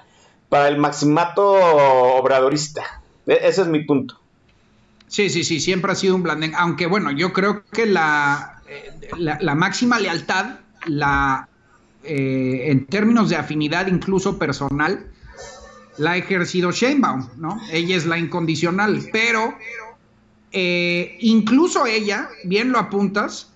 para 0.49 0.69
el 0.69 0.77
maximato 0.77 1.51
obradorista. 2.19 3.03
E, 3.27 3.39
ese 3.43 3.63
es 3.63 3.69
mi 3.69 3.85
punto. 3.85 4.19
Sí, 5.09 5.31
sí, 5.31 5.45
sí, 5.45 5.61
siempre 5.61 5.93
ha 5.93 5.95
sido 5.95 6.17
un 6.17 6.23
blandengue. 6.23 6.57
Aunque 6.59 6.87
bueno, 6.87 7.11
yo 7.11 7.33
creo 7.33 7.65
que 7.73 7.87
la, 7.87 8.61
eh, 8.69 8.93
la, 9.19 9.55
máxima 9.55 10.01
lealtad, 10.01 10.59
la, 10.87 11.49
eh, 12.03 12.65
en 12.67 12.87
términos 12.87 13.31
de 13.31 13.37
afinidad 13.37 13.87
incluso 13.87 14.39
personal, 14.39 15.07
la 15.99 16.13
ha 16.13 16.17
ejercido 16.17 16.73
Sheinbaum, 16.73 17.29
¿no? 17.37 17.61
Ella 17.71 17.97
es 17.97 18.05
la 18.05 18.19
incondicional, 18.19 19.01
pero 19.13 19.55
eh, 20.53 21.17
incluso 21.21 21.87
ella, 21.87 22.29
bien 22.45 22.73
lo 22.73 22.79
apuntas, 22.79 23.53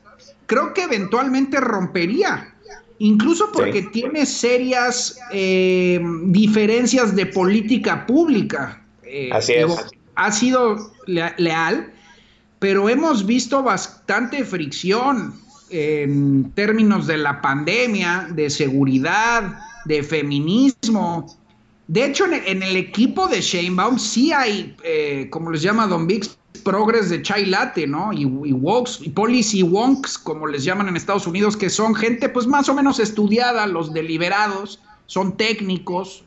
creo 0.46 0.72
que 0.72 0.84
eventualmente 0.84 1.60
rompería, 1.60 2.54
incluso 2.98 3.50
porque 3.52 3.82
tiene 3.82 4.24
serias 4.24 5.18
eh, 5.32 6.00
diferencias 6.24 7.14
de 7.14 7.26
política 7.26 8.06
pública. 8.06 8.82
Así 9.32 9.54
es. 9.54 9.66
Ha 10.20 10.30
sido 10.30 10.92
leal, 11.06 11.92
pero 12.58 12.90
hemos 12.90 13.24
visto 13.24 13.62
bastante 13.62 14.44
fricción 14.44 15.34
en 15.70 16.52
términos 16.52 17.06
de 17.06 17.16
la 17.16 17.40
pandemia, 17.40 18.28
de 18.32 18.50
seguridad, 18.50 19.58
de 19.86 20.02
feminismo. 20.02 21.26
De 21.88 22.04
hecho, 22.04 22.26
en, 22.26 22.62
el 22.62 22.76
equipo 22.76 23.28
de 23.28 23.40
Sheinbaum 23.40 23.98
sí 23.98 24.30
hay, 24.30 24.76
como 25.30 25.52
les 25.52 25.62
llama 25.62 25.86
Don 25.86 26.06
Vix, 26.06 26.36
progres 26.64 27.08
de 27.08 27.22
chai 27.22 27.46
latte, 27.46 27.86
¿no? 27.86 28.12
Y, 28.12 28.22
y 28.22 28.52
woks, 28.52 29.00
y 29.00 29.08
policy 29.08 29.62
wonks, 29.62 30.18
como 30.18 30.46
les 30.46 30.64
llaman 30.64 30.88
en 30.88 30.96
Estados 30.96 31.26
Unidos, 31.26 31.56
que 31.56 31.70
son 31.70 31.94
gente 31.94 32.28
pues 32.28 32.46
más 32.46 32.68
o 32.68 32.74
menos 32.74 33.00
estudiada, 33.00 33.66
los 33.66 33.94
deliberados, 33.94 34.80
son 35.06 35.38
técnicos, 35.38 36.24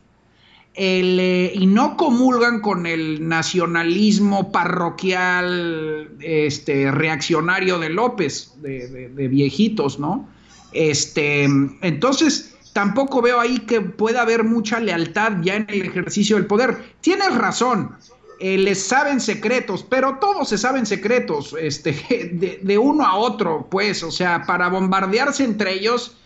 eh, 0.76 1.52
y 1.54 1.66
no 1.66 1.96
comulgan 1.96 2.60
con 2.60 2.86
el 2.86 3.28
nacionalismo 3.28 4.50
parroquial 4.50 6.10
este, 6.20 6.90
reaccionario 6.90 7.78
de 7.78 7.90
López, 7.90 8.54
de, 8.60 9.08
de, 9.08 9.28
viejitos, 9.28 9.98
¿no? 9.98 10.28
Este, 10.72 11.44
entonces, 11.44 12.56
tampoco 12.72 13.22
veo 13.22 13.38
ahí 13.38 13.60
que 13.60 13.80
pueda 13.80 14.22
haber 14.22 14.42
mucha 14.42 14.80
lealtad 14.80 15.34
ya 15.42 15.56
en 15.56 15.66
el 15.68 15.82
ejercicio 15.82 16.36
del 16.36 16.46
poder. 16.46 16.76
Tienes 17.00 17.34
razón, 17.36 17.96
eh, 18.40 18.58
les 18.58 18.82
saben 18.82 19.20
secretos, 19.20 19.86
pero 19.88 20.18
todos 20.20 20.48
se 20.48 20.58
saben 20.58 20.86
secretos, 20.86 21.54
este, 21.58 21.92
de, 22.62 22.78
uno 22.78 23.06
a 23.06 23.16
otro, 23.16 23.68
pues, 23.70 24.02
o 24.02 24.10
sea, 24.10 24.44
para 24.44 24.68
bombardearse 24.68 25.44
entre 25.44 25.74
ellos, 25.74 26.16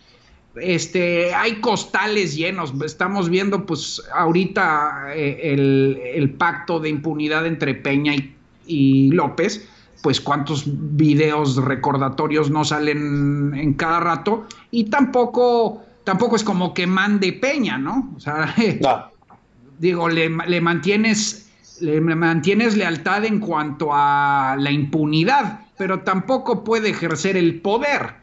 este, 0.57 1.35
hay 1.35 1.61
costales 1.61 2.37
llenos. 2.37 2.73
Estamos 2.85 3.29
viendo, 3.29 3.67
pues, 3.67 4.03
ahorita 4.15 5.13
eh, 5.15 5.55
el, 5.55 6.31
pacto 6.39 6.81
de 6.81 6.89
impunidad 6.89 7.47
entre 7.47 7.75
Peña 7.75 8.15
y, 8.15 8.35
y, 8.67 9.11
López, 9.11 9.69
pues, 10.03 10.21
cuántos 10.21 10.65
videos 10.67 11.57
recordatorios 11.57 12.51
no 12.51 12.65
salen 12.65 13.55
en 13.55 13.75
cada 13.75 14.01
rato, 14.01 14.47
y 14.71 14.85
tampoco, 14.85 15.83
tampoco 16.05 16.37
es 16.37 16.45
como 16.45 16.75
que 16.75 16.87
mande 16.87 17.33
Peña, 17.33 17.79
¿no? 17.79 18.13
O 18.17 18.21
sea, 18.21 18.55
digo, 19.79 20.09
le, 20.09 20.29
le 20.29 20.61
mantienes 20.61 21.45
le 21.81 22.01
mantienes 22.01 22.77
lealtad 22.77 23.25
en 23.25 23.41
cuanto 23.41 23.91
a 23.93 24.57
la 24.59 24.71
impunidad, 24.71 25.61
pero 25.77 26.01
tampoco 26.01 26.65
puede 26.65 26.91
ejercer 26.91 27.37
el 27.37 27.61
poder. 27.61 28.15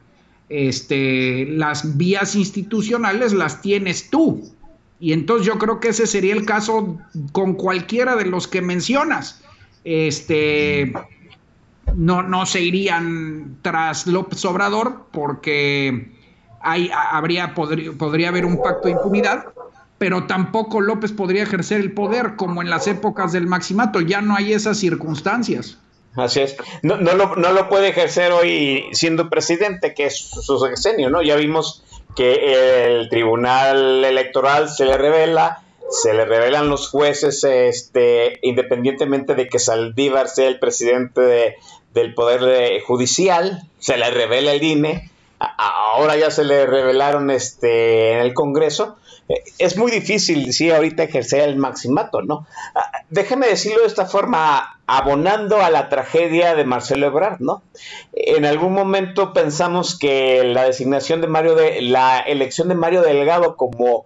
Este, 0.50 1.46
las 1.48 1.98
vías 1.98 2.36
institucionales 2.36 3.34
las 3.34 3.62
tienes 3.62 4.10
tú. 4.10 4.52
Y 5.00 5.14
entonces 5.14 5.48
yo 5.48 5.58
creo 5.58 5.80
que 5.80 5.90
ese 5.90 6.08
sería 6.08 6.34
el 6.34 6.46
caso 6.46 6.98
con 7.32 7.54
cualquiera 7.54 8.16
de 8.16 8.26
los 8.26 8.48
que 8.48 8.62
mencionas. 8.62 9.42
Este, 9.84 10.94
no, 11.96 12.24
no 12.24 12.46
se 12.46 12.62
irían 12.62 13.58
tras 13.62 14.08
López 14.08 14.44
Obrador 14.46 15.08
porque 15.12 16.12
habría, 16.62 17.54
podría 17.54 18.30
haber 18.30 18.46
un 18.46 18.62
pacto 18.62 18.88
de 18.88 18.94
impunidad, 18.94 19.46
pero 19.98 20.26
tampoco 20.26 20.82
López 20.82 21.12
podría 21.12 21.44
ejercer 21.44 21.82
el 21.82 21.92
poder 21.92 22.36
como 22.36 22.62
en 22.62 22.70
las 22.70 22.88
épocas 22.88 23.32
del 23.32 23.48
maximato, 23.48 24.02
ya 24.02 24.22
no 24.22 24.36
hay 24.36 24.54
esas 24.54 24.78
circunstancias. 24.78 25.78
Así 26.16 26.42
es, 26.42 26.56
no, 26.82 26.98
no, 26.98 27.14
lo, 27.16 27.70
puede 27.70 27.90
ejercer 27.90 28.32
hoy 28.32 28.86
siendo 28.94 29.30
presidente, 29.30 29.94
que 29.94 30.06
es 30.06 30.18
su 30.18 30.60
sexenio, 30.60 31.10
¿no? 31.10 31.22
Ya 31.22 31.36
vimos 31.36 31.84
que 32.16 32.86
el 32.86 33.10
Tribunal 33.10 34.06
Electoral 34.06 34.70
se 34.70 34.86
le 34.86 34.98
revela, 34.98 35.62
se 35.90 36.14
le 36.14 36.26
revelan 36.26 36.70
los 36.70 36.90
jueces, 36.90 37.44
este, 37.44 38.40
independientemente 38.44 39.36
de 39.36 39.50
que 39.50 39.60
Saldívar 39.60 40.30
sea 40.30 40.48
el 40.48 40.60
presidente 40.60 41.58
del 41.94 42.14
Poder 42.14 42.82
Judicial, 42.82 43.64
se 43.80 43.98
le 43.98 44.10
revela 44.10 44.54
el 44.54 44.64
INE, 44.64 45.12
ahora 45.40 46.16
ya 46.16 46.32
se 46.32 46.44
le 46.46 46.66
revelaron 46.66 47.30
este, 47.30 48.14
en 48.14 48.20
el 48.20 48.34
Congreso. 48.34 48.98
Es 49.58 49.76
muy 49.76 49.92
difícil, 49.92 50.54
sí, 50.54 50.70
ahorita 50.70 51.04
ejercer 51.04 51.42
el 51.42 51.58
maximato, 51.58 52.22
¿no? 52.22 52.46
Ah, 52.76 52.92
déjeme 53.10 53.48
decirlo 53.48 53.82
de 53.82 53.88
esta 53.88 54.06
forma, 54.06 54.80
abonando 54.86 55.62
a 55.62 55.72
la 55.72 55.90
tragedia 55.90 56.54
de 56.54 56.64
Marcelo 56.64 57.08
Ebrard, 57.08 57.40
¿no? 57.40 57.64
En 58.14 58.46
algún 58.46 58.74
momento 58.74 59.34
pensamos 59.34 59.98
que 59.98 60.44
la 60.44 60.66
designación 60.66 61.22
de 61.22 61.28
Mario 61.28 61.56
de 61.56 61.82
la 61.82 62.20
elección 62.20 62.68
de 62.68 62.76
Mario 62.76 63.02
Delgado 63.02 63.56
como 63.56 64.06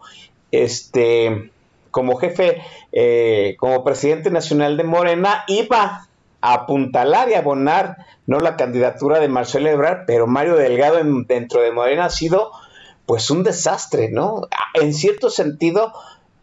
este 0.51 1.51
como 1.91 2.15
jefe, 2.17 2.61
eh, 2.91 3.55
como 3.59 3.83
presidente 3.83 4.29
nacional 4.29 4.77
de 4.77 4.83
Morena, 4.83 5.43
iba 5.47 6.07
a 6.39 6.53
apuntalar 6.53 7.29
y 7.29 7.33
abonar 7.33 7.97
no 8.25 8.39
la 8.39 8.55
candidatura 8.55 9.19
de 9.19 9.27
Marcelo 9.27 9.69
Ebrard, 9.69 10.05
pero 10.05 10.27
Mario 10.27 10.55
Delgado 10.55 10.99
dentro 11.27 11.61
de 11.61 11.71
Morena 11.71 12.05
ha 12.05 12.09
sido 12.09 12.51
pues 13.09 13.31
un 13.31 13.41
desastre, 13.41 14.11
¿no? 14.11 14.47
En 14.75 14.93
cierto 14.93 15.31
sentido, 15.31 15.93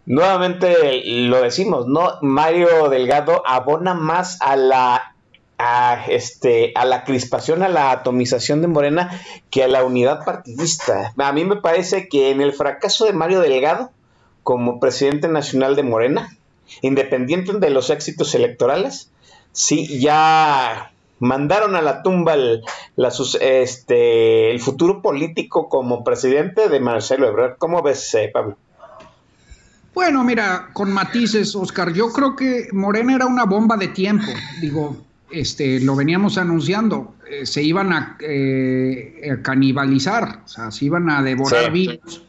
nuevamente 0.04 1.00
lo 1.28 1.40
decimos, 1.40 1.86
¿no? 1.86 2.14
Mario 2.22 2.88
Delgado 2.88 3.44
abona 3.46 3.94
más 3.94 4.42
a 4.42 4.56
la 4.56 5.14
a 5.58 6.06
este 6.08 6.72
a 6.74 6.84
la 6.84 7.04
crispación, 7.04 7.62
a 7.62 7.68
la 7.68 7.92
atomización 7.92 8.62
de 8.62 8.66
Morena 8.66 9.22
que 9.48 9.62
a 9.62 9.68
la 9.68 9.84
unidad 9.84 10.24
partidista. 10.24 11.14
A 11.16 11.32
mí 11.32 11.44
me 11.44 11.54
parece 11.54 12.08
que 12.08 12.32
en 12.32 12.40
el 12.40 12.52
fracaso 12.52 13.04
de 13.04 13.12
Mario 13.12 13.38
Delgado 13.38 13.92
como 14.42 14.80
presidente 14.80 15.28
nacional 15.28 15.76
de 15.76 15.84
Morena, 15.84 16.36
independiente 16.82 17.52
de 17.52 17.70
los 17.70 17.90
éxitos 17.90 18.34
electorales, 18.34 19.12
sí, 19.52 20.00
ya 20.00 20.90
mandaron 21.18 21.76
a 21.76 21.82
la 21.82 22.02
tumba 22.02 22.34
el, 22.34 22.62
este, 23.40 24.50
el 24.50 24.60
futuro 24.60 25.02
político 25.02 25.68
como 25.68 26.04
presidente 26.04 26.68
de 26.68 26.80
Marcelo 26.80 27.28
Ebrard. 27.28 27.56
¿Cómo 27.58 27.82
ves, 27.82 28.14
eh, 28.14 28.30
Pablo? 28.32 28.56
Bueno, 29.94 30.22
mira, 30.24 30.68
con 30.74 30.92
matices, 30.92 31.56
Oscar, 31.56 31.92
yo 31.92 32.12
creo 32.12 32.36
que 32.36 32.68
Morena 32.72 33.14
era 33.14 33.26
una 33.26 33.44
bomba 33.44 33.76
de 33.76 33.88
tiempo. 33.88 34.26
Digo, 34.60 34.96
este, 35.30 35.80
lo 35.80 35.96
veníamos 35.96 36.36
anunciando, 36.36 37.14
eh, 37.30 37.46
se 37.46 37.62
iban 37.62 38.16
eh, 38.20 39.30
a, 39.32 39.42
canibalizar, 39.42 40.42
o 40.44 40.48
sea, 40.48 40.70
se 40.70 40.84
iban 40.84 41.08
a 41.08 41.22
devorar 41.22 41.72
vivos 41.72 42.26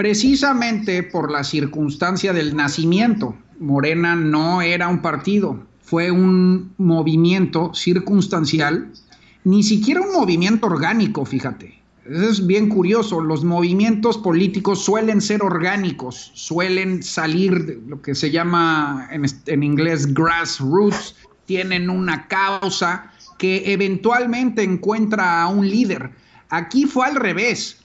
precisamente 0.00 1.02
por 1.02 1.30
la 1.30 1.44
circunstancia 1.44 2.32
del 2.32 2.56
nacimiento. 2.56 3.36
Morena 3.58 4.16
no 4.16 4.62
era 4.62 4.88
un 4.88 5.02
partido, 5.02 5.66
fue 5.90 6.12
un 6.12 6.72
movimiento 6.78 7.74
circunstancial, 7.74 8.92
ni 9.42 9.64
siquiera 9.64 10.00
un 10.00 10.12
movimiento 10.12 10.68
orgánico, 10.68 11.24
fíjate. 11.24 11.82
Es 12.08 12.46
bien 12.46 12.68
curioso, 12.68 13.20
los 13.20 13.42
movimientos 13.42 14.16
políticos 14.16 14.84
suelen 14.84 15.20
ser 15.20 15.42
orgánicos, 15.42 16.30
suelen 16.34 17.02
salir 17.02 17.66
de 17.66 17.80
lo 17.88 18.00
que 18.02 18.14
se 18.14 18.30
llama 18.30 19.08
en, 19.10 19.24
en 19.46 19.62
inglés 19.64 20.14
grassroots, 20.14 21.16
tienen 21.46 21.90
una 21.90 22.28
causa 22.28 23.10
que 23.36 23.72
eventualmente 23.72 24.62
encuentra 24.62 25.42
a 25.42 25.48
un 25.48 25.68
líder. 25.68 26.12
Aquí 26.50 26.84
fue 26.84 27.06
al 27.06 27.16
revés 27.16 27.79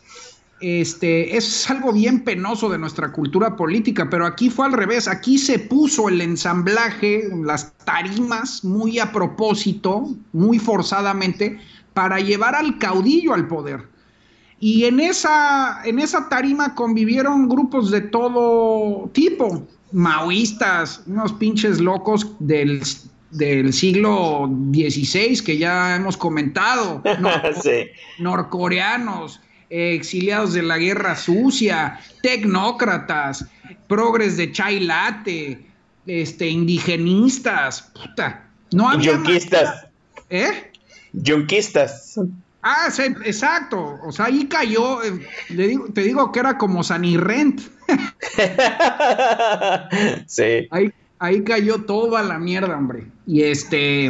este, 0.62 1.36
es 1.36 1.70
algo 1.70 1.92
bien 1.92 2.24
penoso 2.24 2.70
de 2.70 2.78
nuestra 2.78 3.12
cultura 3.12 3.56
política, 3.56 4.10
pero 4.10 4.26
aquí 4.26 4.50
fue 4.50 4.66
al 4.66 4.74
revés, 4.74 5.08
aquí 5.08 5.38
se 5.38 5.60
puso 5.60 6.08
el 6.08 6.22
ensamblaje, 6.22 7.30
las 7.44 7.74
tarimas 7.86 8.64
muy 8.64 9.00
a 9.00 9.12
propósito, 9.12 10.10
muy 10.32 10.60
forzadamente, 10.60 11.60
para 11.94 12.20
llevar 12.20 12.56
al 12.56 12.78
caudillo 12.78 13.34
al 13.34 13.48
poder. 13.48 13.88
Y 14.60 14.86
en 14.86 15.00
esa, 15.00 15.82
en 15.84 16.00
esa 16.00 16.30
tarima 16.30 16.74
convivieron 16.74 17.50
grupos 17.50 17.92
de 17.92 18.02
todo 18.02 19.10
tipo, 19.14 19.68
maoístas, 19.92 21.04
unos 21.06 21.34
pinches 21.34 21.80
locos 21.82 22.32
del, 22.40 22.82
del 23.32 23.74
siglo 23.74 24.50
XVI 24.72 25.42
que 25.44 25.58
ya 25.58 25.98
hemos 25.98 26.16
comentado, 26.16 27.04
norcoreanos, 28.20 29.42
exiliados 29.70 30.54
de 30.54 30.64
la 30.64 30.78
guerra 30.78 31.16
sucia, 31.16 32.00
tecnócratas, 32.22 33.46
progres 33.88 34.38
de 34.38 34.52
chai 34.52 34.80
latte, 34.80 35.66
este, 36.06 36.48
indigenistas, 36.48 37.92
puta. 37.94 38.48
No 38.72 38.90
había 38.90 39.14
Yunquistas. 39.14 39.88
¿Eh? 40.30 40.72
Yunquistas. 41.14 42.20
Ah, 42.62 42.90
sí, 42.90 43.04
exacto. 43.24 44.00
O 44.04 44.12
sea, 44.12 44.26
ahí 44.26 44.48
cayó, 44.48 45.04
eh, 45.04 45.20
le 45.50 45.68
digo, 45.68 45.86
te 45.94 46.02
digo 46.02 46.32
que 46.32 46.40
era 46.40 46.58
como 46.58 46.84
Sanirrent. 46.84 47.62
sí. 50.26 50.68
Ahí, 50.72 50.92
ahí 51.20 51.44
cayó 51.44 51.84
toda 51.84 52.24
la 52.24 52.40
mierda, 52.40 52.76
hombre. 52.76 53.06
Y 53.28 53.44
este, 53.44 54.10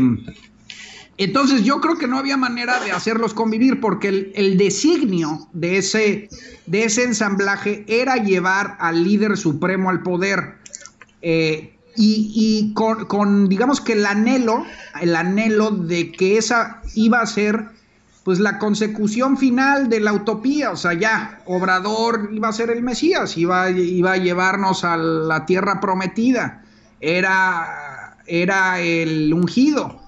entonces 1.18 1.64
yo 1.64 1.80
creo 1.80 1.98
que 1.98 2.08
no 2.08 2.18
había 2.18 2.36
manera 2.36 2.80
de 2.82 2.92
hacerlos 2.92 3.34
convivir 3.34 3.80
porque 3.80 4.32
el, 4.36 4.58
designio 4.58 5.48
de 5.54 5.78
ese, 5.78 6.30
de 6.66 6.84
ese, 6.84 7.04
ensamblaje 7.04 7.86
era 7.88 8.18
llevar 8.18 8.76
al 8.80 9.04
líder 9.04 9.38
supremo 9.38 9.90
al 9.90 10.04
poder. 10.04 10.56
Eh, 11.22 11.72
y, 11.98 12.74
con, 12.74 13.48
digamos 13.48 13.80
que 13.80 13.94
el 13.94 14.06
anhelo, 14.06 14.66
el 15.00 15.16
anhelo 15.16 15.72
de 15.72 16.12
que 16.12 16.38
esa 16.38 16.82
iba 16.94 17.22
a 17.22 17.26
ser 17.26 17.70
pues 18.26 18.40
la 18.40 18.58
consecución 18.58 19.38
final 19.38 19.88
de 19.88 20.00
la 20.00 20.12
utopía, 20.12 20.72
o 20.72 20.76
sea, 20.76 20.94
ya, 20.94 21.42
Obrador 21.46 22.32
iba 22.34 22.50
a 22.50 22.54
ser 22.54 22.72
el 22.72 22.82
Mesías, 22.82 23.38
iba, 23.38 23.70
iba 23.70 24.14
a 24.14 24.18
llevarnos 24.18 24.84
a 24.84 24.98
la 24.98 25.46
tierra 25.46 25.80
prometida, 25.80 26.64
era, 27.00 28.18
era 28.26 28.82
el 28.82 29.32
ungido. 29.32 30.05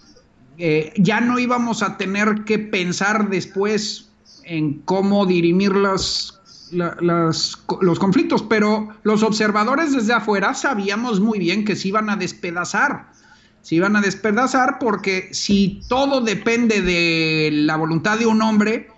Eh, 0.60 0.92
ya 0.98 1.22
no 1.22 1.38
íbamos 1.38 1.84
a 1.84 1.98
tener 1.98 2.44
que 2.44 2.58
pensar 2.58 3.30
después 3.30 4.10
en 4.44 4.80
cómo 4.86 5.26
dirimir 5.28 5.74
los 5.74 6.40
conflictos, 8.00 8.42
pero 8.42 8.90
los 9.04 9.22
observadores 9.22 9.94
desde 9.94 10.14
afuera 10.14 10.56
sabíamos 10.56 11.20
muy 11.20 11.38
bien 11.38 11.64
que 11.64 11.76
se 11.76 11.90
iban 11.90 12.10
a 12.10 12.16
despedazar. 12.16 13.12
Se 13.62 13.76
iban 13.76 13.96
a 13.98 14.02
despedazar 14.02 14.80
porque 14.80 15.30
si 15.32 15.82
todo 15.90 16.22
depende 16.22 16.82
de 16.82 17.50
la 17.52 17.76
voluntad 17.76 18.18
de 18.18 18.26
un 18.26 18.42
hombre, 18.42 18.90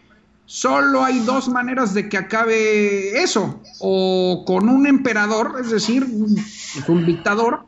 solo 0.45 1.03
hay 1.03 1.19
dos 1.21 1.49
maneras 1.49 1.93
de 1.93 2.07
que 2.07 2.17
acabe 2.17 3.21
eso, 3.21 3.61
o 3.79 4.43
con 4.45 4.69
un 4.69 4.87
emperador, 4.87 5.57
es 5.59 5.71
decir, 5.71 6.05
un 6.87 7.05
dictador, 7.05 7.65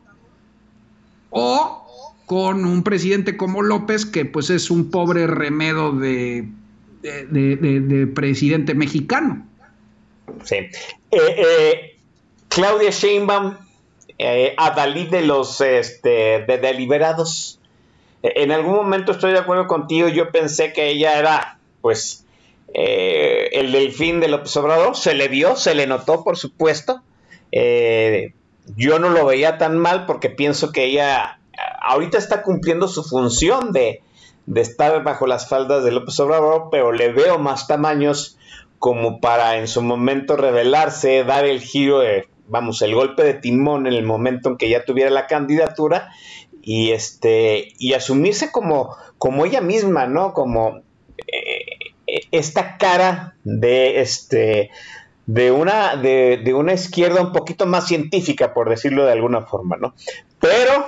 o 1.32 1.81
con 2.32 2.64
un 2.64 2.82
presidente 2.82 3.36
como 3.36 3.62
López, 3.62 4.06
que 4.06 4.24
pues 4.24 4.50
es 4.50 4.72
un 4.72 4.90
pobre 4.90 5.28
remedo 5.28 5.92
de, 5.92 6.48
de, 7.02 8.08
presidente 8.16 8.74
mexicano. 8.74 9.46
Sí. 10.46 10.56
Eh, 10.56 10.70
eh, 11.12 11.98
Claudia 12.48 12.90
Sheinbaum, 12.90 13.58
eh, 14.18 14.56
de 15.12 15.22
los 15.24 15.60
este, 15.60 16.46
de 16.48 16.58
deliberados. 16.58 17.60
En 18.24 18.54
algún 18.54 18.76
momento 18.76 19.12
estoy 19.12 19.34
de 19.34 19.40
acuerdo 19.40 19.68
contigo, 19.68 20.08
yo 20.08 20.32
pensé 20.32 20.72
que 20.72 20.88
ella 20.88 21.20
era, 21.20 21.60
pues, 21.82 22.24
el 22.74 23.74
delfín 23.74 24.22
de 24.22 24.30
López 24.30 24.56
Obrador, 24.56 24.96
se 24.96 25.16
le 25.16 25.28
vio, 25.28 25.58
se 25.58 25.76
le 25.76 25.86
notó, 25.86 26.24
por 26.24 26.38
supuesto. 26.38 27.02
yo 28.78 29.00
no 29.00 29.10
lo 29.10 29.26
veía 29.26 29.58
tan 29.58 29.78
mal 29.78 30.06
porque 30.06 30.30
pienso 30.30 30.72
que 30.72 30.86
ella 30.86 31.41
ahorita 31.82 32.18
está 32.18 32.43
cumpliendo 32.43 32.88
su 32.88 33.03
función 33.03 33.72
de, 33.72 34.01
estar 34.55 35.03
bajo 35.03 35.28
las 35.28 35.47
faldas 35.47 35.84
de 35.84 35.91
López 35.91 36.20
Obrador, 36.20 36.70
pero 36.72 36.91
le 36.91 37.12
veo 37.12 37.38
más 37.38 37.68
tamaños 37.68 38.38
como 38.80 39.22
para 39.22 39.57
en 39.57 39.68
su 39.68 39.82
momento 39.82 40.36
revelarse, 40.36 41.24
dar 41.24 41.45
el 41.45 41.62
giro 41.62 41.99
de, 41.99 42.28
vamos, 42.47 42.82
el 42.82 42.95
golpe 42.95 43.24
de 43.24 43.36
timón 43.36 43.88
en 43.88 43.93
el 43.93 44.03
momento 44.03 44.49
en 44.49 44.57
que 44.57 44.70
ya 44.70 44.84
tuviera 44.84 45.09
la 45.09 45.28
candidatura 45.28 46.09
y 46.64 46.91
este 46.91 47.74
y 47.80 47.93
asumirse 47.93 48.51
como 48.51 48.95
como 49.18 49.45
ella 49.45 49.62
misma, 49.62 50.07
¿no? 50.07 50.34
Como 50.34 50.82
eh, 51.28 52.26
esta 52.32 52.78
cara 52.78 53.36
de 53.43 54.01
este 54.01 54.72
de 55.28 55.51
una 55.51 55.95
de, 55.95 56.41
de, 56.43 56.53
una 56.53 56.74
izquierda 56.74 57.22
un 57.22 57.32
poquito 57.32 57.66
más 57.66 57.88
científica, 57.88 58.53
por 58.53 58.70
decirlo 58.70 59.05
de 59.05 59.14
alguna 59.14 59.45
forma, 59.45 59.78
¿no? 59.78 59.93
Pero 60.39 60.88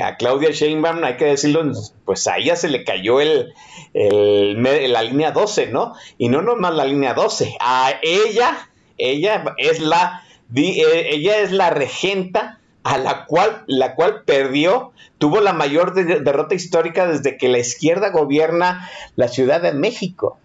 a 0.00 0.16
Claudia 0.16 0.50
Sheinbaum, 0.50 1.04
hay 1.04 1.16
que 1.16 1.26
decirlo, 1.26 1.70
pues 2.04 2.26
a 2.26 2.38
ella 2.38 2.56
se 2.56 2.68
le 2.68 2.84
cayó 2.84 3.20
el, 3.20 3.52
la 3.94 5.02
línea 5.02 5.32
12, 5.32 5.68
¿no? 5.68 5.94
Y 6.18 6.28
no 6.28 6.42
nomás 6.42 6.74
la 6.74 6.84
línea 6.84 7.14
12, 7.14 7.56
a 7.60 7.94
ella, 8.02 8.70
ella 8.98 9.44
es 9.58 9.80
la, 9.80 10.22
eh, 10.54 11.08
ella 11.10 11.38
es 11.38 11.52
la 11.52 11.70
regenta 11.70 12.58
a 12.84 12.98
la 12.98 13.26
cual, 13.26 13.64
la 13.66 13.94
cual 13.94 14.22
perdió, 14.24 14.92
tuvo 15.18 15.40
la 15.40 15.52
mayor 15.52 15.94
derrota 15.94 16.54
histórica 16.54 17.06
desde 17.06 17.36
que 17.36 17.48
la 17.48 17.58
izquierda 17.58 18.10
gobierna 18.10 18.90
la 19.14 19.28
Ciudad 19.28 19.60
de 19.60 19.72
México. 19.72 20.38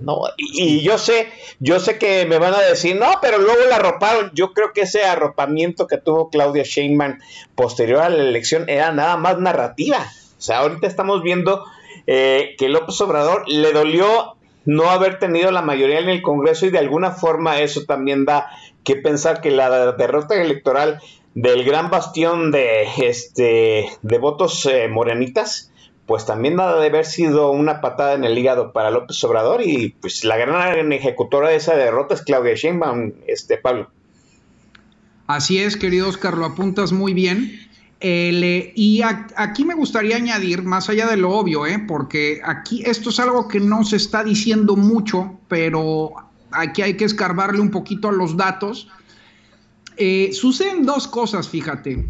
No, 0.00 0.20
y, 0.36 0.82
yo 0.82 0.96
sé, 0.96 1.28
yo 1.58 1.80
sé 1.80 1.98
que 1.98 2.24
me 2.26 2.38
van 2.38 2.54
a 2.54 2.60
decir, 2.60 2.96
no, 2.96 3.06
pero 3.20 3.38
luego 3.38 3.64
la 3.68 3.76
arroparon. 3.76 4.30
Yo 4.34 4.52
creo 4.52 4.72
que 4.72 4.82
ese 4.82 5.02
arropamiento 5.04 5.86
que 5.86 5.98
tuvo 5.98 6.30
Claudia 6.30 6.62
Sheinbaum 6.62 7.18
posterior 7.54 8.02
a 8.02 8.08
la 8.08 8.22
elección 8.22 8.68
era 8.68 8.92
nada 8.92 9.16
más 9.16 9.38
narrativa. 9.38 9.98
O 10.38 10.40
sea, 10.40 10.58
ahorita 10.58 10.86
estamos 10.86 11.22
viendo 11.22 11.64
eh, 12.06 12.54
que 12.58 12.68
López 12.68 13.00
Obrador 13.00 13.44
le 13.48 13.72
dolió 13.72 14.36
no 14.64 14.90
haber 14.90 15.18
tenido 15.18 15.50
la 15.50 15.62
mayoría 15.62 15.98
en 15.98 16.08
el 16.08 16.22
Congreso 16.22 16.66
y 16.66 16.70
de 16.70 16.78
alguna 16.78 17.10
forma 17.10 17.60
eso 17.60 17.84
también 17.84 18.24
da 18.24 18.50
que 18.84 18.96
pensar 18.96 19.40
que 19.40 19.50
la 19.50 19.92
derrota 19.92 20.40
electoral 20.40 21.00
del 21.34 21.64
gran 21.64 21.90
bastión 21.90 22.50
de 22.50 22.86
este 22.98 23.88
de 24.02 24.18
votos 24.18 24.66
eh, 24.66 24.88
morenitas 24.88 25.72
pues 26.08 26.24
también 26.24 26.56
nada 26.56 26.80
de 26.80 26.86
haber 26.86 27.04
sido 27.04 27.50
una 27.50 27.82
patada 27.82 28.14
en 28.14 28.24
el 28.24 28.36
hígado 28.38 28.72
para 28.72 28.90
López 28.90 29.22
Obrador 29.24 29.60
y 29.62 29.90
pues 30.00 30.24
la 30.24 30.38
gran 30.38 30.90
ejecutora 30.90 31.50
de 31.50 31.56
esa 31.56 31.76
derrota 31.76 32.14
es 32.14 32.22
Claudia 32.22 32.54
Sheinbaum, 32.54 33.12
este 33.26 33.58
Pablo. 33.58 33.90
Así 35.26 35.58
es, 35.58 35.76
querido 35.76 36.08
Oscar, 36.08 36.38
lo 36.38 36.46
apuntas 36.46 36.92
muy 36.92 37.12
bien. 37.12 37.60
Y 38.00 39.02
aquí 39.02 39.66
me 39.66 39.74
gustaría 39.74 40.16
añadir, 40.16 40.62
más 40.62 40.88
allá 40.88 41.06
de 41.08 41.18
lo 41.18 41.30
obvio, 41.30 41.66
¿eh? 41.66 41.78
porque 41.86 42.40
aquí 42.42 42.82
esto 42.86 43.10
es 43.10 43.20
algo 43.20 43.46
que 43.46 43.60
no 43.60 43.84
se 43.84 43.96
está 43.96 44.24
diciendo 44.24 44.76
mucho, 44.76 45.38
pero 45.46 46.12
aquí 46.52 46.80
hay 46.80 46.96
que 46.96 47.04
escarbarle 47.04 47.60
un 47.60 47.70
poquito 47.70 48.08
a 48.08 48.12
los 48.12 48.34
datos. 48.34 48.88
Eh, 49.98 50.30
suceden 50.32 50.86
dos 50.86 51.06
cosas, 51.06 51.50
fíjate 51.50 52.08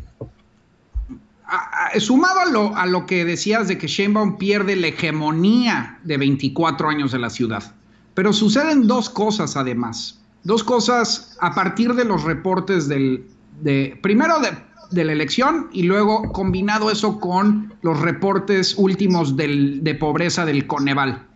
sumado 1.99 2.41
a 2.41 2.47
lo, 2.47 2.77
a 2.77 2.87
lo 2.87 3.07
que 3.07 3.25
decías 3.25 3.69
de 3.69 3.79
que 3.79 3.87
Sheinbaum 3.87 4.37
pierde 4.39 4.77
la 4.77 4.89
hegemonía 4.89 5.99
de 6.05 6.17
24 6.19 6.89
años 6.89 7.13
de 7.13 7.19
la 7.19 7.31
ciudad. 7.31 7.75
Pero 8.15 8.33
suceden 8.33 8.87
dos 8.87 9.09
cosas 9.09 9.57
además. 9.57 10.21
Dos 10.45 10.65
cosas 10.65 11.37
a 11.41 11.55
partir 11.55 11.95
de 11.95 12.05
los 12.05 12.25
reportes 12.25 12.89
del, 12.89 13.27
de, 13.61 13.99
primero 14.03 14.41
de, 14.41 14.51
de 14.91 15.05
la 15.05 15.13
elección 15.13 15.69
y 15.73 15.85
luego 15.85 16.33
combinado 16.33 16.91
eso 16.91 17.21
con 17.21 17.75
los 17.83 18.01
reportes 18.01 18.75
últimos 18.77 19.37
del, 19.37 19.83
de 19.83 19.95
pobreza 19.95 20.45
del 20.45 20.67
Coneval. 20.67 21.27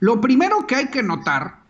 Lo 0.00 0.20
primero 0.20 0.66
que 0.66 0.76
hay 0.76 0.88
que 0.88 1.02
notar 1.02 1.60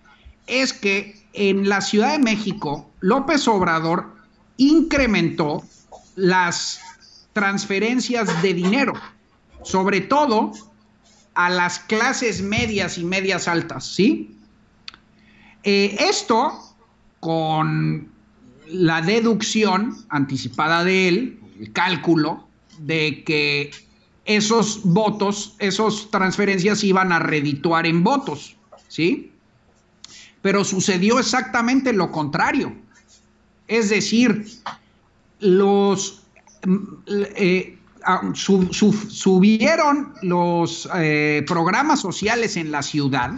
es 0.47 0.73
que 0.73 1.25
en 1.33 1.69
la 1.69 1.81
Ciudad 1.81 2.13
de 2.13 2.19
México, 2.19 2.91
López 3.01 3.47
Obrador 3.49 4.15
incrementó 4.57 5.63
las 6.17 6.81
transferencias 7.35 8.43
de 8.43 8.55
dinero, 8.55 8.95
sobre 9.63 10.01
todo 10.01 10.53
a 11.35 11.51
las 11.51 11.81
clases 11.81 12.41
medias 12.41 12.97
y 12.97 13.05
medias 13.05 13.49
altas, 13.49 13.85
¿sí? 13.87 14.35
Eh, 15.65 15.97
esto 15.99 16.53
con 17.21 18.09
la 18.69 19.03
deducción 19.03 19.97
anticipada 20.09 20.85
de 20.85 21.09
él, 21.09 21.41
el 21.61 21.73
cálculo 21.73 22.49
de 22.79 23.25
que 23.25 23.71
esos 24.25 24.81
votos, 24.85 25.55
esas 25.59 26.11
transferencias 26.11 26.83
iban 26.85 27.13
a 27.13 27.19
redituar 27.19 27.87
en 27.87 28.05
votos, 28.05 28.57
¿sí? 28.89 29.33
Pero 30.41 30.65
sucedió 30.65 31.19
exactamente 31.19 31.93
lo 31.93 32.11
contrario. 32.13 32.75
Es 33.67 33.89
decir, 33.89 34.47
los 35.41 36.24
eh, 37.07 37.79
subieron 38.35 40.15
los 40.23 40.89
eh, 40.95 41.45
programas 41.47 42.01
sociales 42.01 42.57
en 42.57 42.71
la 42.71 42.83
ciudad, 42.83 43.33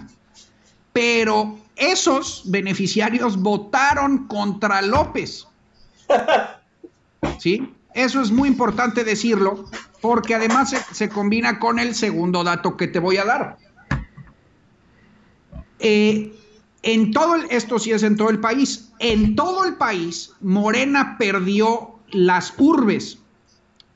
pero 0.92 1.58
esos 1.76 2.42
beneficiarios 2.46 3.36
votaron 3.36 4.26
contra 4.26 4.82
López. 4.82 5.46
¿Sí? 7.38 7.72
Eso 7.94 8.20
es 8.20 8.30
muy 8.30 8.48
importante 8.48 9.04
decirlo, 9.04 9.64
porque 10.00 10.34
además 10.34 10.74
se, 10.92 11.08
combina 11.08 11.58
con 11.58 11.78
el 11.78 11.94
segundo 11.94 12.44
dato 12.44 12.76
que 12.76 12.88
te 12.88 12.98
voy 12.98 13.16
a 13.16 13.24
dar. 13.24 13.56
Eh, 15.78 16.34
en 16.82 17.10
todo 17.12 17.36
esto 17.50 17.78
sí 17.78 17.92
es 17.92 18.02
en 18.02 18.16
todo 18.16 18.30
el 18.30 18.38
país. 18.38 18.92
En 18.98 19.34
todo 19.34 19.64
el 19.64 19.74
país, 19.76 20.32
Morena 20.40 21.16
perdió 21.18 21.95
las 22.10 22.54
urbes. 22.58 23.18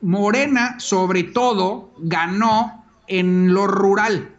Morena, 0.00 0.78
sobre 0.78 1.24
todo, 1.24 1.92
ganó 1.98 2.84
en 3.06 3.52
lo 3.52 3.66
rural. 3.66 4.34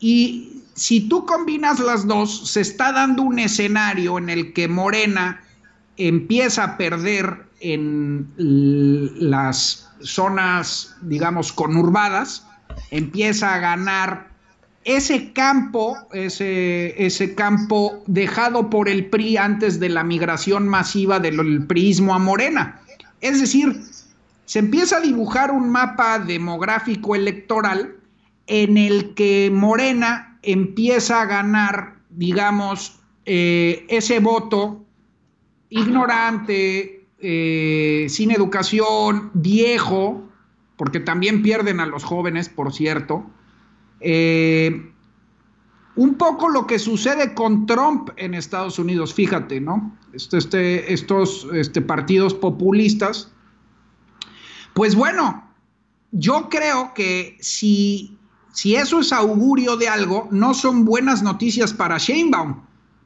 Y 0.00 0.62
si 0.74 1.08
tú 1.08 1.24
combinas 1.24 1.80
las 1.80 2.06
dos, 2.06 2.50
se 2.50 2.60
está 2.60 2.92
dando 2.92 3.22
un 3.22 3.38
escenario 3.38 4.18
en 4.18 4.28
el 4.28 4.52
que 4.52 4.68
Morena 4.68 5.40
empieza 5.96 6.64
a 6.64 6.76
perder 6.76 7.46
en 7.60 8.30
las 8.36 9.88
zonas, 10.00 10.94
digamos, 11.00 11.52
conurbadas, 11.52 12.46
empieza 12.90 13.54
a 13.54 13.58
ganar 13.58 14.35
ese 14.86 15.32
campo, 15.32 15.96
ese, 16.12 16.94
ese 17.04 17.34
campo 17.34 18.04
dejado 18.06 18.70
por 18.70 18.88
el 18.88 19.06
PRI 19.06 19.36
antes 19.36 19.80
de 19.80 19.88
la 19.88 20.04
migración 20.04 20.68
masiva 20.68 21.18
del 21.18 21.66
priismo 21.66 22.14
a 22.14 22.20
Morena. 22.20 22.80
Es 23.20 23.40
decir, 23.40 23.82
se 24.44 24.60
empieza 24.60 24.98
a 24.98 25.00
dibujar 25.00 25.50
un 25.50 25.70
mapa 25.70 26.20
demográfico 26.20 27.16
electoral 27.16 27.96
en 28.46 28.78
el 28.78 29.14
que 29.14 29.50
Morena 29.52 30.38
empieza 30.42 31.20
a 31.20 31.26
ganar, 31.26 31.96
digamos, 32.10 33.00
eh, 33.24 33.84
ese 33.88 34.20
voto 34.20 34.84
ignorante, 35.68 37.08
eh, 37.18 38.06
sin 38.08 38.30
educación, 38.30 39.32
viejo, 39.34 40.28
porque 40.76 41.00
también 41.00 41.42
pierden 41.42 41.80
a 41.80 41.86
los 41.86 42.04
jóvenes, 42.04 42.48
por 42.48 42.72
cierto, 42.72 43.26
eh, 44.08 44.92
un 45.96 46.14
poco 46.14 46.48
lo 46.48 46.64
que 46.68 46.78
sucede 46.78 47.34
con 47.34 47.66
Trump 47.66 48.10
en 48.16 48.34
Estados 48.34 48.78
Unidos, 48.78 49.12
fíjate, 49.12 49.60
¿no? 49.60 49.98
Este, 50.12 50.38
este, 50.38 50.92
estos 50.92 51.48
este, 51.52 51.80
partidos 51.80 52.32
populistas. 52.32 53.32
Pues 54.74 54.94
bueno, 54.94 55.50
yo 56.12 56.48
creo 56.48 56.94
que 56.94 57.36
si, 57.40 58.16
eso 58.64 59.00
es 59.00 59.12
augurio 59.12 59.76
de 59.76 59.88
algo, 59.88 60.28
no 60.30 60.54
son 60.54 60.84
buenas 60.84 61.24
noticias 61.24 61.72
para 61.72 61.98
Sheinbaum, 61.98 62.62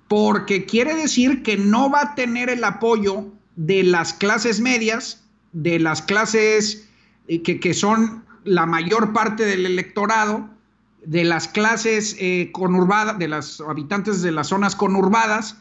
porque 0.06 0.66
quiere 0.66 0.94
decir 0.94 1.42
que 1.42 1.56
no 1.56 1.90
va 1.90 2.02
a 2.02 2.14
tener 2.14 2.50
el 2.50 2.62
apoyo 2.62 3.24
de 3.56 3.84
las 3.84 4.12
clases 4.12 4.60
medias, 4.60 5.24
de 5.52 5.78
las 5.78 6.02
clases 6.02 6.86
eh, 7.26 7.40
que 7.40 7.72
son 7.72 8.22
la 8.44 8.66
mayor 8.66 9.14
parte 9.14 9.46
del 9.46 9.64
electorado, 9.64 10.59
de 11.04 11.24
las 11.24 11.48
clases 11.48 12.16
eh, 12.18 12.50
conurbadas, 12.52 13.18
de 13.18 13.28
los 13.28 13.60
habitantes 13.60 14.22
de 14.22 14.32
las 14.32 14.48
zonas 14.48 14.76
conurbadas, 14.76 15.56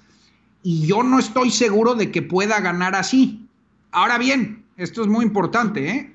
y 0.63 0.85
yo 0.85 1.03
no 1.03 1.19
estoy 1.19 1.51
seguro 1.51 1.95
de 1.95 2.11
que 2.11 2.21
pueda 2.21 2.59
ganar 2.59 2.95
así. 2.95 3.47
Ahora 3.91 4.17
bien, 4.17 4.65
esto 4.77 5.01
es 5.01 5.07
muy 5.07 5.25
importante, 5.25 5.89
¿eh? 5.89 6.13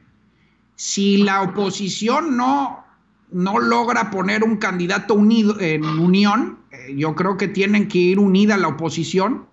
si 0.76 1.18
la 1.18 1.42
oposición 1.42 2.36
no, 2.36 2.84
no 3.30 3.58
logra 3.58 4.10
poner 4.10 4.44
un 4.44 4.56
candidato 4.56 5.14
unido 5.14 5.60
en 5.60 5.84
unión, 5.84 6.58
eh, 6.70 6.94
yo 6.96 7.14
creo 7.14 7.36
que 7.36 7.48
tienen 7.48 7.88
que 7.88 7.98
ir 7.98 8.18
unida 8.18 8.56
la 8.56 8.68
oposición, 8.68 9.46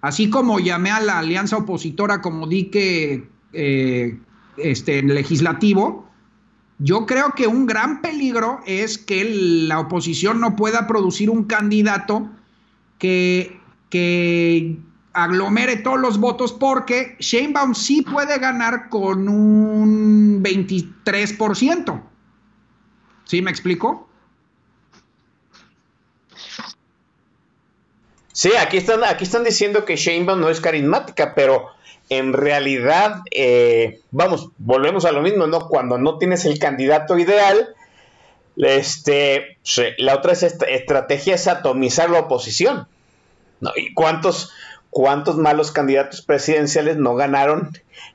así 0.00 0.30
como 0.30 0.58
llamé 0.58 0.90
a 0.90 1.00
la 1.00 1.18
alianza 1.18 1.58
opositora 1.58 2.20
como 2.20 2.46
dique 2.46 3.28
eh, 3.52 4.18
este, 4.56 5.02
legislativo, 5.02 6.05
yo 6.78 7.06
creo 7.06 7.32
que 7.32 7.46
un 7.46 7.66
gran 7.66 8.02
peligro 8.02 8.60
es 8.66 8.98
que 8.98 9.24
la 9.68 9.80
oposición 9.80 10.40
no 10.40 10.56
pueda 10.56 10.86
producir 10.86 11.30
un 11.30 11.44
candidato 11.44 12.28
que, 12.98 13.58
que 13.88 14.78
aglomere 15.14 15.76
todos 15.76 15.98
los 15.98 16.18
votos 16.18 16.52
porque 16.52 17.16
Sheinbaum 17.18 17.74
sí 17.74 18.02
puede 18.02 18.38
ganar 18.38 18.90
con 18.90 19.28
un 19.28 20.42
23%. 20.42 22.02
¿Sí 23.24 23.42
me 23.42 23.50
explico? 23.50 24.08
Sí, 28.36 28.54
aquí 28.54 28.76
están, 28.76 29.02
aquí 29.02 29.24
están 29.24 29.44
diciendo 29.44 29.86
que 29.86 29.96
Sheinbaum 29.96 30.38
no 30.38 30.50
es 30.50 30.60
carismática, 30.60 31.34
pero 31.34 31.70
en 32.10 32.34
realidad, 32.34 33.22
eh, 33.30 34.00
vamos, 34.10 34.50
volvemos 34.58 35.06
a 35.06 35.12
lo 35.12 35.22
mismo, 35.22 35.46
¿no? 35.46 35.68
Cuando 35.70 35.96
no 35.96 36.18
tienes 36.18 36.44
el 36.44 36.58
candidato 36.58 37.16
ideal, 37.18 37.74
este, 38.58 39.56
la 39.96 40.16
otra 40.16 40.34
estrategia 40.34 41.34
es 41.34 41.48
atomizar 41.48 42.10
la 42.10 42.20
oposición. 42.20 42.86
¿Y 43.74 43.94
cuántos, 43.94 44.52
cuántos 44.90 45.38
malos 45.38 45.72
candidatos 45.72 46.20
presidenciales 46.20 46.98
no 46.98 47.14
ganaron 47.14 47.70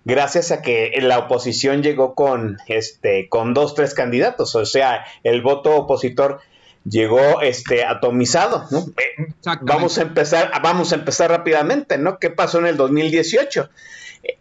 gracias 0.05 0.51
a 0.51 0.61
que 0.61 0.93
la 1.01 1.17
oposición 1.17 1.81
llegó 1.81 2.13
con, 2.13 2.59
este, 2.67 3.27
con 3.27 3.55
dos, 3.55 3.73
tres 3.73 3.95
candidatos? 3.95 4.53
O 4.53 4.67
sea, 4.67 5.03
el 5.23 5.41
voto 5.41 5.75
opositor 5.75 6.41
llegó 6.83 7.41
este 7.41 7.85
atomizado, 7.85 8.65
¿no? 8.71 8.79
Eh. 8.79 9.33
Vamos 9.61 9.97
a 9.97 10.01
empezar, 10.03 10.51
vamos 10.63 10.91
a 10.91 10.95
empezar 10.95 11.29
rápidamente, 11.29 11.97
¿no? 11.97 12.17
¿Qué 12.19 12.29
pasó 12.29 12.59
en 12.59 12.67
el 12.67 12.77
2018? 12.77 13.69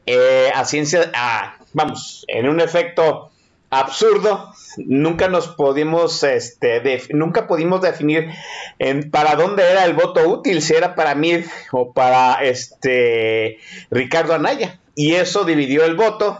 Eh, 0.06 0.50
a 0.54 0.64
ciencia, 0.64 1.10
a- 1.14 1.56
vamos, 1.72 2.24
en 2.28 2.48
un 2.48 2.60
efecto 2.60 3.30
absurdo, 3.70 4.52
nunca 4.78 5.28
nos 5.28 5.48
pudimos, 5.48 6.22
este, 6.24 6.80
def- 6.80 7.10
nunca 7.14 7.46
pudimos 7.46 7.80
definir 7.80 8.28
en, 8.78 9.10
para 9.10 9.36
dónde 9.36 9.62
era 9.70 9.84
el 9.84 9.94
voto 9.94 10.28
útil, 10.28 10.60
si 10.60 10.74
era 10.74 10.94
para 10.94 11.14
mí 11.14 11.44
o 11.72 11.92
para 11.92 12.42
este 12.44 13.58
Ricardo 13.90 14.34
Anaya. 14.34 14.80
Y 14.96 15.14
eso 15.14 15.44
dividió 15.44 15.84
el 15.84 15.94
voto, 15.94 16.38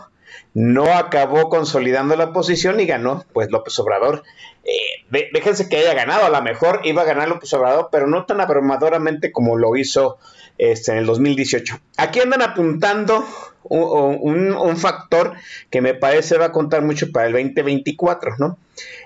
no 0.55 0.93
acabó 0.95 1.49
consolidando 1.49 2.17
la 2.17 2.33
posición 2.33 2.81
y 2.81 2.87
ganó, 2.87 3.25
pues 3.33 3.51
López 3.51 3.79
Obrador. 3.79 4.23
Eh, 4.65 5.29
déjense 5.33 5.69
que 5.69 5.77
haya 5.79 5.95
ganado, 5.95 6.27
a 6.27 6.31
lo 6.31 6.43
mejor 6.43 6.81
iba 6.85 7.03
a 7.03 7.07
ganar 7.07 7.29
López 7.29 7.53
Obrador, 7.55 7.89
pero 7.93 8.07
no 8.07 8.27
tan 8.27 8.41
abrumadoramente 8.41 9.33
como 9.33 9.57
lo 9.57 9.77
hizo 9.77 10.19
este, 10.59 10.93
en 10.93 10.99
el 10.99 11.07
2018. 11.07 11.79
Aquí 11.97 12.21
andan 12.21 12.43
apuntando 12.43 13.25
un, 13.63 14.19
un- 14.21 14.53
un 14.55 14.77
factor 14.77 15.35
que 15.71 15.81
me 15.81 15.95
parece 15.95 16.37
va 16.37 16.47
a 16.47 16.53
contar 16.53 16.83
mucho 16.83 17.11
para 17.13 17.27
el 17.27 17.33
2024, 17.33 18.35
¿no? 18.39 18.59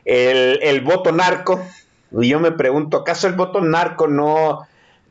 El, 0.05 0.59
el 0.62 0.80
voto 0.80 1.12
narco. 1.12 1.62
Y 2.20 2.28
yo 2.28 2.40
me 2.40 2.53
pregunto, 2.53 2.99
¿acaso 2.99 3.26
el 3.26 3.34
voto 3.34 3.61
narco 3.61 4.07
no, 4.07 4.66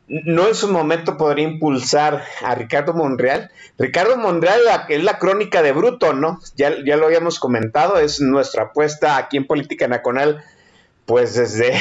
no 0.08 0.48
en 0.48 0.54
su 0.54 0.68
momento 0.70 1.16
podría 1.16 1.48
impulsar 1.48 2.24
a 2.42 2.54
Ricardo 2.54 2.92
Monreal? 2.92 3.50
Ricardo 3.78 4.16
Monreal 4.16 4.60
es 4.88 5.02
la 5.02 5.18
crónica 5.18 5.62
de 5.62 5.72
Bruto, 5.72 6.12
¿no? 6.12 6.40
Ya, 6.56 6.74
ya 6.84 6.96
lo 6.96 7.06
habíamos 7.06 7.38
comentado, 7.38 7.98
es 7.98 8.20
nuestra 8.20 8.64
apuesta 8.64 9.16
aquí 9.16 9.36
en 9.36 9.46
Política 9.46 9.88
Nacional 9.88 10.44
pues 11.06 11.34
desde, 11.34 11.74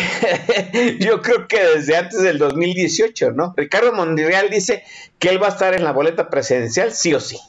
yo 0.99 1.21
creo 1.21 1.47
que 1.47 1.59
desde 1.59 1.95
antes 1.95 2.21
del 2.21 2.37
2018, 2.37 3.31
¿no? 3.31 3.53
Ricardo 3.55 3.93
Monreal 3.93 4.49
dice 4.49 4.83
que 5.19 5.29
él 5.29 5.41
va 5.41 5.47
a 5.47 5.51
estar 5.51 5.73
en 5.73 5.83
la 5.83 5.91
boleta 5.91 6.29
presidencial 6.29 6.91
sí 6.91 7.13
o 7.13 7.19
sí. 7.19 7.39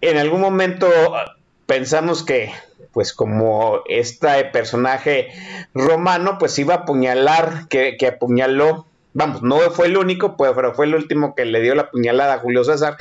En 0.00 0.16
algún 0.16 0.40
momento 0.40 0.88
pensamos 1.66 2.22
que, 2.22 2.52
pues 2.92 3.12
como 3.12 3.82
este 3.86 4.44
personaje 4.46 5.28
romano, 5.74 6.38
pues 6.38 6.58
iba 6.58 6.74
a 6.74 6.78
apuñalar, 6.78 7.68
que, 7.68 7.96
que 7.98 8.06
apuñaló, 8.06 8.86
vamos, 9.12 9.42
no 9.42 9.58
fue 9.70 9.86
el 9.86 9.96
único, 9.96 10.36
pues, 10.36 10.52
pero 10.54 10.74
fue 10.74 10.86
el 10.86 10.94
último 10.94 11.34
que 11.34 11.44
le 11.44 11.60
dio 11.60 11.74
la 11.74 11.90
puñalada 11.90 12.34
a 12.34 12.38
Julio 12.38 12.64
César 12.64 12.96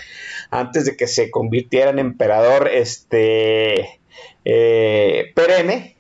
antes 0.52 0.86
de 0.86 0.98
que 0.98 1.08
se 1.08 1.32
convirtiera 1.32 1.92
en 1.92 2.00
emperador, 2.00 2.68
este, 2.68 4.00
eh, 4.46 5.32
perenne 5.36 5.96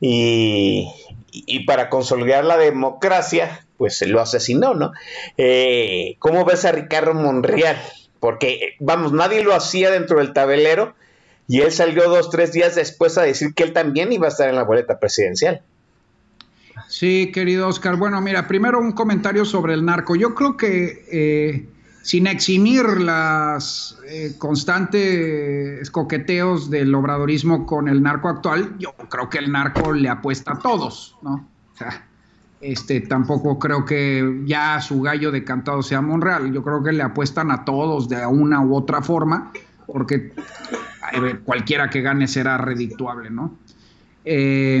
y, 0.00 0.90
y 1.30 1.64
para 1.66 1.90
consolidar 1.90 2.44
la 2.44 2.56
democracia, 2.56 3.64
pues 3.76 3.96
se 3.96 4.06
lo 4.06 4.20
asesinó, 4.20 4.74
¿no? 4.74 4.92
Eh, 5.36 6.16
¿Cómo 6.18 6.44
ves 6.44 6.64
a 6.64 6.72
Ricardo 6.72 7.14
Monreal? 7.14 7.76
Porque, 8.20 8.76
vamos, 8.78 9.12
nadie 9.12 9.42
lo 9.42 9.54
hacía 9.54 9.90
dentro 9.90 10.18
del 10.18 10.32
tabelero 10.32 10.94
y 11.48 11.60
él 11.60 11.72
salió 11.72 12.08
dos, 12.08 12.30
tres 12.30 12.52
días 12.52 12.74
después 12.74 13.18
a 13.18 13.22
decir 13.22 13.54
que 13.54 13.64
él 13.64 13.72
también 13.72 14.12
iba 14.12 14.26
a 14.26 14.30
estar 14.30 14.48
en 14.48 14.56
la 14.56 14.62
boleta 14.62 14.98
presidencial. 14.98 15.62
Sí, 16.94 17.32
querido 17.34 17.66
Oscar. 17.66 17.96
Bueno, 17.96 18.20
mira, 18.20 18.46
primero 18.46 18.78
un 18.78 18.92
comentario 18.92 19.44
sobre 19.44 19.74
el 19.74 19.84
narco. 19.84 20.14
Yo 20.14 20.32
creo 20.32 20.56
que 20.56 21.04
eh, 21.10 21.68
sin 22.02 22.28
eximir 22.28 22.86
las 23.00 23.98
eh, 24.06 24.36
constantes 24.38 25.90
coqueteos 25.90 26.70
del 26.70 26.94
obradorismo 26.94 27.66
con 27.66 27.88
el 27.88 28.00
narco 28.00 28.28
actual, 28.28 28.76
yo 28.78 28.94
creo 29.08 29.28
que 29.28 29.38
el 29.38 29.50
narco 29.50 29.92
le 29.92 30.08
apuesta 30.08 30.52
a 30.52 30.58
todos, 30.60 31.16
¿no? 31.22 31.48
O 31.74 31.76
sea, 31.76 32.06
este, 32.60 33.00
tampoco 33.00 33.58
creo 33.58 33.84
que 33.84 34.42
ya 34.44 34.80
su 34.80 35.02
gallo 35.02 35.32
decantado 35.32 35.82
sea 35.82 36.00
Monreal. 36.00 36.52
Yo 36.52 36.62
creo 36.62 36.80
que 36.80 36.92
le 36.92 37.02
apuestan 37.02 37.50
a 37.50 37.64
todos 37.64 38.08
de 38.08 38.24
una 38.24 38.64
u 38.64 38.72
otra 38.72 39.02
forma, 39.02 39.50
porque 39.88 40.32
cualquiera 41.44 41.90
que 41.90 42.02
gane 42.02 42.28
será 42.28 42.56
redictuable, 42.56 43.30
¿no? 43.30 43.58
Eh, 44.24 44.80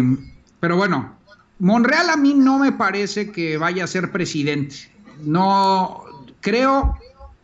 pero 0.60 0.76
bueno, 0.76 1.23
Monreal 1.64 2.10
a 2.10 2.16
mí 2.18 2.34
no 2.34 2.58
me 2.58 2.72
parece 2.72 3.32
que 3.32 3.56
vaya 3.56 3.84
a 3.84 3.86
ser 3.86 4.12
presidente. 4.12 4.76
No, 5.22 6.04
creo 6.42 6.98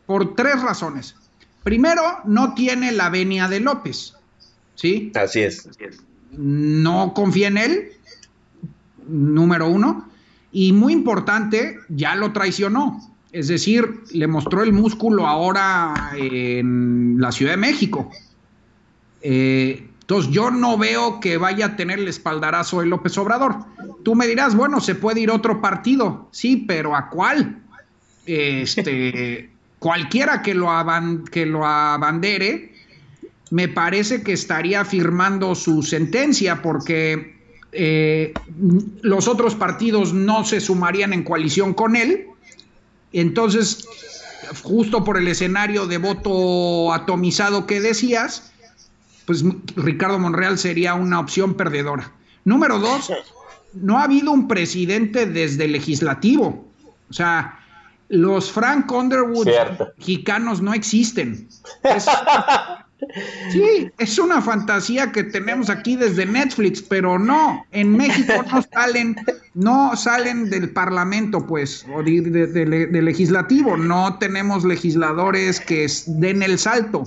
por 0.04 0.34
tres 0.34 0.60
razones. 0.60 1.16
Primero, 1.62 2.02
no 2.26 2.52
tiene 2.52 2.92
la 2.92 3.08
venia 3.08 3.48
de 3.48 3.60
López, 3.60 4.12
¿sí? 4.74 5.10
Así 5.14 5.40
es. 5.40 5.66
No 6.32 7.14
confía 7.14 7.48
en 7.48 7.56
él, 7.56 7.92
número 9.08 9.70
uno. 9.70 10.06
Y 10.52 10.74
muy 10.74 10.92
importante, 10.92 11.78
ya 11.88 12.14
lo 12.14 12.30
traicionó. 12.34 13.00
Es 13.32 13.48
decir, 13.48 14.02
le 14.12 14.26
mostró 14.26 14.62
el 14.62 14.74
músculo 14.74 15.26
ahora 15.26 16.10
en 16.14 17.18
la 17.18 17.32
Ciudad 17.32 17.52
de 17.52 17.56
México. 17.56 18.10
Eh, 19.22 19.89
entonces 20.11 20.32
yo 20.32 20.50
no 20.50 20.76
veo 20.76 21.20
que 21.20 21.36
vaya 21.36 21.66
a 21.66 21.76
tener 21.76 22.00
el 22.00 22.08
espaldarazo 22.08 22.80
de 22.80 22.86
López 22.86 23.16
Obrador. 23.16 23.54
Tú 24.02 24.16
me 24.16 24.26
dirás, 24.26 24.56
bueno, 24.56 24.80
se 24.80 24.96
puede 24.96 25.20
ir 25.20 25.30
otro 25.30 25.61
partido. 25.61 26.28
Sí, 26.32 26.64
pero 26.66 26.96
¿a 26.96 27.08
cuál? 27.08 27.62
Este, 28.26 29.50
cualquiera 29.78 30.42
que 30.42 30.52
lo, 30.52 30.68
que 31.30 31.46
lo 31.46 31.64
abandere, 31.64 32.74
me 33.52 33.68
parece 33.68 34.24
que 34.24 34.32
estaría 34.32 34.84
firmando 34.84 35.54
su 35.54 35.80
sentencia 35.84 36.61
porque 36.61 37.36
eh, 37.70 38.34
los 39.02 39.28
otros 39.28 39.54
partidos 39.54 40.12
no 40.12 40.44
se 40.44 40.58
sumarían 40.61 41.12
en 41.12 41.22
coalición 41.22 41.72
con 41.72 41.94
él. 41.94 42.26
Entonces, 43.12 43.86
justo 44.64 45.04
por 45.04 45.18
el 45.18 45.28
escenario 45.28 45.86
de 45.86 45.98
voto 45.98 46.92
atomizado 46.92 47.68
que 47.68 47.80
decías, 47.80 48.50
pues 49.31 49.45
Ricardo 49.76 50.18
Monreal 50.18 50.59
sería 50.59 50.95
una 50.95 51.20
opción 51.20 51.55
perdedora. 51.55 52.11
Número 52.45 52.81
dos, 52.81 53.12
no 53.74 53.97
ha 53.97 54.03
habido 54.03 54.33
un 54.33 54.49
presidente 54.49 55.24
desde 55.24 55.66
el 55.66 55.72
legislativo. 55.72 56.66
O 57.09 57.12
sea, 57.12 57.61
los 58.09 58.51
Frank 58.51 58.91
Underwood 58.91 59.45
Cierto. 59.47 59.93
mexicanos 59.99 60.61
no 60.61 60.74
existen. 60.74 61.47
Es- 61.85 62.07
sí, 63.53 63.89
es 63.99 64.18
una 64.18 64.43
fantasía 64.43 65.12
que 65.12 65.22
tenemos 65.22 65.70
aquí 65.70 65.95
desde 65.95 66.26
Netflix, 66.26 66.83
pero 66.83 67.16
no, 67.16 67.64
en 67.70 67.97
México 67.97 68.33
no 68.53 68.62
salen, 68.74 69.14
no 69.55 69.97
salen 69.97 70.51
del 70.51 70.70
Parlamento, 70.70 71.47
pues, 71.47 71.87
o 71.95 72.03
de, 72.03 72.20
de- 72.20 72.47
de- 72.49 72.87
de 72.89 73.03
legislativo, 73.03 73.76
no 73.76 74.18
tenemos 74.18 74.64
legisladores 74.64 75.61
que 75.61 75.87
den 76.09 76.43
el 76.43 76.59
salto. 76.59 77.05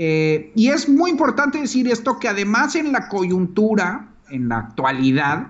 Eh, 0.00 0.52
y 0.54 0.68
es 0.68 0.88
muy 0.88 1.10
importante 1.10 1.58
decir 1.58 1.88
esto, 1.88 2.20
que 2.20 2.28
además 2.28 2.76
en 2.76 2.92
la 2.92 3.08
coyuntura, 3.08 4.06
en 4.30 4.48
la 4.48 4.58
actualidad, 4.58 5.48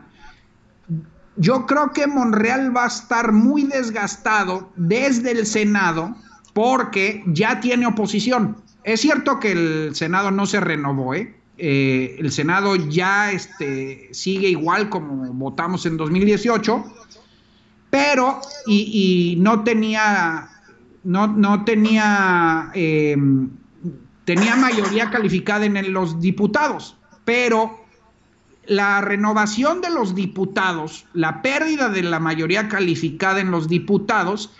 yo 1.36 1.66
creo 1.66 1.92
que 1.92 2.06
Monreal 2.06 2.74
va 2.74 2.84
a 2.84 2.86
estar 2.86 3.32
muy 3.32 3.64
desgastado 3.64 4.72
desde 4.74 5.32
el 5.32 5.44
Senado 5.44 6.16
porque 6.54 7.22
ya 7.26 7.60
tiene 7.60 7.86
oposición. 7.86 8.56
Es 8.84 9.02
cierto 9.02 9.38
que 9.38 9.52
el 9.52 9.94
Senado 9.94 10.30
no 10.30 10.46
se 10.46 10.60
renovó, 10.60 11.12
¿eh? 11.12 11.36
Eh, 11.58 12.16
el 12.18 12.32
Senado 12.32 12.74
ya 12.74 13.30
este, 13.30 14.08
sigue 14.12 14.48
igual 14.48 14.88
como 14.88 15.30
votamos 15.34 15.84
en 15.84 15.98
2018, 15.98 16.84
pero 17.90 18.40
y, 18.66 19.36
no 19.40 19.62
tenía, 19.62 20.48
no, 21.04 21.26
no 21.26 21.64
tenía, 21.64 22.70
tenía 24.28 24.56
mayoría 24.56 25.08
calificada 25.08 25.64
en 25.64 25.90
los 25.94 26.20
diputados, 26.20 26.98
pero 27.24 27.82
la 28.66 29.00
renovación 29.00 29.80
de 29.80 29.88
los 29.88 30.14
diputados, 30.14 31.06
la 31.14 31.40
pérdida 31.40 31.88
de 31.88 32.02
la 32.02 32.20
mayoría 32.20 32.68
calificada 32.68 33.40
en 33.40 33.50
los 33.50 33.68
diputados, 33.68 34.52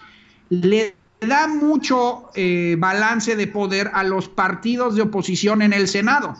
le 0.48 0.94
da 1.20 1.48
mucho 1.48 2.30
eh, 2.34 2.76
balance 2.78 3.36
de 3.36 3.46
poder 3.46 3.90
a 3.92 4.04
los 4.04 4.30
partidos 4.30 4.94
de 4.96 5.02
oposición 5.02 5.60
en 5.60 5.74
el 5.74 5.86
Senado. 5.86 6.34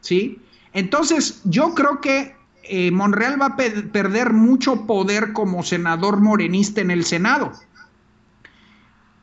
¿Sí? 0.00 0.40
Entonces, 0.72 1.42
yo 1.44 1.74
creo 1.74 2.00
que 2.00 2.34
eh, 2.62 2.90
Monreal 2.90 3.38
va 3.38 3.46
a 3.48 3.56
pe- 3.56 3.82
perder 3.82 4.32
mucho 4.32 4.86
poder 4.86 5.34
como 5.34 5.62
senador 5.62 6.22
morenista 6.22 6.80
en 6.80 6.90
el 6.90 7.04
Senado. 7.04 7.52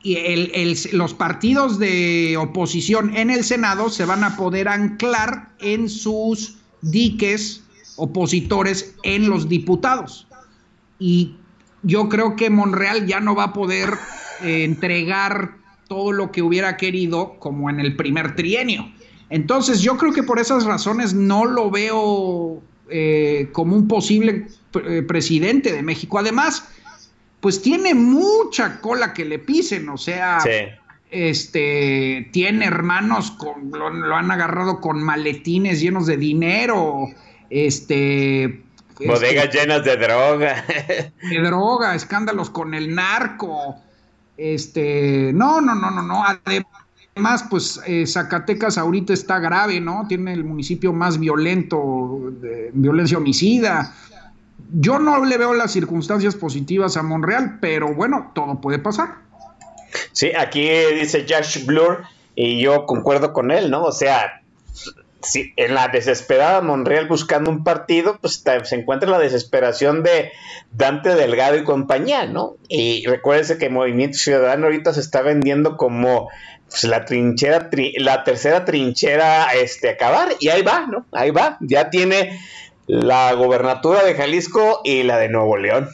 Y 0.02 0.16
el- 0.16 0.76
los 0.92 1.14
partidos 1.14 1.78
de 1.78 2.36
oposición 2.36 3.16
en 3.16 3.30
el 3.30 3.44
Senado 3.44 3.88
se 3.88 4.04
van 4.04 4.24
a 4.24 4.36
poder 4.36 4.68
anclar 4.68 5.50
en 5.60 5.88
sus 5.88 6.56
diques 6.80 7.62
opositores 7.96 8.94
en 9.04 9.28
los 9.28 9.48
diputados. 9.48 10.26
Y 10.98 11.36
yo 11.82 12.08
creo 12.08 12.36
que 12.36 12.50
Monreal 12.50 13.06
ya 13.06 13.20
no 13.20 13.34
va 13.34 13.44
a 13.44 13.52
poder 13.52 13.90
eh, 14.42 14.64
entregar 14.64 15.56
todo 15.88 16.10
lo 16.10 16.32
que 16.32 16.42
hubiera 16.42 16.76
querido 16.76 17.36
como 17.38 17.70
en 17.70 17.78
el 17.78 17.94
primer 17.94 18.34
trienio. 18.34 18.90
Entonces 19.30 19.80
yo 19.82 19.96
creo 19.96 20.12
que 20.12 20.22
por 20.24 20.40
esas 20.40 20.64
razones 20.64 21.14
no 21.14 21.44
lo 21.44 21.70
veo 21.70 22.60
eh, 22.90 23.48
como 23.52 23.76
un 23.76 23.86
posible 23.88 24.46
eh, 24.84 25.02
presidente 25.02 25.72
de 25.72 25.82
México. 25.82 26.18
Además, 26.18 26.68
pues 27.42 27.60
tiene 27.60 27.92
mucha 27.92 28.80
cola 28.80 29.12
que 29.12 29.24
le 29.24 29.40
pisen, 29.40 29.88
o 29.88 29.98
sea, 29.98 30.38
este, 31.10 32.28
tiene 32.32 32.66
hermanos, 32.66 33.32
con, 33.32 33.72
lo, 33.72 34.14
han 34.14 34.30
agarrado 34.30 34.80
con 34.80 35.02
maletines 35.02 35.80
llenos 35.80 36.06
de 36.06 36.16
dinero, 36.16 37.08
este... 37.50 38.62
Bodegas 39.04 39.46
este, 39.46 39.58
llenas 39.58 39.84
de 39.84 39.96
droga. 39.96 40.64
de 41.30 41.40
droga, 41.40 41.96
escándalos 41.96 42.48
con 42.48 42.74
el 42.74 42.94
narco, 42.94 43.74
este, 44.36 45.32
no, 45.34 45.60
no, 45.60 45.74
no, 45.74 45.90
no, 45.90 46.00
no, 46.00 46.22
además, 46.24 47.44
pues 47.50 47.80
eh, 47.88 48.06
Zacatecas 48.06 48.78
ahorita 48.78 49.12
está 49.12 49.40
grave, 49.40 49.80
¿no? 49.80 50.06
Tiene 50.08 50.32
el 50.32 50.44
municipio 50.44 50.92
más 50.92 51.18
violento, 51.18 52.20
de 52.40 52.70
violencia 52.72 53.18
homicida, 53.18 53.96
yo 54.72 54.98
no 54.98 55.24
le 55.24 55.38
veo 55.38 55.54
las 55.54 55.72
circunstancias 55.72 56.34
positivas 56.36 56.96
a 56.96 57.02
Monreal, 57.02 57.58
pero 57.60 57.94
bueno, 57.94 58.32
todo 58.34 58.60
puede 58.60 58.78
pasar. 58.78 59.16
Sí, 60.12 60.32
aquí 60.38 60.68
dice 60.94 61.26
Josh 61.28 61.64
Blur 61.66 62.02
y 62.34 62.62
yo 62.62 62.86
concuerdo 62.86 63.32
con 63.32 63.50
él, 63.50 63.70
¿no? 63.70 63.82
O 63.84 63.92
sea, 63.92 64.42
en 65.34 65.74
la 65.74 65.88
desesperada 65.88 66.60
Monreal 66.60 67.06
buscando 67.06 67.50
un 67.50 67.64
partido, 67.64 68.18
pues 68.20 68.42
se 68.64 68.74
encuentra 68.74 69.08
la 69.10 69.18
desesperación 69.18 70.02
de 70.02 70.32
Dante 70.72 71.14
Delgado 71.14 71.56
y 71.56 71.64
compañía, 71.64 72.26
¿no? 72.26 72.56
Y 72.68 73.06
recuérdense 73.06 73.58
que 73.58 73.68
Movimiento 73.68 74.18
Ciudadano 74.18 74.66
ahorita 74.66 74.94
se 74.94 75.00
está 75.00 75.22
vendiendo 75.22 75.76
como 75.76 76.28
pues, 76.68 76.84
la 76.84 77.04
trinchera, 77.04 77.68
la 77.98 78.24
tercera 78.24 78.64
trinchera 78.64 79.52
este, 79.54 79.90
acabar, 79.90 80.30
y 80.40 80.48
ahí 80.48 80.62
va, 80.62 80.86
¿no? 80.86 81.06
Ahí 81.12 81.30
va, 81.30 81.58
ya 81.60 81.90
tiene 81.90 82.40
la 82.92 83.32
gobernatura 83.32 84.04
de 84.04 84.14
Jalisco 84.14 84.82
y 84.84 85.02
la 85.02 85.16
de 85.16 85.30
Nuevo 85.30 85.56
León. 85.56 85.88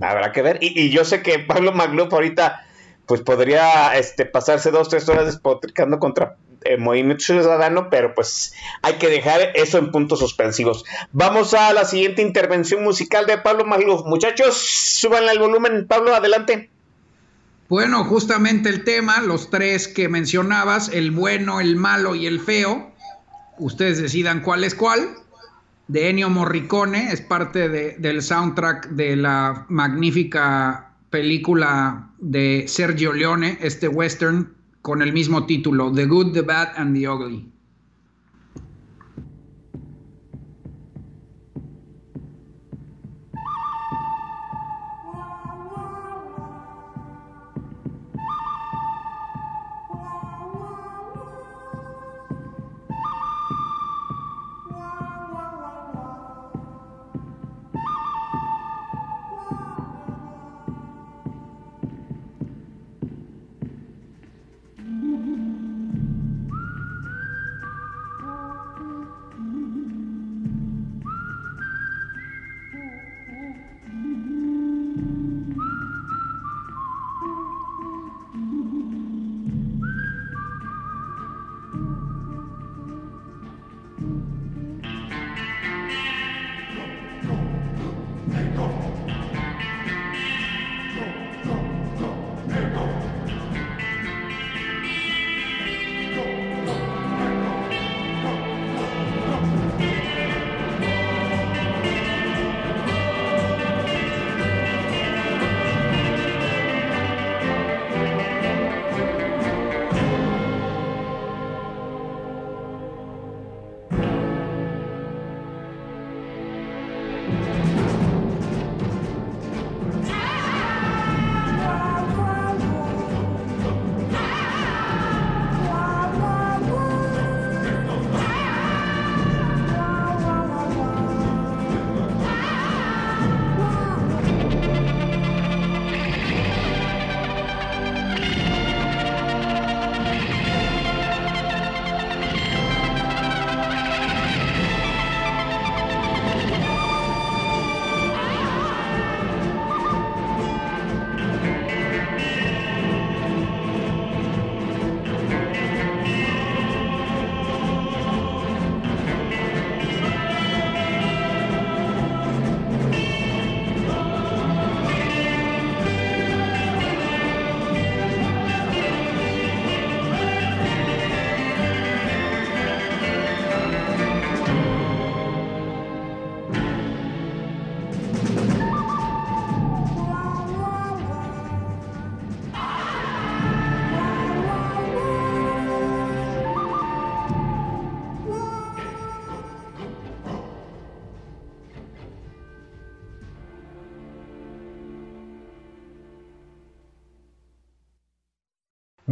Habrá 0.00 0.32
que 0.32 0.40
ver. 0.40 0.56
Y, 0.62 0.88
yo 0.88 1.04
sé 1.04 1.20
que 1.20 1.40
Pablo 1.40 1.72
Magluf 1.72 2.10
ahorita 2.10 2.64
pues 3.04 3.20
podría 3.20 3.94
este, 3.98 4.24
pasarse 4.24 4.70
dos, 4.70 4.88
tres 4.88 5.06
horas 5.10 5.26
despotricando 5.26 5.98
contra 5.98 6.38
el 6.64 6.72
eh, 6.72 6.78
Movimiento 6.78 7.22
Ciudadano, 7.22 7.90
pero 7.90 8.14
pues 8.14 8.54
hay 8.80 8.94
que 8.94 9.08
dejar 9.08 9.52
eso 9.56 9.76
en 9.76 9.92
puntos 9.92 10.20
suspensivos. 10.20 10.86
Vamos 11.12 11.52
a 11.52 11.74
la 11.74 11.84
siguiente 11.84 12.22
intervención 12.22 12.82
musical 12.82 13.26
de 13.26 13.36
Pablo 13.36 13.66
Magluf. 13.66 14.06
Muchachos, 14.06 14.56
suban 14.56 15.28
el 15.28 15.38
volumen. 15.38 15.86
Pablo, 15.86 16.14
adelante. 16.14 16.70
Bueno, 17.68 18.04
justamente 18.04 18.70
el 18.70 18.84
tema, 18.84 19.20
los 19.20 19.50
tres 19.50 19.86
que 19.86 20.08
mencionabas, 20.08 20.88
el 20.88 21.10
bueno, 21.10 21.60
el 21.60 21.76
malo 21.76 22.14
y 22.14 22.26
el 22.26 22.40
feo. 22.40 22.90
Ustedes 23.58 24.00
decidan 24.00 24.40
cuál 24.40 24.64
es 24.64 24.74
cuál 24.74 25.25
de 25.88 26.10
Ennio 26.10 26.30
Morricone, 26.30 27.12
es 27.12 27.20
parte 27.20 27.68
del 27.68 28.22
soundtrack 28.22 28.90
de 28.90 29.16
la 29.16 29.66
magnífica 29.68 30.94
película 31.10 32.10
de 32.18 32.64
Sergio 32.66 33.12
Leone, 33.12 33.58
este 33.60 33.88
western 33.88 34.54
con 34.82 35.02
el 35.02 35.12
mismo 35.12 35.46
título, 35.46 35.92
The 35.92 36.06
Good, 36.06 36.32
The 36.32 36.42
Bad 36.42 36.72
and 36.76 36.96
The 36.96 37.08
Ugly. 37.08 37.52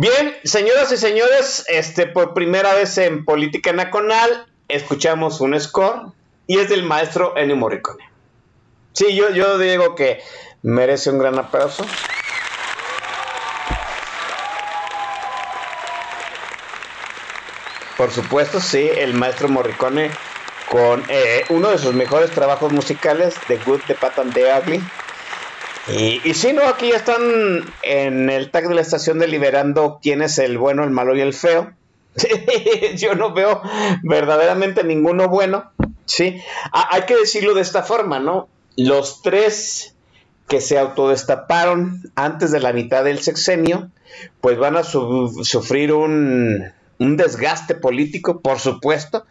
Bien, 0.05 0.37
señoras 0.45 0.93
y 0.93 0.99
señores, 0.99 1.65
este 1.67 2.07
por 2.07 2.35
primera 2.35 2.75
vez 2.75 2.99
en 2.99 3.25
Política 3.25 3.73
Nacional 3.73 4.47
escuchamos 4.69 5.41
un 5.41 5.59
score 5.59 6.13
y 6.47 6.59
es 6.59 6.69
del 6.69 6.83
maestro 6.83 7.35
Ennio 7.39 7.57
Morricone. 7.57 8.05
Sí, 8.93 9.17
yo, 9.17 9.59
digo 9.59 9.95
que 9.95 10.21
merece 10.61 11.09
un 11.09 11.21
gran 11.21 11.39
aplauso. 11.39 11.87
Por 17.97 18.11
supuesto, 18.11 18.61
sí, 18.61 18.91
el 18.95 19.15
maestro 19.15 19.49
Morricone 19.49 20.11
con 20.71 21.03
eh, 21.09 21.47
uno 21.49 21.71
de 21.71 21.79
sus 21.79 21.95
mejores 21.95 22.31
trabajos 22.31 22.71
musicales, 22.73 23.37
The 23.49 23.57
Good, 23.57 23.81
The 23.87 23.95
Bad 23.95 24.19
and 24.19 24.35
The 24.35 24.53
Ugly, 24.53 24.83
y, 25.89 26.21
y 26.25 26.53
no, 26.53 26.63
aquí 26.69 26.91
ya 26.91 26.97
están 26.97 27.23
en 27.83 28.31
el 28.31 28.51
tag 28.51 28.69
de 28.69 28.75
la 28.75 28.81
estación 28.81 29.19
deliberando 29.19 29.99
quién 30.03 30.23
es 30.23 30.39
el 30.39 30.59
bueno, 30.59 30.85
el 30.85 30.91
malo 30.91 31.17
y 31.17 31.21
el 31.21 31.35
feo. 31.35 31.73
Yo 32.97 33.15
no 33.15 33.33
veo 33.35 33.61
verdaderamente 34.03 34.85
ninguno 34.85 35.29
bueno. 35.29 35.71
Sí, 36.07 36.41
hay 36.73 37.03
que 37.03 37.17
decirlo 37.17 37.55
de 37.55 37.63
esta 37.63 37.83
forma, 37.83 38.19
¿no? 38.19 38.49
los 38.77 39.23
tres 39.23 39.95
que 40.49 40.61
se 40.61 40.79
autodestaparon 40.79 42.11
antes 42.15 42.51
de 42.51 42.61
la 42.61 42.73
mitad 42.73 43.05
del 43.05 43.21
sexenio, 43.21 43.91
pues 44.41 44.59
van 44.59 44.77
a 44.77 44.85
sufrir 44.85 45.93
un, 45.93 46.73
desgaste 46.99 47.75
político, 47.75 48.41
por 48.41 48.59
supuesto, 48.59 49.25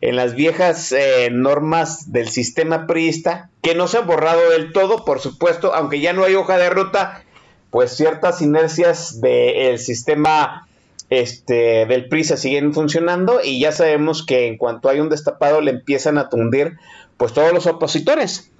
en 0.00 0.16
las 0.16 0.34
viejas 0.34 0.92
eh, 0.92 1.28
normas 1.30 2.12
del 2.12 2.28
sistema 2.28 2.86
priista, 2.86 3.50
que 3.62 3.74
no 3.74 3.88
se 3.88 3.98
han 3.98 4.06
borrado 4.06 4.50
del 4.50 4.72
todo, 4.72 5.04
por 5.04 5.20
supuesto, 5.20 5.74
aunque 5.74 6.00
ya 6.00 6.12
no 6.12 6.24
hay 6.24 6.34
hoja 6.34 6.56
de 6.56 6.70
ruta, 6.70 7.24
pues 7.70 7.96
ciertas 7.96 8.40
inercias 8.42 9.20
del 9.20 9.78
sistema 9.78 10.66
este, 11.10 11.86
del 11.86 12.08
PRI 12.08 12.24
se 12.24 12.36
siguen 12.36 12.72
funcionando 12.72 13.40
y 13.42 13.60
ya 13.60 13.72
sabemos 13.72 14.24
que 14.24 14.46
en 14.46 14.56
cuanto 14.56 14.88
hay 14.88 15.00
un 15.00 15.08
destapado 15.08 15.60
le 15.60 15.72
empiezan 15.72 16.18
a 16.18 16.28
tundir 16.28 16.78
pues 17.16 17.32
todos 17.32 17.52
los 17.52 17.66
opositores, 17.66 18.50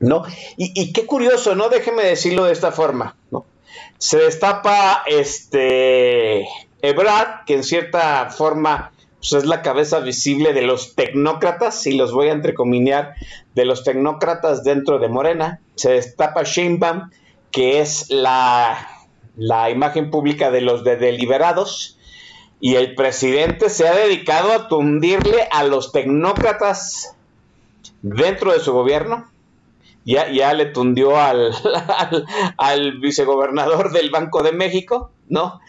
¿no? 0.00 0.24
Y, 0.56 0.92
qué 0.92 1.06
curioso, 1.06 1.54
¿no? 1.54 1.68
Déjeme 1.70 2.02
decirlo 2.02 2.44
de 2.44 2.52
esta 2.52 2.70
forma, 2.70 3.16
¿no? 3.30 3.46
Se 3.96 4.18
destapa 4.18 5.02
este 5.06 6.46
Ebrard, 6.88 7.44
que 7.46 7.54
en 7.54 7.64
cierta 7.64 8.30
forma 8.30 8.92
pues, 9.18 9.32
es 9.32 9.44
la 9.44 9.62
cabeza 9.62 10.00
visible 10.00 10.52
de 10.52 10.62
los 10.62 10.94
tecnócratas, 10.94 11.86
y 11.86 11.96
los 11.96 12.12
voy 12.12 12.28
a 12.28 12.32
entrecomillar, 12.32 13.14
de 13.54 13.64
los 13.64 13.84
tecnócratas 13.84 14.64
dentro 14.64 14.98
de 14.98 15.08
Morena. 15.08 15.60
Se 15.76 15.92
destapa 15.92 16.42
Sheinbaum, 16.42 17.10
que 17.50 17.80
es 17.80 18.10
la 18.10 18.88
la 19.36 19.70
imagen 19.70 20.10
pública 20.10 20.50
de 20.50 20.60
los 20.60 20.84
de 20.84 20.96
deliberados 20.96 21.98
y 22.60 22.76
el 22.76 22.94
presidente 22.94 23.68
se 23.68 23.88
ha 23.88 23.94
dedicado 23.94 24.52
a 24.52 24.68
tundirle 24.68 25.48
a 25.50 25.64
los 25.64 25.92
tecnócratas 25.92 27.16
dentro 28.02 28.52
de 28.52 28.60
su 28.60 28.72
gobierno. 28.72 29.28
Ya, 30.06 30.30
ya 30.30 30.52
le 30.52 30.66
tundió 30.66 31.18
al, 31.18 31.54
al, 32.58 32.98
vicegobernador 32.98 33.90
del 33.92 34.10
Banco 34.10 34.42
de 34.42 34.52
México, 34.52 35.10
¿no? 35.28 35.60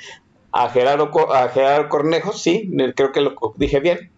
A 0.57 0.69
Gerardo, 0.69 1.11
a 1.33 1.49
Gerardo 1.49 1.89
Cornejo, 1.89 2.31
sí, 2.31 2.71
creo 2.95 3.11
que 3.11 3.19
lo 3.19 3.35
dije 3.57 3.81
bien. 3.81 4.09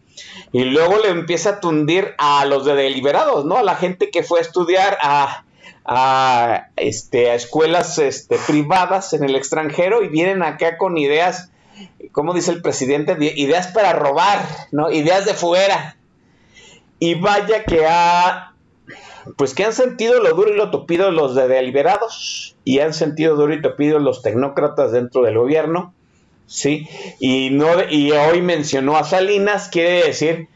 Y 0.52 0.66
luego 0.66 1.00
le 1.00 1.10
empieza 1.10 1.50
a 1.50 1.60
tundir 1.60 2.14
a 2.20 2.46
los 2.46 2.64
de 2.64 2.76
deliberados, 2.76 3.44
¿no? 3.44 3.58
A 3.58 3.64
la 3.64 3.76
gente 3.76 4.12
que 4.12 4.22
fue 4.22 4.38
a 4.38 4.44
estudiar 4.44 5.00
a, 5.02 5.46
a, 5.84 6.68
este, 6.76 7.32
a 7.32 7.34
escuelas 7.34 7.98
este, 7.98 8.38
privadas 8.46 9.14
en 9.14 9.24
el 9.24 9.36
extranjero 9.36 10.04
y 10.04 10.10
vienen 10.10 10.44
acá 10.44 10.78
con 10.78 11.00
ideas, 11.00 11.52
como 12.12 12.36
dice 12.36 12.52
el 12.52 12.62
presidente, 12.62 13.18
ideas 13.36 13.70
para 13.70 13.94
robar, 13.94 14.40
¿no? 14.72 14.92
Ideas 14.92 15.26
de 15.26 15.34
fuera. 15.34 15.98
Y 17.00 17.16
vaya 17.16 17.64
que 17.64 17.88
ha, 17.88 18.54
pues 19.38 19.56
que 19.56 19.66
han 19.66 19.74
sentido 19.74 20.22
lo 20.22 20.36
duro 20.36 20.54
y 20.54 20.58
lo 20.58 20.70
tupido 20.70 21.10
los 21.10 21.34
de 21.34 21.48
deliberados 21.48 22.56
y 22.64 22.80
han 22.80 22.94
sentido 22.94 23.36
duro 23.36 23.56
y 23.56 23.62
tupido 23.62 23.98
los 23.98 24.22
tecnócratas 24.22 24.92
dentro 24.92 25.24
del 25.24 25.38
gobierno, 25.38 25.94
¿sí? 26.48 26.88
Y, 27.20 27.52
no, 27.52 27.68
y 27.90 28.12
hoy 28.12 28.42
mencionó 28.42 28.98
a 28.98 29.04
Salinas, 29.04 29.70
quiere 29.70 30.06
decir 30.06 30.50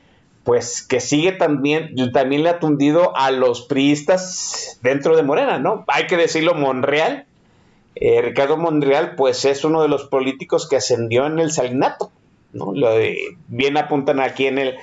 pues 0.44 0.82
que 0.82 1.00
sigue 1.00 1.34
también, 1.34 1.94
también 2.14 2.44
le 2.44 2.50
ha 2.50 2.60
tundido 2.60 3.16
a 3.16 3.32
los 3.32 3.62
priistas 3.62 4.80
dentro 4.82 5.16
de 5.16 5.24
Morena, 5.24 5.60
¿no? 5.60 5.86
Hay 5.88 6.08
que 6.08 6.18
decirlo, 6.18 6.56
Monreal, 6.56 7.26
eh, 7.96 8.22
Ricardo 8.22 8.58
Monreal, 8.58 9.16
pues 9.16 9.46
es 9.46 9.64
uno 9.64 9.84
de 9.84 9.88
los 9.88 10.06
políticos 10.06 10.68
que 10.68 10.78
ascendió 10.78 11.28
en 11.28 11.40
el 11.40 11.52
salinato, 11.52 12.12
¿no? 12.54 12.74
Lo 12.74 12.96
bien 13.48 13.78
apuntan 13.78 14.20
aquí 14.20 14.48
en 14.48 14.58
el, 14.58 14.78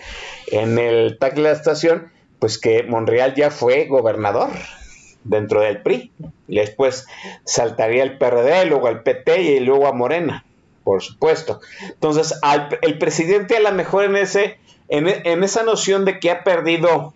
en 0.46 0.78
el 0.78 1.18
tag 1.18 1.34
de 1.34 1.42
la 1.42 1.52
estación, 1.52 2.12
pues 2.38 2.58
que 2.58 2.84
Monreal 2.84 3.34
ya 3.34 3.50
fue 3.50 3.86
gobernador 3.86 4.50
dentro 5.24 5.60
del 5.60 5.82
PRI, 5.82 6.12
y 6.46 6.56
después 6.56 7.06
saltaría 7.44 8.04
el 8.04 8.16
PRD, 8.16 8.66
luego 8.66 8.86
al 8.86 9.02
PT 9.02 9.42
y 9.42 9.60
luego 9.60 9.88
a 9.88 9.92
Morena, 9.92 10.44
por 10.88 11.02
supuesto. 11.02 11.60
Entonces, 11.82 12.40
el 12.80 12.96
presidente 12.96 13.58
a 13.58 13.60
lo 13.60 13.72
mejor 13.72 14.06
en 14.06 14.16
ese 14.16 14.56
en, 14.88 15.44
esa 15.44 15.64
noción 15.64 16.06
de 16.06 16.18
que 16.18 16.30
ha 16.30 16.44
perdido 16.44 17.12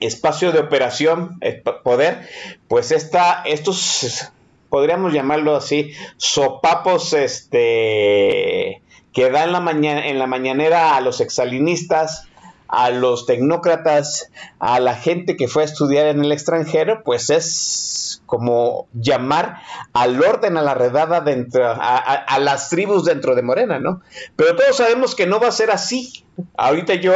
espacio 0.00 0.52
de 0.52 0.60
operación, 0.60 1.36
eh, 1.42 1.62
poder, 1.84 2.26
pues 2.66 2.90
está, 2.90 3.42
estos, 3.44 4.32
podríamos 4.70 5.12
llamarlo 5.12 5.54
así, 5.54 5.92
sopapos 6.16 7.12
este, 7.12 8.80
que 9.12 9.30
da 9.30 9.44
en 9.44 9.52
la, 9.52 9.60
mañana, 9.60 10.06
en 10.06 10.18
la 10.18 10.26
mañanera 10.26 10.96
a 10.96 11.02
los 11.02 11.20
exalinistas, 11.20 12.26
a 12.68 12.90
los 12.90 13.26
tecnócratas, 13.26 14.30
a 14.58 14.78
la 14.78 14.94
gente 14.94 15.36
que 15.36 15.48
fue 15.48 15.62
a 15.62 15.66
estudiar 15.66 16.06
en 16.06 16.22
el 16.22 16.32
extranjero, 16.32 17.02
pues 17.02 17.30
es 17.30 18.22
como 18.26 18.86
llamar 18.92 19.62
al 19.94 20.22
orden, 20.22 20.58
a 20.58 20.62
la 20.62 20.74
redada 20.74 21.22
dentro, 21.22 21.64
a, 21.66 22.38
las 22.38 22.68
tribus 22.68 23.06
dentro 23.06 23.34
de 23.34 23.42
Morena, 23.42 23.78
¿no? 23.78 24.02
Pero 24.36 24.54
todos 24.54 24.76
sabemos 24.76 25.14
que 25.14 25.26
no 25.26 25.40
va 25.40 25.48
a 25.48 25.52
ser 25.52 25.70
así. 25.70 26.24
Ahorita 26.56 26.94
yo, 26.94 27.14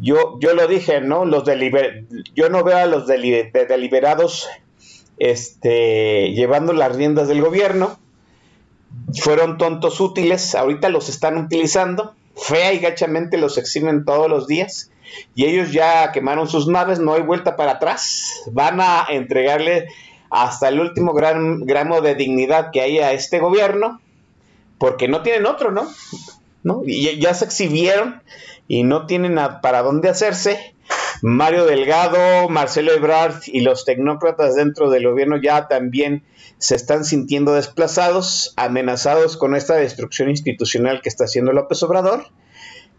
yo, 0.00 0.38
yo 0.40 0.54
lo 0.54 0.66
dije, 0.66 1.02
¿no? 1.02 1.26
Los 1.26 1.44
yo 2.34 2.48
no 2.48 2.64
veo 2.64 2.78
a 2.78 2.86
los 2.86 3.06
deliberados 3.06 4.48
este, 5.18 6.32
llevando 6.32 6.72
las 6.72 6.96
riendas 6.96 7.28
del 7.28 7.42
gobierno. 7.42 7.98
Fueron 9.22 9.58
tontos 9.58 10.00
útiles, 10.00 10.54
ahorita 10.54 10.88
los 10.88 11.10
están 11.10 11.36
utilizando 11.36 12.14
fea 12.36 12.72
y 12.72 12.78
gachamente 12.78 13.36
los 13.38 13.58
eximen 13.58 14.04
todos 14.04 14.28
los 14.28 14.46
días 14.46 14.90
y 15.34 15.46
ellos 15.46 15.72
ya 15.72 16.12
quemaron 16.12 16.48
sus 16.48 16.68
naves, 16.68 16.98
no 16.98 17.14
hay 17.14 17.22
vuelta 17.22 17.56
para 17.56 17.72
atrás, 17.72 18.42
van 18.52 18.80
a 18.80 19.06
entregarle 19.08 19.88
hasta 20.30 20.68
el 20.68 20.80
último 20.80 21.12
gran, 21.12 21.60
gramo 21.60 22.00
de 22.00 22.14
dignidad 22.14 22.70
que 22.72 22.80
hay 22.80 22.98
a 22.98 23.12
este 23.12 23.40
gobierno, 23.40 24.00
porque 24.78 25.08
no 25.08 25.22
tienen 25.22 25.46
otro, 25.46 25.72
¿no? 25.72 25.88
¿No? 26.62 26.82
Y 26.84 27.18
ya 27.18 27.34
se 27.34 27.44
exhibieron 27.44 28.22
y 28.68 28.84
no 28.84 29.06
tienen 29.06 29.38
para 29.62 29.82
dónde 29.82 30.08
hacerse. 30.08 30.74
Mario 31.22 31.66
Delgado, 31.66 32.48
Marcelo 32.48 32.92
Ebrard 32.92 33.42
y 33.46 33.60
los 33.60 33.84
tecnócratas 33.84 34.54
dentro 34.54 34.90
del 34.90 35.08
gobierno 35.08 35.36
ya 35.40 35.68
también 35.68 36.22
se 36.60 36.76
están 36.76 37.06
sintiendo 37.06 37.54
desplazados, 37.54 38.52
amenazados 38.56 39.38
con 39.38 39.56
esta 39.56 39.76
destrucción 39.76 40.28
institucional 40.28 41.00
que 41.00 41.08
está 41.08 41.24
haciendo 41.24 41.52
López 41.52 41.82
Obrador. 41.82 42.26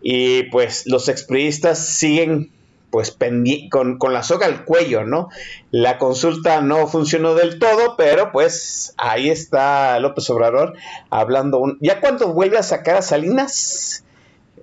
Y 0.02 0.44
pues 0.50 0.88
los 0.88 1.08
expriistas 1.08 1.88
siguen 1.88 2.52
pues 2.90 3.16
con, 3.70 4.00
con, 4.00 4.14
la 4.14 4.24
soga 4.24 4.48
al 4.48 4.66
cuello, 4.66 5.06
¿no? 5.06 5.30
La 5.70 6.00
consulta 6.00 6.60
no 6.62 6.88
funcionó 6.88 7.36
del 7.36 7.60
todo, 7.60 7.96
pero 7.98 8.32
pues 8.32 8.96
ahí 8.98 9.30
está 9.30 10.00
López 10.00 10.28
Obrador 10.32 10.74
hablando. 11.12 11.78
¿Ya 11.80 12.02
cuando 12.02 12.34
vuelve 12.34 12.58
a 12.58 12.64
sacar 12.64 12.96
a 12.96 13.02
Salinas? 13.04 14.04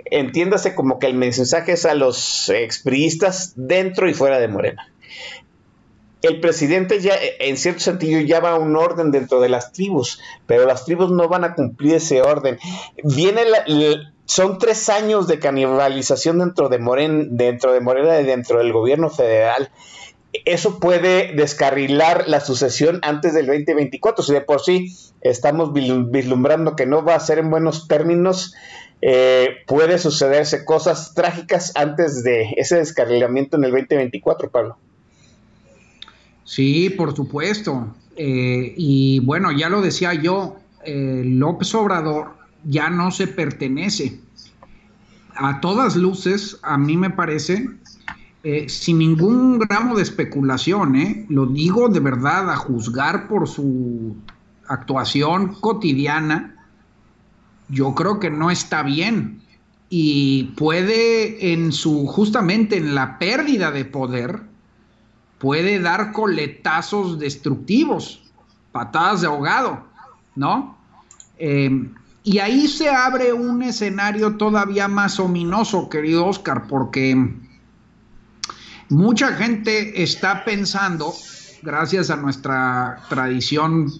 Entiéndase 0.06 0.74
como 0.74 0.98
que 0.98 1.06
el 1.06 1.14
mensaje 1.14 1.72
es 1.72 1.86
a 1.86 1.94
los 1.94 2.48
expriistas 2.48 3.52
dentro 3.54 4.10
y 4.10 4.14
fuera 4.14 4.40
de 4.40 4.48
Morena 4.48 4.90
el 6.22 6.40
presidente 6.40 7.00
ya, 7.00 7.14
en 7.38 7.56
cierto 7.56 7.80
sentido, 7.80 8.20
ya 8.20 8.40
va 8.40 8.50
a 8.50 8.58
un 8.58 8.76
orden 8.76 9.10
dentro 9.10 9.40
de 9.40 9.48
las 9.48 9.72
tribus, 9.72 10.20
pero 10.46 10.66
las 10.66 10.84
tribus 10.84 11.10
no 11.10 11.28
van 11.28 11.44
a 11.44 11.54
cumplir 11.54 11.94
ese 11.94 12.22
orden. 12.22 12.58
Viene 13.04 13.42
son 14.24 14.58
tres 14.58 14.88
años 14.88 15.26
de 15.26 15.38
canibalización 15.38 16.38
dentro 16.38 16.68
de, 16.68 16.78
Moren, 16.78 17.36
dentro 17.36 17.72
de 17.72 17.80
Morena 17.80 18.20
y 18.20 18.24
dentro 18.24 18.58
del 18.58 18.72
gobierno 18.72 19.10
federal. 19.10 19.70
Eso 20.44 20.78
puede 20.78 21.32
descarrilar 21.34 22.28
la 22.28 22.40
sucesión 22.40 22.98
antes 23.02 23.32
del 23.32 23.46
2024. 23.46 24.22
Si 24.22 24.32
de 24.32 24.42
por 24.42 24.60
sí 24.60 24.94
estamos 25.22 25.72
vislumbrando 25.72 26.76
que 26.76 26.84
no 26.84 27.04
va 27.04 27.14
a 27.14 27.20
ser 27.20 27.38
en 27.38 27.48
buenos 27.48 27.88
términos, 27.88 28.54
eh, 29.00 29.48
puede 29.66 29.98
sucederse 29.98 30.64
cosas 30.64 31.14
trágicas 31.14 31.72
antes 31.76 32.22
de 32.22 32.54
ese 32.56 32.76
descarrilamiento 32.76 33.56
en 33.56 33.64
el 33.64 33.70
2024, 33.70 34.50
Pablo. 34.50 34.76
Sí, 36.48 36.88
por 36.88 37.14
supuesto. 37.14 37.94
Eh, 38.16 38.72
y 38.74 39.20
bueno, 39.20 39.52
ya 39.52 39.68
lo 39.68 39.82
decía 39.82 40.14
yo, 40.14 40.56
eh, 40.82 41.22
López 41.26 41.74
Obrador 41.74 42.38
ya 42.64 42.88
no 42.88 43.10
se 43.10 43.26
pertenece. 43.26 44.18
A 45.36 45.60
todas 45.60 45.94
luces, 45.94 46.58
a 46.62 46.78
mí 46.78 46.96
me 46.96 47.10
parece, 47.10 47.68
eh, 48.44 48.66
sin 48.66 48.96
ningún 48.98 49.58
gramo 49.58 49.94
de 49.94 50.02
especulación, 50.02 51.26
lo 51.28 51.44
digo 51.44 51.90
de 51.90 52.00
verdad, 52.00 52.50
a 52.50 52.56
juzgar 52.56 53.28
por 53.28 53.46
su 53.46 54.16
actuación 54.68 55.48
cotidiana, 55.60 56.56
yo 57.68 57.94
creo 57.94 58.20
que 58.20 58.30
no 58.30 58.50
está 58.50 58.82
bien 58.82 59.42
y 59.90 60.44
puede 60.56 61.52
en 61.52 61.72
su 61.72 62.06
justamente 62.06 62.78
en 62.78 62.94
la 62.94 63.18
pérdida 63.18 63.70
de 63.70 63.84
poder 63.84 64.48
puede 65.38 65.80
dar 65.80 66.12
coletazos 66.12 67.18
destructivos, 67.18 68.22
patadas 68.72 69.22
de 69.22 69.28
ahogado, 69.28 69.84
¿no? 70.34 70.76
Em, 71.38 71.94
y 72.24 72.40
ahí 72.40 72.68
se 72.68 72.90
abre 72.90 73.32
un 73.32 73.62
escenario 73.62 74.36
todavía 74.36 74.88
más 74.88 75.18
ominoso, 75.18 75.88
querido 75.88 76.26
Oscar, 76.26 76.66
porque 76.66 77.16
mucha 78.88 79.32
gente 79.34 80.02
está 80.02 80.44
pensando, 80.44 81.14
gracias 81.62 82.10
a 82.10 82.16
nuestra 82.16 83.00
tradición 83.08 83.90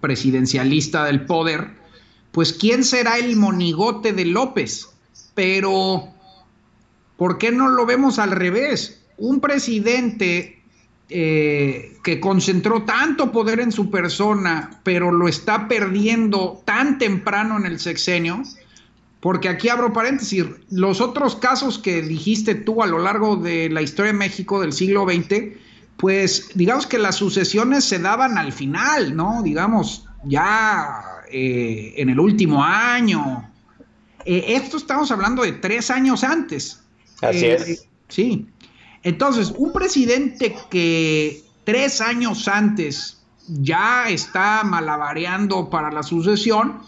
presidencialista 0.00 1.04
del 1.04 1.24
poder, 1.24 1.70
pues 2.32 2.52
quién 2.52 2.82
será 2.82 3.18
el 3.18 3.36
monigote 3.36 4.12
de 4.12 4.24
López. 4.24 4.88
Pero, 5.34 6.08
¿por 7.16 7.38
qué 7.38 7.52
no 7.52 7.68
lo 7.68 7.86
vemos 7.86 8.18
al 8.18 8.32
revés? 8.32 9.02
Un 9.16 9.40
presidente 9.40 10.61
eh, 11.14 11.98
que 12.02 12.20
concentró 12.20 12.84
tanto 12.84 13.32
poder 13.32 13.60
en 13.60 13.70
su 13.70 13.90
persona, 13.90 14.80
pero 14.82 15.12
lo 15.12 15.28
está 15.28 15.68
perdiendo 15.68 16.62
tan 16.64 16.96
temprano 16.96 17.58
en 17.58 17.66
el 17.66 17.78
sexenio, 17.78 18.42
porque 19.20 19.50
aquí 19.50 19.68
abro 19.68 19.92
paréntesis, 19.92 20.46
los 20.70 21.02
otros 21.02 21.36
casos 21.36 21.78
que 21.78 22.00
dijiste 22.00 22.54
tú 22.54 22.82
a 22.82 22.86
lo 22.86 22.98
largo 22.98 23.36
de 23.36 23.68
la 23.68 23.82
historia 23.82 24.12
de 24.12 24.18
México 24.18 24.58
del 24.58 24.72
siglo 24.72 25.04
XX, 25.04 25.58
pues 25.98 26.48
digamos 26.54 26.86
que 26.86 26.98
las 26.98 27.16
sucesiones 27.16 27.84
se 27.84 27.98
daban 27.98 28.38
al 28.38 28.52
final, 28.52 29.14
¿no? 29.14 29.42
Digamos, 29.42 30.06
ya 30.24 31.02
eh, 31.30 31.92
en 31.98 32.08
el 32.08 32.18
último 32.18 32.64
año. 32.64 33.50
Eh, 34.24 34.44
esto 34.48 34.78
estamos 34.78 35.12
hablando 35.12 35.42
de 35.42 35.52
tres 35.52 35.90
años 35.90 36.24
antes. 36.24 36.80
Así 37.20 37.44
es. 37.44 37.86
Sí. 38.08 38.46
Entonces, 39.02 39.52
un 39.56 39.72
presidente 39.72 40.56
que 40.70 41.42
tres 41.64 42.00
años 42.00 42.46
antes 42.48 43.22
ya 43.48 44.08
está 44.08 44.62
malabareando 44.64 45.68
para 45.68 45.90
la 45.90 46.02
sucesión, 46.02 46.80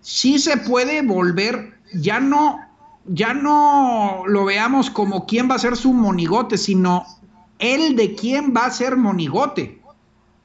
sí 0.00 0.38
se 0.38 0.56
puede 0.56 1.02
volver, 1.02 1.74
ya 1.94 2.20
no, 2.20 2.58
ya 3.06 3.34
no 3.34 4.22
lo 4.26 4.44
veamos 4.46 4.90
como 4.90 5.26
quién 5.26 5.50
va 5.50 5.56
a 5.56 5.58
ser 5.58 5.76
su 5.76 5.92
monigote, 5.92 6.56
sino 6.56 7.04
él 7.58 7.96
de 7.96 8.14
quién 8.14 8.54
va 8.56 8.66
a 8.66 8.70
ser 8.70 8.96
monigote. 8.96 9.80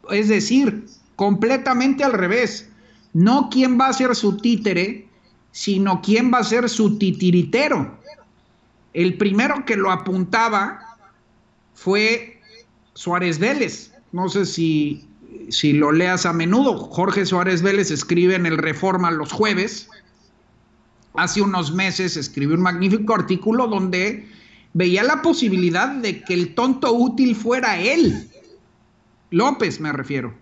Es 0.10 0.28
decir, 0.28 0.86
completamente 1.16 2.04
al 2.04 2.14
revés. 2.14 2.70
No 3.14 3.50
quién 3.50 3.80
va 3.80 3.88
a 3.88 3.94
ser 3.94 4.16
su 4.16 4.38
títere, 4.38 5.08
sino 5.52 6.02
quién 6.02 6.34
va 6.34 6.40
a 6.40 6.44
ser 6.44 6.68
su 6.68 6.98
titiritero. 6.98 8.00
El 8.94 9.18
primero 9.18 9.66
que 9.66 9.76
lo 9.76 9.92
apuntaba 9.92 10.93
fue 11.74 12.40
Suárez 12.94 13.40
Vélez. 13.40 13.92
No 14.12 14.30
sé 14.30 14.46
si, 14.46 15.06
si 15.50 15.74
lo 15.74 15.92
leas 15.92 16.26
a 16.26 16.34
menudo. 16.34 16.78
Jorge 16.78 17.26
Suárez 17.26 17.62
Vélez 17.62 17.92
escribe 17.92 18.36
en 18.36 18.46
el 18.46 18.58
Reforma 18.58 19.12
los 19.12 19.32
jueves. 19.32 19.90
Hace 21.16 21.42
unos 21.42 21.74
meses 21.74 22.18
escribió 22.18 22.56
un 22.56 22.62
magnífico 22.62 23.14
artículo 23.14 23.68
donde 23.68 24.28
veía 24.74 25.04
la 25.04 25.22
posibilidad 25.22 25.90
de 25.90 26.24
que 26.24 26.34
el 26.34 26.56
tonto 26.56 26.92
útil 26.94 27.36
fuera 27.36 27.80
él. 27.80 28.30
López 29.30 29.80
me 29.80 29.92
refiero. 29.92 30.34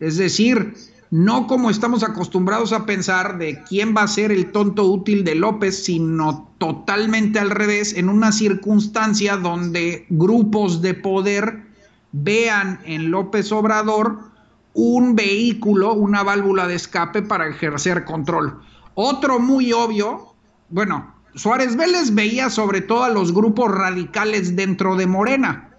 Es 0.00 0.16
decir, 0.16 0.74
no 1.10 1.46
como 1.48 1.70
estamos 1.70 2.04
acostumbrados 2.04 2.72
a 2.72 2.86
pensar 2.86 3.38
de 3.38 3.62
quién 3.68 3.94
va 3.96 4.02
a 4.02 4.08
ser 4.08 4.30
el 4.30 4.52
tonto 4.52 4.84
útil 4.86 5.24
de 5.24 5.34
López, 5.34 5.84
sino 5.84 6.52
totalmente 6.58 7.40
al 7.40 7.50
revés, 7.50 7.94
en 7.94 8.08
una 8.08 8.30
circunstancia 8.30 9.36
donde 9.36 10.06
grupos 10.08 10.82
de 10.82 10.94
poder 10.94 11.64
vean 12.12 12.80
en 12.84 13.10
López 13.10 13.50
Obrador 13.50 14.30
un 14.72 15.16
vehículo, 15.16 15.94
una 15.94 16.22
válvula 16.22 16.68
de 16.68 16.76
escape 16.76 17.22
para 17.22 17.48
ejercer 17.48 18.04
control. 18.04 18.60
Otro 18.94 19.40
muy 19.40 19.72
obvio, 19.72 20.34
bueno, 20.68 21.12
Suárez 21.34 21.76
Vélez 21.76 22.14
veía 22.14 22.50
sobre 22.50 22.80
todo 22.80 23.02
a 23.02 23.10
los 23.10 23.32
grupos 23.32 23.70
radicales 23.72 24.54
dentro 24.54 24.94
de 24.94 25.06
Morena. 25.06 25.70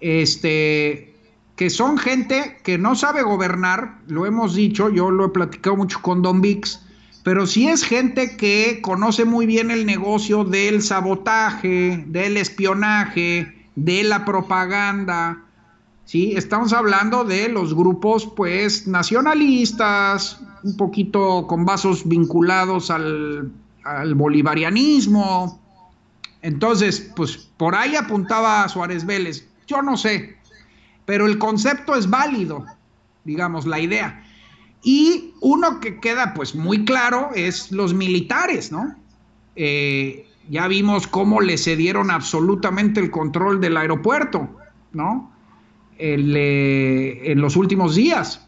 Este, 0.00 1.05
que 1.56 1.70
son 1.70 1.96
gente 1.96 2.58
que 2.62 2.76
no 2.76 2.94
sabe 2.94 3.22
gobernar, 3.22 3.98
lo 4.06 4.26
hemos 4.26 4.54
dicho, 4.54 4.90
yo 4.90 5.10
lo 5.10 5.26
he 5.26 5.28
platicado 5.30 5.76
mucho 5.76 6.00
con 6.02 6.20
Don 6.20 6.42
Vix, 6.42 6.82
pero 7.24 7.46
sí 7.46 7.66
es 7.66 7.82
gente 7.82 8.36
que 8.36 8.80
conoce 8.82 9.24
muy 9.24 9.46
bien 9.46 9.70
el 9.70 9.86
negocio 9.86 10.44
del 10.44 10.82
sabotaje, 10.82 12.04
del 12.06 12.36
espionaje, 12.36 13.68
de 13.74 14.04
la 14.04 14.24
propaganda. 14.24 15.42
Sí, 16.04 16.34
estamos 16.36 16.72
hablando 16.72 17.24
de 17.24 17.48
los 17.48 17.74
grupos 17.74 18.26
pues 18.36 18.86
nacionalistas, 18.86 20.40
un 20.62 20.76
poquito 20.76 21.46
con 21.48 21.64
vasos 21.64 22.06
vinculados 22.06 22.90
al, 22.90 23.50
al 23.82 24.14
bolivarianismo. 24.14 25.60
Entonces, 26.42 27.10
pues 27.16 27.36
por 27.56 27.74
ahí 27.74 27.96
apuntaba 27.96 28.68
Suárez 28.68 29.04
Vélez. 29.04 29.48
Yo 29.66 29.82
no 29.82 29.96
sé, 29.96 30.36
pero 31.06 31.26
el 31.26 31.38
concepto 31.38 31.94
es 31.94 32.10
válido, 32.10 32.66
digamos, 33.24 33.64
la 33.64 33.80
idea. 33.80 34.22
Y 34.82 35.32
uno 35.40 35.80
que 35.80 35.98
queda 36.00 36.34
pues 36.34 36.54
muy 36.54 36.84
claro 36.84 37.30
es 37.34 37.72
los 37.72 37.94
militares, 37.94 38.70
¿no? 38.70 38.94
Eh, 39.54 40.26
ya 40.48 40.68
vimos 40.68 41.06
cómo 41.06 41.40
le 41.40 41.56
cedieron 41.56 42.10
absolutamente 42.10 43.00
el 43.00 43.10
control 43.10 43.60
del 43.60 43.76
aeropuerto, 43.76 44.48
¿no? 44.92 45.32
El, 45.98 46.34
eh, 46.36 47.32
en 47.32 47.40
los 47.40 47.56
últimos 47.56 47.94
días. 47.94 48.45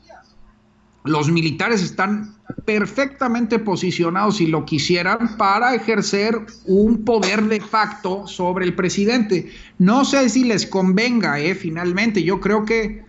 Los 1.09 1.31
militares 1.31 1.83
están 1.83 2.35
perfectamente 2.65 3.59
posicionados, 3.59 4.37
si 4.37 4.47
lo 4.47 4.65
quisieran, 4.65 5.37
para 5.39 5.75
ejercer 5.75 6.39
un 6.67 7.05
poder 7.05 7.45
de 7.45 7.61
facto 7.61 8.27
sobre 8.27 8.67
el 8.67 8.75
presidente. 8.75 9.51
No 9.79 10.05
sé 10.05 10.29
si 10.29 10.45
les 10.45 10.67
convenga, 10.67 11.41
eh, 11.41 11.55
finalmente. 11.55 12.23
Yo 12.23 12.41
creo 12.41 12.65
que, 12.65 13.05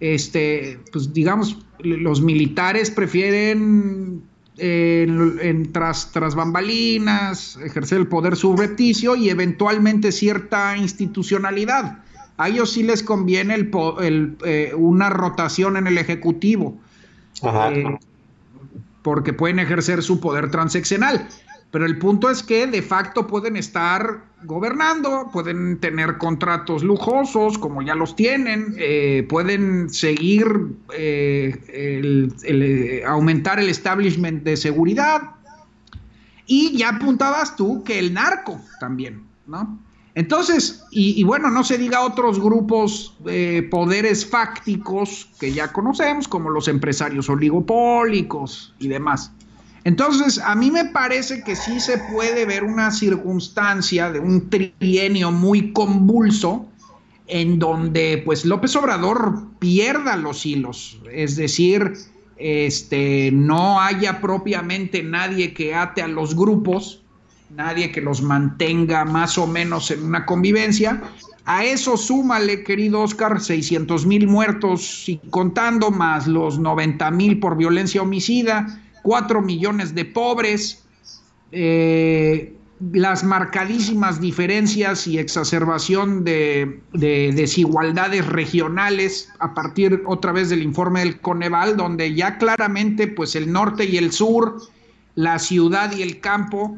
este, 0.00 0.78
pues 0.92 1.12
digamos, 1.14 1.58
los 1.78 2.20
militares 2.20 2.90
prefieren 2.90 4.22
eh, 4.58 5.68
tras, 5.72 6.12
tras 6.12 6.34
bambalinas 6.34 7.58
ejercer 7.64 7.98
el 7.98 8.06
poder 8.08 8.36
subrepticio 8.36 9.16
y 9.16 9.30
eventualmente 9.30 10.12
cierta 10.12 10.76
institucionalidad. 10.76 12.02
A 12.36 12.48
ellos 12.48 12.72
sí 12.72 12.82
les 12.82 13.02
conviene 13.02 13.70
eh, 14.02 14.72
una 14.76 15.10
rotación 15.10 15.76
en 15.76 15.86
el 15.86 15.96
Ejecutivo. 15.96 16.78
Eh, 17.42 17.98
porque 19.02 19.32
pueden 19.32 19.58
ejercer 19.58 20.02
su 20.02 20.20
poder 20.20 20.50
transeccional. 20.50 21.28
Pero 21.72 21.86
el 21.86 21.98
punto 21.98 22.30
es 22.30 22.42
que 22.42 22.66
de 22.66 22.82
facto 22.82 23.26
pueden 23.26 23.56
estar 23.56 24.24
gobernando, 24.44 25.30
pueden 25.32 25.78
tener 25.78 26.18
contratos 26.18 26.84
lujosos, 26.84 27.56
como 27.56 27.80
ya 27.80 27.94
los 27.94 28.14
tienen, 28.14 28.74
eh, 28.78 29.26
pueden 29.28 29.88
seguir, 29.88 30.46
eh, 30.94 32.28
el, 32.44 33.02
aumentar 33.06 33.58
el 33.58 33.70
establishment 33.70 34.42
de 34.44 34.56
seguridad. 34.58 35.30
Y 36.46 36.76
ya 36.76 36.90
apuntabas 36.90 37.56
tú 37.56 37.82
que 37.84 37.98
el 37.98 38.12
narco 38.12 38.60
también, 38.78 39.22
¿no? 39.46 39.78
Entonces, 40.14 40.84
y, 40.90 41.22
bueno, 41.24 41.50
no 41.50 41.64
se 41.64 41.78
diga 41.78 42.02
otros 42.02 42.38
grupos, 42.38 43.16
eh, 43.26 43.66
poderes 43.70 44.26
fácticos 44.26 45.28
que 45.40 45.52
ya 45.52 45.72
conocemos, 45.72 46.28
como 46.28 46.50
los 46.50 46.68
empresarios 46.68 47.30
oligopólicos 47.30 48.74
y 48.78 48.88
demás. 48.88 49.32
Entonces, 49.84 50.38
a 50.38 50.54
mí 50.54 50.70
me 50.70 50.84
parece 50.84 51.42
que 51.42 51.56
sí 51.56 51.80
se 51.80 51.98
puede 51.98 52.44
ver 52.44 52.62
una 52.62 52.90
circunstancia 52.90 54.12
de 54.12 54.20
un 54.20 54.50
trienio 54.50 55.32
muy 55.32 55.72
convulso 55.72 56.68
en 57.26 57.58
donde 57.58 58.22
pues 58.24 58.44
López 58.44 58.76
Obrador 58.76 59.44
pierda 59.58 60.16
los 60.16 60.44
hilos, 60.44 61.00
es 61.10 61.36
decir, 61.36 61.94
este, 62.36 63.30
no 63.32 63.80
haya 63.80 64.20
propiamente 64.20 65.02
nadie 65.02 65.54
que 65.54 65.74
ate 65.74 66.02
a 66.02 66.08
los 66.08 66.36
grupos, 66.36 67.01
nadie 67.54 67.92
que 67.92 68.00
los 68.00 68.22
mantenga 68.22 69.04
más 69.04 69.38
o 69.38 69.46
menos 69.46 69.90
en 69.90 70.04
una 70.04 70.24
convivencia. 70.24 71.02
A 71.44 71.64
eso 71.64 71.96
súmale, 71.96 72.62
querido 72.62 73.00
Oscar, 73.00 73.40
600 73.40 74.06
mil 74.06 74.28
muertos 74.28 75.08
y 75.08 75.18
contando, 75.30 75.90
más 75.90 76.26
los 76.26 76.58
90 76.58 77.10
mil 77.10 77.40
por 77.40 77.56
violencia 77.56 78.02
homicida, 78.02 78.80
4 79.02 79.42
millones 79.42 79.94
de 79.94 80.04
pobres, 80.04 80.84
eh, 81.50 82.54
las 82.92 83.22
marcadísimas 83.22 84.20
diferencias 84.20 85.06
y 85.06 85.18
exacerbación 85.18 86.24
de, 86.24 86.80
de, 86.92 87.32
desigualdades 87.32 88.26
regionales 88.26 89.28
a 89.38 89.54
partir 89.54 90.02
otra 90.06 90.32
vez 90.32 90.48
del 90.48 90.62
informe 90.62 91.00
del 91.00 91.20
Coneval, 91.20 91.76
donde 91.76 92.14
ya 92.14 92.38
claramente 92.38 93.06
pues 93.06 93.36
el 93.36 93.52
norte 93.52 93.84
y 93.84 93.98
el 93.98 94.10
sur, 94.10 94.60
la 95.14 95.38
ciudad 95.38 95.94
y 95.94 96.02
el 96.02 96.18
campo 96.20 96.76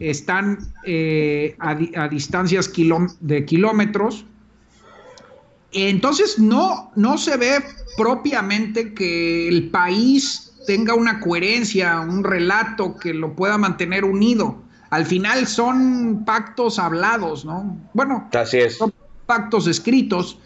están 0.00 0.58
eh, 0.84 1.56
a, 1.58 1.70
a, 1.70 2.08
distancias 2.08 2.70
de 3.20 3.44
kilómetros. 3.44 4.24
Entonces 5.72 6.38
no, 6.38 6.92
no 6.94 7.18
se 7.18 7.36
ve 7.36 7.64
propiamente 7.96 8.94
que 8.94 9.48
el 9.48 9.70
país 9.70 10.52
tenga 10.66 10.94
una 10.94 11.20
coherencia, 11.20 12.00
un 12.00 12.24
relato 12.24 12.96
que 12.96 13.12
lo 13.14 13.34
pueda 13.34 13.58
mantener 13.58 14.04
unido. 14.04 14.62
Al 14.90 15.06
final 15.06 15.46
son 15.46 16.24
pactos 16.24 16.78
hablados, 16.78 17.44
¿no? 17.44 17.76
Bueno, 17.92 18.28
Así 18.32 18.58
es. 18.58 18.78
Son, 18.78 18.92
pactos 19.26 19.66
escritos 19.66 20.38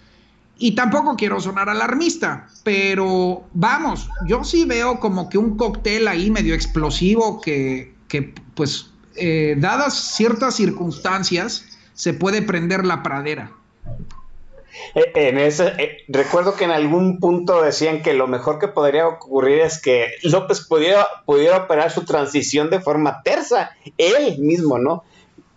y 0.59 0.73
tampoco 0.73 1.16
quiero 1.16 1.41
sonar 1.41 1.69
alarmista, 1.69 2.47
pero 2.65 3.45
vamos, 3.55 4.09
yo 4.27 4.43
sí 4.45 4.65
veo 4.65 4.99
como 4.99 5.29
que 5.29 5.39
un 5.39 5.57
cóctel 5.57 6.09
ahí 6.09 6.31
medio 6.31 6.55
explosivo 6.55 7.41
que, 7.41 7.95
que 8.09 8.35
pues, 8.55 8.91
eh, 9.19 9.55
dadas 9.59 9.95
ciertas 10.16 10.55
circunstancias, 10.55 11.78
se 11.95 12.15
puede 12.15 12.43
prender 12.43 12.85
la 12.86 13.03
pradera. 13.03 13.53
Eh, 14.95 15.12
En 15.15 15.39
ese, 15.39 15.69
eh, 15.78 15.99
recuerdo 16.09 16.55
que 16.55 16.65
en 16.65 16.70
algún 16.70 17.19
punto 17.19 17.62
decían 17.62 18.03
que 18.03 18.15
lo 18.15 18.27
mejor 18.27 18.59
que 18.59 18.69
podría 18.69 19.07
ocurrir 19.09 19.61
es 19.61 19.81
que 19.81 20.12
López 20.23 20.66
pudiera, 20.66 21.07
pudiera 21.27 21.59
operar 21.59 21.90
su 21.90 22.05
transición 22.05 22.70
de 22.70 22.81
forma 22.81 23.23
tersa, 23.23 23.70
él 23.97 24.39
mismo, 24.39 24.78
¿no? 24.78 25.05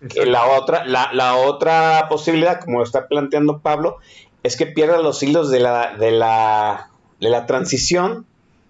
Que 0.09 0.25
la 0.25 0.45
otra, 0.45 0.85
la, 0.85 1.11
la 1.13 1.35
otra 1.35 2.07
posibilidad, 2.09 2.59
como 2.59 2.79
lo 2.79 2.83
está 2.83 3.07
planteando 3.07 3.59
Pablo, 3.59 3.97
es 4.41 4.57
que 4.57 4.65
pierda 4.65 4.97
los 4.97 5.21
hilos 5.21 5.51
de 5.51 5.59
la, 5.59 5.95
de 5.97 6.11
la, 6.11 6.89
de 7.19 7.29
la 7.29 7.45
transición, 7.45 8.25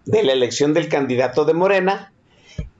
de 0.06 0.24
la 0.24 0.34
elección 0.34 0.74
del 0.74 0.90
candidato 0.90 1.46
de 1.46 1.54
Morena, 1.54 2.11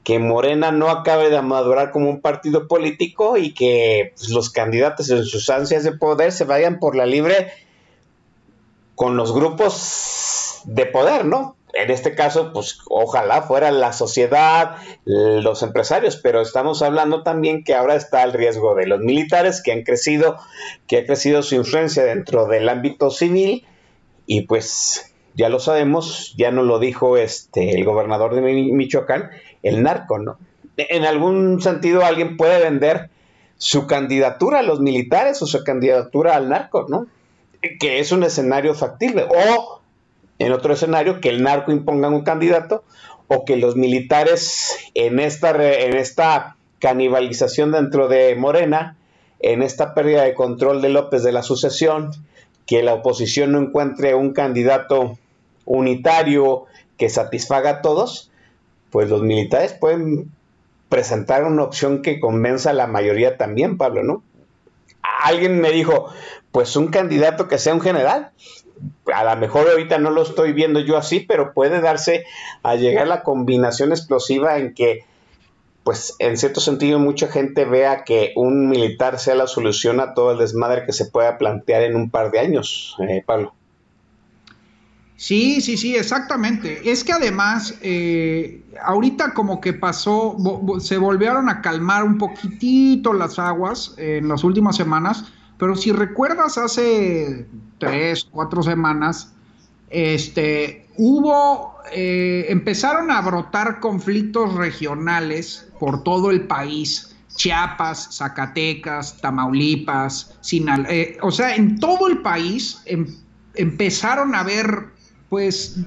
que 0.04 0.18
Morena 0.20 0.72
no 0.72 0.90
acabe 0.90 1.30
de 1.30 1.42
madurar 1.42 1.92
como 1.92 2.10
un 2.10 2.22
partido 2.22 2.68
político 2.68 3.38
y 3.38 3.54
que 3.54 4.14
pues, 4.16 4.30
los 4.30 4.50
candidatos 4.50 5.10
en 5.12 5.24
sus 5.26 5.50
ansias 5.50 5.84
de 5.84 5.92
poder 5.92 6.32
se 6.32 6.44
vayan 6.46 6.80
por 6.80 6.96
la 6.96 7.06
libre 7.06 7.52
con 8.96 9.18
los 9.18 9.34
grupos 9.34 10.62
de 10.66 10.86
poder, 10.86 11.26
¿no? 11.26 11.56
En 11.74 11.90
este 11.90 12.16
caso, 12.16 12.52
pues 12.52 12.80
ojalá 12.90 13.44
fuera 13.44 13.72
la 13.72 13.94
sociedad, 13.94 14.76
los 15.06 15.64
empresarios, 15.64 16.18
pero 16.18 16.42
estamos 16.42 16.82
hablando 16.82 17.24
también 17.24 17.64
que 17.64 17.74
ahora 17.74 17.96
está 17.96 18.24
el 18.24 18.34
riesgo 18.34 18.76
de 18.76 18.88
los 18.88 19.00
militares 19.00 19.62
que 19.64 19.72
han 19.72 19.84
crecido, 19.84 20.38
que 20.88 20.98
ha 20.98 21.06
crecido 21.06 21.42
su 21.44 21.56
influencia 21.56 22.04
dentro 22.04 22.46
del 22.48 22.68
ámbito 22.68 23.10
civil 23.10 23.66
y 24.26 24.42
pues 24.42 25.14
ya 25.34 25.48
lo 25.48 25.60
sabemos, 25.60 26.34
ya 26.38 26.52
nos 26.52 26.66
lo 26.66 26.78
dijo 26.78 27.16
este 27.16 27.72
el 27.72 27.86
gobernador 27.86 28.36
de 28.36 28.42
Mi- 28.42 28.74
Michoacán, 28.74 29.32
el 29.64 29.84
narco, 29.84 30.20
¿no? 30.20 30.38
En 30.78 31.06
algún 31.06 31.62
sentido 31.62 32.04
alguien 32.04 32.38
puede 32.38 32.62
vender 32.64 33.10
su 33.58 33.86
candidatura 33.86 34.60
a 34.60 34.64
los 34.64 34.80
militares 34.80 35.42
o 35.42 35.48
su 35.48 35.64
candidatura 35.64 36.36
al 36.36 36.50
narco, 36.50 36.88
¿no? 36.90 37.08
Que 37.80 38.00
es 38.00 38.12
un 38.12 38.24
escenario 38.24 38.74
factible. 38.74 39.28
O 39.30 39.82
en 40.40 40.52
otro 40.52 40.74
escenario, 40.74 41.22
que 41.22 41.30
el 41.30 41.44
narco 41.44 41.72
imponga 41.72 42.10
un 42.10 42.24
candidato 42.24 42.84
o 43.28 43.46
que 43.46 43.58
los 43.58 43.76
militares 43.76 44.76
en 44.96 45.20
esta, 45.20 45.52
en 45.52 45.96
esta 45.96 46.56
canibalización 46.80 47.72
dentro 47.72 48.08
de 48.08 48.36
Morena, 48.36 48.98
en 49.40 49.62
esta 49.62 49.94
pérdida 49.94 50.24
de 50.24 50.34
control 50.34 50.82
de 50.82 50.90
López 50.90 51.22
de 51.22 51.32
la 51.32 51.44
sucesión, 51.44 52.12
que 52.66 52.82
la 52.82 52.96
oposición 52.96 53.52
no 53.52 53.60
encuentre 53.60 54.16
un 54.16 54.34
candidato 54.34 55.20
unitario 55.66 56.66
que 56.98 57.10
satisfaga 57.10 57.70
a 57.70 57.82
todos, 57.82 58.31
pues 58.92 59.10
los 59.10 59.24
militares 59.24 59.74
pueden 59.74 60.32
presentar 60.90 61.46
una 61.46 61.64
opción 61.64 62.02
que 62.02 62.20
convenza 62.20 62.72
a 62.72 62.74
la 62.74 62.86
mayoría 62.86 63.38
también, 63.38 63.78
Pablo, 63.78 64.04
¿no? 64.04 64.24
Alguien 65.24 65.62
me 65.62 65.72
dijo, 65.72 66.08
pues 66.52 66.76
un 66.76 66.90
candidato 66.90 67.48
que 67.48 67.58
sea 67.58 67.74
un 67.74 67.82
general. 67.82 68.32
A 69.14 69.24
lo 69.24 69.40
mejor 69.40 69.70
ahorita 69.70 69.98
no 70.00 70.12
lo 70.12 70.22
estoy 70.22 70.52
viendo 70.52 70.80
yo 70.82 70.98
así, 70.98 71.22
pero 71.22 71.54
puede 71.54 71.80
darse 71.80 72.26
a 72.64 72.76
llegar 72.76 73.08
la 73.08 73.24
combinación 73.24 73.92
explosiva 73.92 74.58
en 74.58 74.74
que, 74.74 75.06
pues 75.84 76.16
en 76.20 76.38
cierto 76.38 76.60
sentido, 76.60 77.00
mucha 77.00 77.28
gente 77.28 77.64
vea 77.64 78.04
que 78.04 78.34
un 78.36 78.68
militar 78.68 79.18
sea 79.18 79.36
la 79.36 79.48
solución 79.48 80.00
a 80.02 80.14
todo 80.14 80.34
el 80.34 80.40
desmadre 80.40 80.86
que 80.86 80.92
se 80.92 81.06
pueda 81.06 81.38
plantear 81.38 81.84
en 81.84 81.96
un 81.96 82.10
par 82.10 82.32
de 82.32 82.40
años, 82.40 82.98
eh, 83.08 83.24
Pablo. 83.26 83.54
Sí, 85.22 85.62
sí, 85.62 85.78
sí, 85.78 85.96
exactamente. 85.96 86.90
Es 86.92 87.04
que 87.04 87.14
además, 87.14 87.76
eh, 87.84 88.64
ahorita 88.84 89.36
como 89.36 89.62
que 89.62 89.72
pasó, 89.72 90.36
se 90.80 90.98
volvieron 90.98 91.48
a 91.48 91.62
calmar 91.62 92.04
un 92.04 92.18
poquitito 92.18 93.14
las 93.14 93.38
aguas 93.38 93.94
eh, 94.00 94.18
en 94.18 94.28
las 94.28 94.44
últimas 94.44 94.76
semanas, 94.76 95.26
pero 95.60 95.76
si 95.76 95.92
recuerdas 95.92 96.58
hace 96.58 97.46
tres, 97.78 98.28
cuatro 98.32 98.64
semanas, 98.64 99.32
este, 99.92 100.88
hubo, 100.98 101.76
eh, 101.94 102.48
empezaron 102.50 103.12
a 103.12 103.22
brotar 103.22 103.80
conflictos 103.80 104.56
regionales 104.56 105.68
por 105.80 106.02
todo 106.02 106.32
el 106.32 106.48
país. 106.48 107.16
Chiapas, 107.36 108.10
Zacatecas, 108.18 109.22
Tamaulipas, 109.22 110.36
Sinal, 110.42 110.88
eh, 110.90 111.18
o 111.22 111.30
sea, 111.32 111.56
en 111.56 111.80
todo 111.80 112.08
el 112.08 112.24
país 112.24 112.82
em- 112.86 113.08
empezaron 113.54 114.34
a 114.36 114.40
haber, 114.40 114.88
pues, 115.32 115.78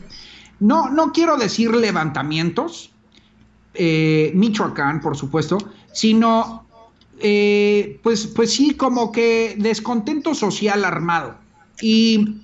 no, 0.59 0.89
no 0.89 1.13
quiero 1.13 1.37
decir 1.37 1.71
levantamientos, 1.77 2.91
eh, 3.75 4.33
Michoacán, 4.35 5.03
por 5.03 5.19
supuesto, 5.19 5.59
sino, 5.93 6.67
eh, 7.21 8.01
pues, 8.03 8.27
pues 8.27 8.55
sí, 8.55 8.75
como 8.75 9.13
que 9.13 9.55
descontento 9.59 10.35
social 10.35 10.83
armado. 10.83 11.37
Y 11.83 12.39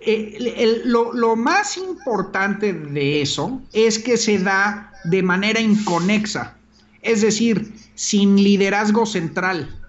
eh, 0.00 0.82
lo, 0.86 1.12
lo 1.12 1.36
más 1.36 1.76
importante 1.76 2.72
de 2.72 3.22
eso 3.22 3.62
es 3.72 4.00
que 4.00 4.16
se 4.16 4.40
da 4.40 4.92
de 5.04 5.22
manera 5.22 5.60
inconexa, 5.60 6.56
es 7.00 7.20
decir, 7.20 7.72
sin 7.94 8.34
liderazgo 8.34 9.06
central. 9.06 9.85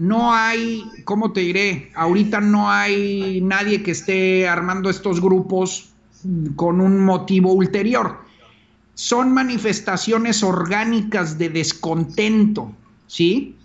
No 0.00 0.32
hay, 0.32 0.82
¿cómo 1.04 1.30
te 1.30 1.40
diré? 1.40 1.92
Ahorita 1.94 2.40
no 2.40 2.70
hay 2.70 3.42
nadie 3.42 3.82
que 3.82 3.90
esté 3.90 4.48
armando 4.48 4.88
estos 4.88 5.20
grupos 5.20 5.90
con 6.56 6.80
un 6.80 7.04
motivo 7.04 7.52
ulterior. 7.52 8.16
Son 8.94 9.30
manifestaciones 9.34 10.42
orgánicas 10.42 11.36
de 11.36 11.50
descontento, 11.50 12.72
¿sí? 13.08 13.56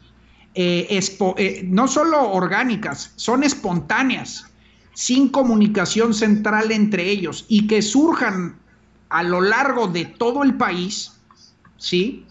Eh, 0.56 0.99
eh, 1.38 1.66
no 1.70 1.88
solo 1.88 2.30
orgánicas, 2.34 3.14
son 3.16 3.45
espontáneas, 3.45 4.45
sin 4.94 5.30
comunicación 5.30 6.14
central 6.14 6.74
entre 6.74 7.10
ellos 7.10 7.45
y 7.48 7.66
que 7.68 7.82
surjan 7.82 8.57
a 9.07 9.24
lo 9.24 9.40
largo 9.40 9.88
de 9.88 10.03
todo 10.03 10.44
el 10.44 10.56
país, 10.56 11.14
¿sí? 11.78 12.26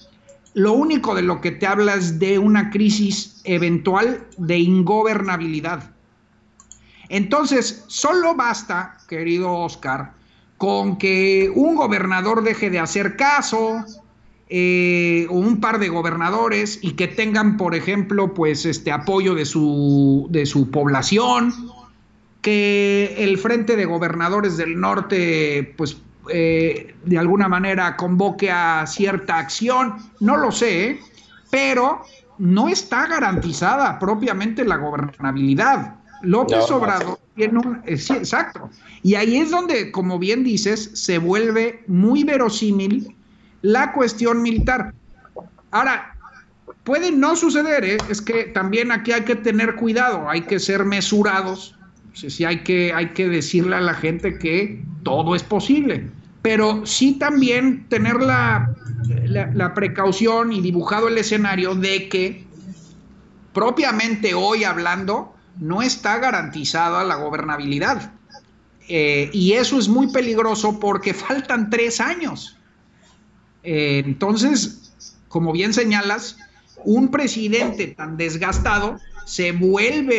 Lo 0.55 0.73
único 0.73 1.15
de 1.15 1.23
lo 1.23 1.41
que 1.41 1.51
te 1.51 1.67
habla 1.67 1.95
es 1.95 2.19
de 2.19 2.39
una 2.39 2.71
crisis 2.71 3.41
eventual 3.45 4.25
de 4.39 4.59
ingobernabilidad. 4.59 5.91
Entonces, 7.09 7.85
solo 7.89 8.35
basta, 8.35 8.99
querido 9.09 9.53
Oscar, 9.53 10.13
con 10.57 10.97
que 10.97 11.53
un 11.55 11.75
gobernador 11.75 12.43
deje 12.45 12.71
de 12.71 12.79
hacer 12.79 13.17
caso, 13.17 13.85
eh, 14.49 15.27
o 15.29 15.35
un 15.35 15.61
par 15.61 15.81
de 15.81 15.89
gobernadores, 15.89 16.79
y 16.83 16.93
que 16.93 17.09
tengan, 17.09 17.57
por 17.57 17.75
ejemplo, 17.75 18.33
pues 18.33 18.65
este 18.65 18.93
apoyo 18.93 19.35
de 19.35 19.47
su, 19.47 20.29
de 20.31 20.47
su 20.47 20.71
población, 20.71 21.53
que 22.43 23.17
el 23.19 23.39
Frente 23.39 23.75
de 23.75 23.87
Gobernadores 23.87 24.57
del 24.57 24.79
Norte, 24.79 25.75
pues 25.77 25.97
eh, 26.31 26.95
de 27.05 27.19
alguna 27.19 27.49
manera 27.49 27.97
convoque 27.97 28.51
a 28.51 28.87
cierta 28.87 29.39
acción, 29.39 29.97
no 30.21 30.37
lo 30.37 30.51
sé, 30.53 31.01
pero 31.51 32.03
no 32.39 32.69
está 32.69 33.07
garantizada 33.07 33.99
propiamente 33.99 34.65
la 34.65 34.77
gobernabilidad. 34.77 35.97
López 36.23 36.69
No. 36.71 36.77
Obrador 36.77 37.19
tiene 37.35 37.59
un... 37.59 37.83
eh, 37.87 37.97
sí, 37.97 38.15
exacto. 38.15 38.71
Y 39.03 39.15
ahí 39.15 39.37
es 39.37 39.51
donde, 39.51 39.91
como 39.93 40.19
bien 40.19 40.45
dices, 40.45 40.91
se 40.95 41.19
vuelve 41.19 41.85
muy 41.87 42.25
verosímil 42.25 43.15
la 43.63 43.93
cuestión 43.93 44.43
militar. 44.43 44.95
Ahora, 45.71 46.17
puede 46.85 47.11
no 47.11 47.37
suceder, 47.37 47.85
¿eh? 47.85 47.99
es 48.09 48.21
que 48.21 48.45
también 48.45 48.93
aquí 48.93 49.13
hay 49.13 49.23
que 49.23 49.37
tener 49.37 49.75
cuidado, 49.75 50.29
hay 50.29 50.43
que 50.43 50.59
ser 50.59 50.85
mesurados, 50.85 51.77
sí, 52.15 52.31
sí, 52.31 52.45
hay, 52.45 52.63
que, 52.65 52.93
hay 52.95 53.11
que 53.11 53.29
decirle 53.29 53.77
a 53.77 53.81
la 53.81 53.95
gente 53.95 54.39
que 54.39 54.83
todo 55.03 55.35
es 55.35 55.43
posible, 55.43 56.09
pero 56.41 56.87
sí 56.87 57.19
también 57.19 57.87
tener 57.89 58.23
la, 58.23 58.75
la, 59.27 59.51
la 59.53 59.75
precaución 59.75 60.53
y 60.53 60.63
dibujado 60.63 61.09
el 61.09 61.19
escenario 61.19 61.75
de 61.75 62.09
que 62.09 62.45
propiamente 63.53 64.35
hoy 64.35 64.65
hablando 64.65 65.35
no 65.59 65.83
está 65.83 66.19
garantizada 66.19 67.05
la 67.05 67.17
gobernabilidad. 67.17 68.13
Eh, 68.89 69.31
y 69.33 69.53
eso 69.53 69.79
es 69.79 69.89
muy 69.89 70.09
peligroso 70.09 70.79
porque 70.79 71.15
faltan 71.15 71.71
tres 71.71 72.01
años. 72.01 72.57
Eh, 73.63 74.03
entonces, 74.05 75.17
como 75.29 75.53
bien 75.53 75.73
señalas, 75.73 76.37
un 76.85 77.11
presidente 77.11 77.87
tan 77.87 78.17
desgastado 78.17 78.99
se 79.25 79.53
vuelve, 79.53 80.19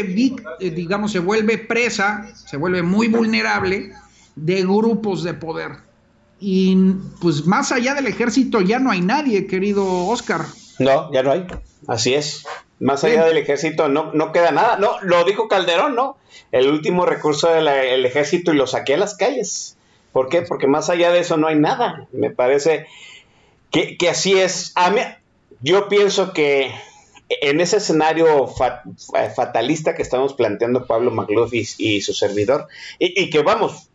eh, 0.60 0.70
digamos, 0.70 1.12
se 1.12 1.20
vuelve 1.20 1.58
presa, 1.58 2.28
se 2.34 2.58
vuelve 2.58 2.82
muy 2.82 3.08
vulnerable 3.08 3.92
de 4.36 4.62
grupos 4.62 5.24
de 5.24 5.34
poder. 5.34 5.72
Y 6.40 6.76
pues 7.22 7.46
más 7.46 7.72
allá 7.72 7.94
del 7.94 8.08
ejército 8.08 8.62
ya 8.62 8.80
no 8.80 8.92
hay 8.92 9.02
nadie, 9.02 9.48
querido 9.48 10.08
Oscar. 10.08 10.46
No, 10.80 11.12
ya 11.14 11.24
no 11.24 11.32
hay. 11.32 11.48
Así 11.88 12.14
es. 12.14 12.46
Más 12.80 13.04
allá 13.06 13.26
del 13.26 13.38
ejército 13.38 13.88
no, 13.88 14.12
no 14.14 14.32
queda 14.34 14.52
nada. 14.52 14.78
No, 14.78 15.00
lo 15.02 15.24
dijo 15.24 15.48
Calderón, 15.48 15.96
¿no? 15.96 16.18
El 16.52 16.68
último 16.68 17.06
recurso 17.06 17.50
del 17.50 18.06
ejército 18.06 18.54
y 18.54 18.58
lo 18.58 18.68
saqué 18.68 18.96
a 18.96 18.98
las 18.98 19.16
calles. 19.16 19.78
¿Por 20.12 20.30
qué? 20.30 20.42
Porque 20.42 20.68
más 20.68 20.90
allá 20.90 21.12
de 21.12 21.20
eso 21.20 21.38
no 21.38 21.48
hay 21.48 21.56
nada. 21.56 22.08
Me 22.12 22.32
parece 22.32 22.88
que, 23.72 23.98
que 23.98 24.10
así 24.10 24.38
es. 24.38 24.74
A 24.76 24.90
mí, 24.92 25.00
yo 25.62 25.88
pienso 25.88 26.34
que 26.34 26.72
en 27.30 27.60
ese 27.60 27.78
escenario 27.78 28.48
fatalista 29.36 29.96
que 29.96 30.02
estamos 30.02 30.34
planteando 30.34 30.86
Pablo 30.86 31.12
Magluf 31.12 31.54
y, 31.54 32.02
su 32.02 32.14
servidor, 32.14 32.68
y, 33.00 33.30
que 33.30 33.42
vamos, 33.42 33.90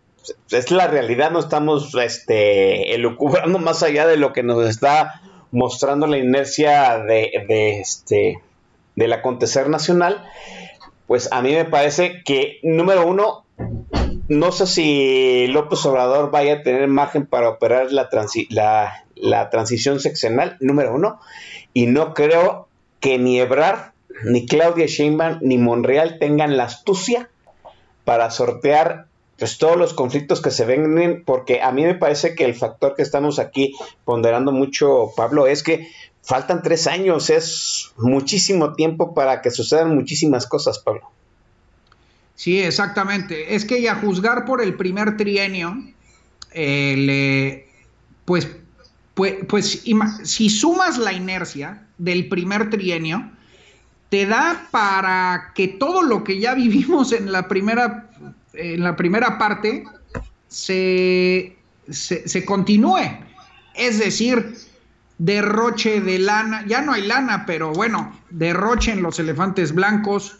es 0.51 0.70
la 0.70 0.89
realidad, 0.89 1.31
no 1.31 1.39
estamos 1.39 1.94
este, 1.94 2.94
elucubrando 2.94 3.59
más 3.61 3.82
allá 3.82 4.07
de 4.07 4.16
lo 4.16 4.32
que 4.32 4.43
nos 4.43 4.69
está 4.69 5.20
mostrando 5.52 6.07
la 6.07 6.19
inercia 6.19 6.98
de, 6.98 7.44
de 7.48 7.81
este, 7.81 8.40
del 8.97 9.12
acontecer 9.12 9.69
nacional, 9.69 10.24
pues 11.07 11.28
a 11.32 11.43
mí 11.43 11.52
me 11.52 11.65
parece 11.65 12.23
que, 12.24 12.59
número 12.62 13.07
uno, 13.07 13.44
no 14.28 14.52
sé 14.52 14.66
si 14.66 15.47
López 15.48 15.85
Obrador 15.86 16.31
vaya 16.31 16.55
a 16.55 16.62
tener 16.62 16.86
margen 16.86 17.27
para 17.27 17.48
operar 17.48 17.90
la, 17.90 18.09
la, 18.51 19.05
la 19.16 19.51
transición 19.51 19.98
seccional, 19.98 20.57
número 20.61 20.94
uno, 20.94 21.20
y 21.73 21.86
no 21.86 22.15
creo 22.15 22.69
que 23.01 23.19
ni 23.19 23.41
Ebrard, 23.41 23.93
ni 24.25 24.47
Claudia 24.47 24.87
Sheinbaum, 24.87 25.39
ni 25.41 25.59
Monreal 25.59 26.19
tengan 26.19 26.57
la 26.57 26.65
astucia 26.65 27.29
para 28.05 28.31
sortear 28.31 29.07
pues, 29.39 29.59
todos 29.59 29.77
los 29.77 29.95
conflictos 29.95 30.43
que 30.43 30.51
se 30.51 30.65
ven, 30.67 31.23
porque 31.25 31.63
a 31.63 31.73
mí 31.73 31.83
me 31.85 31.95
parece 31.95 32.35
que 32.35 32.45
el 32.45 32.55
factor 32.55 32.95
que 32.95 33.03
estamos 33.03 33.39
aquí 33.39 33.75
ponderando 34.05 34.53
mucho, 34.53 35.13
Pablo, 35.17 35.47
es 35.47 35.63
que 35.63 35.89
faltan 36.23 36.63
tres 36.63 36.87
años, 36.87 37.31
es 37.31 37.93
muchísimo 37.97 38.75
tiempo 38.75 39.15
para 39.15 39.41
que 39.41 39.51
sucedan 39.51 39.95
muchísimas 39.95 40.47
cosas, 40.47 40.79
Pablo. 40.79 41.11
Sí, 42.35 42.61
exactamente. 42.61 43.55
Es 43.55 43.65
que 43.65 43.83
ya 43.83 43.95
juzgar 43.95 44.45
por 44.45 44.63
el 44.63 44.75
primer 44.75 45.17
trienio, 45.17 45.77
eh, 46.53 47.67
pues 48.25 48.49
pues, 49.15 49.35
pues 49.49 49.82
si 50.24 50.49
sumas 50.49 50.99
la 50.99 51.12
inercia 51.12 51.87
del 51.99 52.28
primer 52.28 52.70
trienio, 52.70 53.31
te 54.11 54.27
da 54.27 54.66
para 54.70 55.53
que 55.55 55.69
todo 55.69 56.03
lo 56.03 56.23
que 56.23 56.39
ya 56.39 56.55
vivimos 56.65 57.12
en 57.12 57.32
la 57.32 57.49
primera, 57.49 58.11
en 58.53 58.82
la 58.82 58.97
primera 58.97 59.39
parte 59.39 59.85
se, 60.49 61.57
se, 61.89 62.45
continúe. 62.45 63.19
Es 63.74 63.99
decir, 63.99 64.57
derroche 65.19 66.01
de 66.01 66.19
lana, 66.19 66.66
ya 66.66 66.82
no 66.82 66.93
hay 66.93 67.07
lana, 67.07 67.47
pero 67.47 67.73
bueno, 67.73 68.12
derroche 68.31 68.93
en 68.93 69.03
los 69.03 69.19
elefantes 69.19 69.73
blancos, 69.73 70.39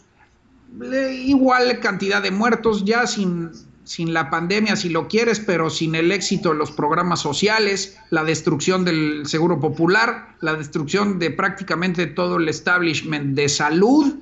igual 1.25 1.79
cantidad 1.79 2.21
de 2.21 2.31
muertos, 2.31 2.83
ya 2.85 3.07
sin, 3.07 3.51
sin 3.91 4.13
la 4.13 4.29
pandemia 4.29 4.77
si 4.77 4.87
lo 4.87 5.09
quieres, 5.09 5.41
pero 5.41 5.69
sin 5.69 5.95
el 5.95 6.13
éxito 6.13 6.53
de 6.53 6.55
los 6.55 6.71
programas 6.71 7.19
sociales, 7.19 7.97
la 8.09 8.23
destrucción 8.23 8.85
del 8.85 9.23
seguro 9.25 9.59
popular, 9.59 10.29
la 10.39 10.53
destrucción 10.53 11.19
de 11.19 11.29
prácticamente 11.29 12.07
todo 12.07 12.37
el 12.37 12.47
establishment 12.47 13.35
de 13.35 13.49
salud, 13.49 14.15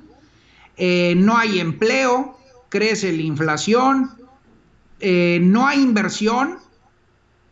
eh, 0.76 1.14
no 1.16 1.38
hay 1.38 1.60
empleo, 1.60 2.36
crece 2.68 3.12
la 3.12 3.22
inflación, 3.22 4.10
eh, 4.98 5.38
no 5.40 5.68
hay 5.68 5.80
inversión, 5.82 6.58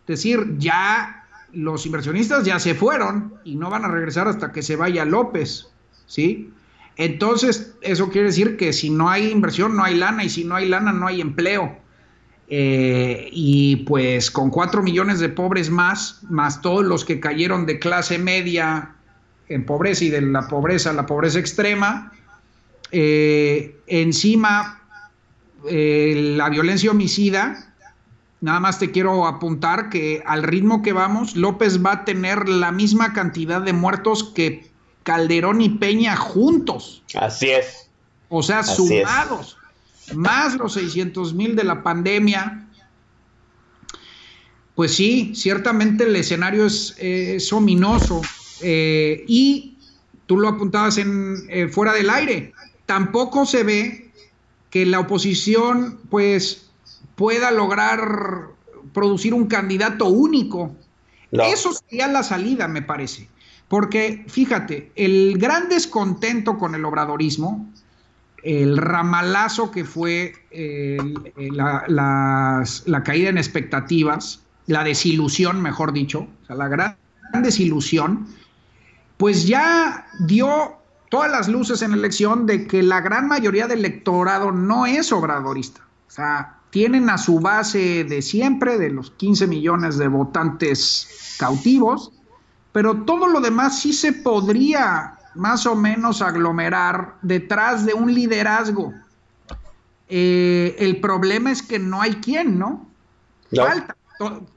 es 0.01 0.07
decir, 0.07 0.57
ya 0.59 1.25
los 1.53 1.87
inversionistas 1.87 2.45
ya 2.45 2.59
se 2.59 2.75
fueron 2.75 3.35
y 3.45 3.55
no 3.55 3.71
van 3.71 3.85
a 3.85 3.89
regresar 3.89 4.27
hasta 4.27 4.51
que 4.51 4.63
se 4.63 4.75
vaya 4.75 5.05
López, 5.05 5.69
¿sí? 6.09 6.51
Entonces, 6.97 7.77
eso 7.81 8.09
quiere 8.11 8.27
decir 8.27 8.57
que 8.57 8.73
si 8.73 8.91
no 8.91 9.09
hay 9.09 9.31
inversión, 9.31 9.77
no 9.77 9.85
hay 9.85 9.95
lana, 9.95 10.25
y 10.25 10.31
si 10.31 10.43
no 10.43 10.57
hay 10.57 10.69
lana, 10.69 10.93
no 10.93 11.07
hay 11.07 11.21
empleo. 11.21 11.87
Eh, 12.51 13.29
y 13.31 13.77
pues 13.77 14.31
con 14.31 14.49
cuatro 14.49 14.83
millones 14.83 15.21
de 15.21 15.29
pobres 15.29 15.69
más, 15.69 16.21
más 16.31 16.63
todos 16.63 16.83
los 16.83 17.05
que 17.05 17.21
cayeron 17.21 17.67
de 17.67 17.79
clase 17.79 18.19
media 18.19 18.95
en 19.51 19.67
pobreza 19.67 20.05
y 20.05 20.11
de 20.11 20.23
la 20.23 20.49
pobreza 20.49 20.91
a 20.91 20.93
la 20.95 21.05
pobreza 21.05 21.39
extrema, 21.39 22.13
eh, 22.91 23.77
encima 23.87 24.83
eh, 25.69 26.35
la 26.37 26.49
violencia 26.49 26.91
homicida, 26.91 27.75
nada 28.41 28.61
más 28.61 28.79
te 28.79 28.91
quiero 28.93 29.27
apuntar 29.27 29.91
que 29.91 30.23
al 30.25 30.43
ritmo 30.43 30.81
que 30.81 30.95
vamos, 30.95 31.37
López 31.37 31.85
va 31.85 31.93
a 31.93 32.05
tener 32.07 32.49
la 32.49 32.73
misma 32.73 33.13
cantidad 33.13 33.61
de 33.61 33.75
muertos 33.75 34.25
que 34.35 34.71
Calderón 35.03 35.61
y 35.61 35.69
Peña 35.69 36.17
juntos. 36.17 37.03
Así 37.15 37.51
es. 37.51 37.91
O 38.31 38.43
sea, 38.43 38.63
sumados 38.63 39.59
más 40.15 40.57
los 40.57 40.75
600 40.75 41.35
mil 41.35 41.57
de 41.57 41.65
la 41.65 41.83
pandemia, 41.83 42.67
pues 44.75 44.95
sí, 44.95 45.33
ciertamente 45.35 46.05
el 46.05 46.15
escenario 46.15 46.67
es, 46.67 47.53
ominoso. 47.53 48.23
Eh, 48.61 49.25
y 49.27 49.77
tú 50.27 50.39
lo 50.39 50.49
apuntabas 50.49 50.99
en, 50.99 51.37
eh, 51.49 51.69
fuera 51.69 51.93
del 51.93 52.11
aire, 52.11 52.53
tampoco 52.87 53.45
se 53.45 53.65
ve 53.65 54.13
que 54.71 54.87
la 54.87 55.01
oposición 55.01 55.99
pues 56.11 56.71
pueda 57.17 57.51
lograr 57.51 58.51
producir 58.93 59.35
un 59.35 59.47
candidato 59.47 60.07
único. 60.07 60.77
Eso 61.33 61.73
sería 61.73 62.09
la 62.09 62.23
salida, 62.23 62.69
me 62.69 62.83
parece. 62.83 63.29
Porque 63.69 64.25
fíjate, 64.29 64.93
el 64.95 65.39
gran 65.39 65.69
descontento 65.69 66.57
con 66.57 66.75
el 66.75 66.85
obradorismo 66.85 67.71
el 68.43 68.77
ramalazo 68.77 69.71
que 69.71 69.85
fue 69.85 70.35
la, 71.37 72.65
caída 73.05 73.29
en 73.29 73.39
expectativas, 73.39 74.43
la 74.67 74.85
desilusión, 74.85 75.61
mejor 75.61 75.93
dicho, 75.93 76.29
o 76.43 76.47
sea, 76.47 76.57
la 76.57 76.69
gran, 76.69 76.97
desilusión, 77.43 78.27
pues 79.17 79.47
ya 79.47 80.07
dio 80.21 80.77
todas 81.11 81.31
las 81.31 81.49
luces 81.49 81.83
en 81.83 81.91
la 81.91 81.97
elección 81.99 82.47
de 82.47 82.67
que 82.67 82.83
la 82.83 83.01
gran 83.01 83.29
mayoría 83.29 83.67
del 83.67 83.81
electorado 83.81 84.53
no 84.53 84.87
es 84.87 85.13
obradorista. 85.13 85.83
O 86.07 86.11
sea, 86.11 86.57
tienen 86.71 87.11
a 87.11 87.19
su 87.19 87.41
base 87.41 88.05
de 88.05 88.23
siempre, 88.23 88.79
de 88.79 88.91
los 88.91 89.11
15 89.13 89.47
millones 89.47 89.99
de 89.99 90.09
votantes 90.09 91.37
cautivos, 91.39 92.13
pero 92.73 93.03
todo 93.03 93.27
lo 93.27 93.41
demás 93.41 93.81
sí 93.81 93.93
se 93.93 94.13
podría 94.13 95.18
más 95.39 95.67
o 95.67 95.77
menos 95.77 96.21
aglomerar 96.21 97.15
detrás 97.23 97.87
de 97.87 97.95
un 97.95 98.13
liderazgo. 98.13 98.93
Eh, 100.09 100.75
el 100.81 101.01
problema 101.01 101.53
es 101.53 101.63
que 101.63 101.79
no 101.79 102.03
hay 102.03 102.15
quien, 102.17 102.59
¿no? 102.59 102.89
Falta, 103.55 103.97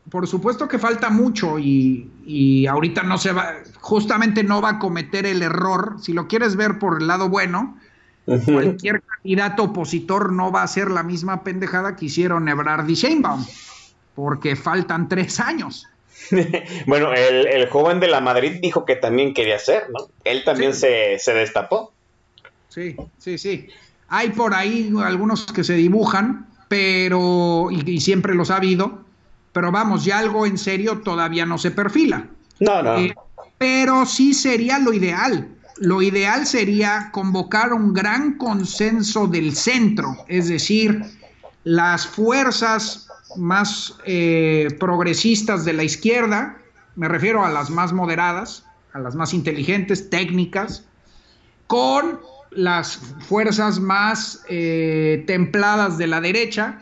por 0.10 0.28
supuesto 0.28 0.68
que 0.68 0.80
falta 0.80 1.10
mucho 1.12 1.60
y, 1.60 2.66
ahorita 2.68 3.04
no 3.04 3.18
se 3.20 3.32
va, 3.32 3.54
justamente 3.80 4.44
no 4.44 4.62
va 4.62 4.70
a 4.70 4.80
cometer 4.80 5.26
el 5.26 5.44
error, 5.44 5.98
si 6.02 6.14
lo 6.14 6.28
quieres 6.28 6.56
ver 6.56 6.80
por 6.80 7.02
el 7.02 7.08
lado 7.08 7.30
bueno, 7.30 7.78
cualquier 8.26 9.04
candidato 9.04 9.64
opositor 9.66 10.32
no 10.32 10.52
va 10.52 10.62
a 10.62 10.64
hacer 10.64 10.90
la 10.90 11.04
misma 11.04 11.44
pendejada 11.44 11.96
que 11.96 12.06
hicieron 12.06 12.50
Ebrard 12.50 12.90
y 12.90 12.96
Sheinbaum, 12.96 13.46
porque 14.16 14.56
faltan 14.56 15.08
tres 15.08 15.40
años. 15.40 15.88
bueno, 16.86 17.14
el, 17.14 17.68
joven 17.70 18.00
de 18.00 18.08
la 18.08 18.22
Madrid 18.22 18.60
dijo 18.62 18.86
que 18.86 18.96
también 18.96 19.34
quería 19.34 19.60
ser, 19.60 19.90
¿no? 19.90 20.08
Él 20.24 20.44
también 20.44 20.74
se, 20.74 21.20
destapó. 21.28 21.92
Sí, 22.70 22.96
sí, 23.18 23.38
sí. 23.38 23.68
Hay 24.08 24.30
por 24.30 24.54
ahí 24.54 24.92
algunos 25.04 25.46
que 25.46 25.64
se 25.64 25.74
dibujan, 25.74 26.48
pero, 26.68 27.70
y, 27.72 28.00
siempre 28.00 28.36
los 28.36 28.52
ha 28.52 28.58
habido, 28.58 29.04
pero 29.52 29.72
vamos, 29.72 30.06
ya 30.06 30.20
algo 30.20 30.46
en 30.46 30.58
serio 30.58 31.02
todavía 31.04 31.46
no 31.46 31.58
se 31.58 31.72
perfila. 31.72 32.28
No, 32.60 32.82
no. 32.82 32.98
Eh, 32.98 33.14
pero 33.58 34.06
sí 34.06 34.34
sería 34.34 34.80
lo 34.80 34.94
ideal. 34.94 35.48
Lo 35.78 36.02
ideal 36.02 36.46
sería 36.46 37.10
convocar 37.12 37.74
un 37.74 37.94
gran 37.94 38.38
consenso 38.38 39.28
del 39.28 39.56
centro, 39.56 40.26
es 40.28 40.48
decir, 40.48 41.04
las 41.64 42.06
fuerzas 42.06 43.08
más 43.38 43.96
eh, 44.06 44.68
progresistas 44.80 45.66
de 45.66 45.74
la 45.74 45.84
izquierda, 45.84 46.58
me 46.96 47.08
refiero 47.08 47.46
a 47.46 47.50
las 47.50 47.70
más 47.70 47.94
moderadas, 47.94 48.66
a 48.94 49.00
las 49.00 49.16
más 49.16 49.34
inteligentes, 49.34 50.10
técnicas, 50.10 50.84
con 51.68 52.20
las 52.52 52.98
fuerzas 53.28 53.80
más 53.80 54.44
eh, 54.50 55.24
templadas 55.26 55.98
de 55.98 56.08
la 56.08 56.20
derecha 56.20 56.82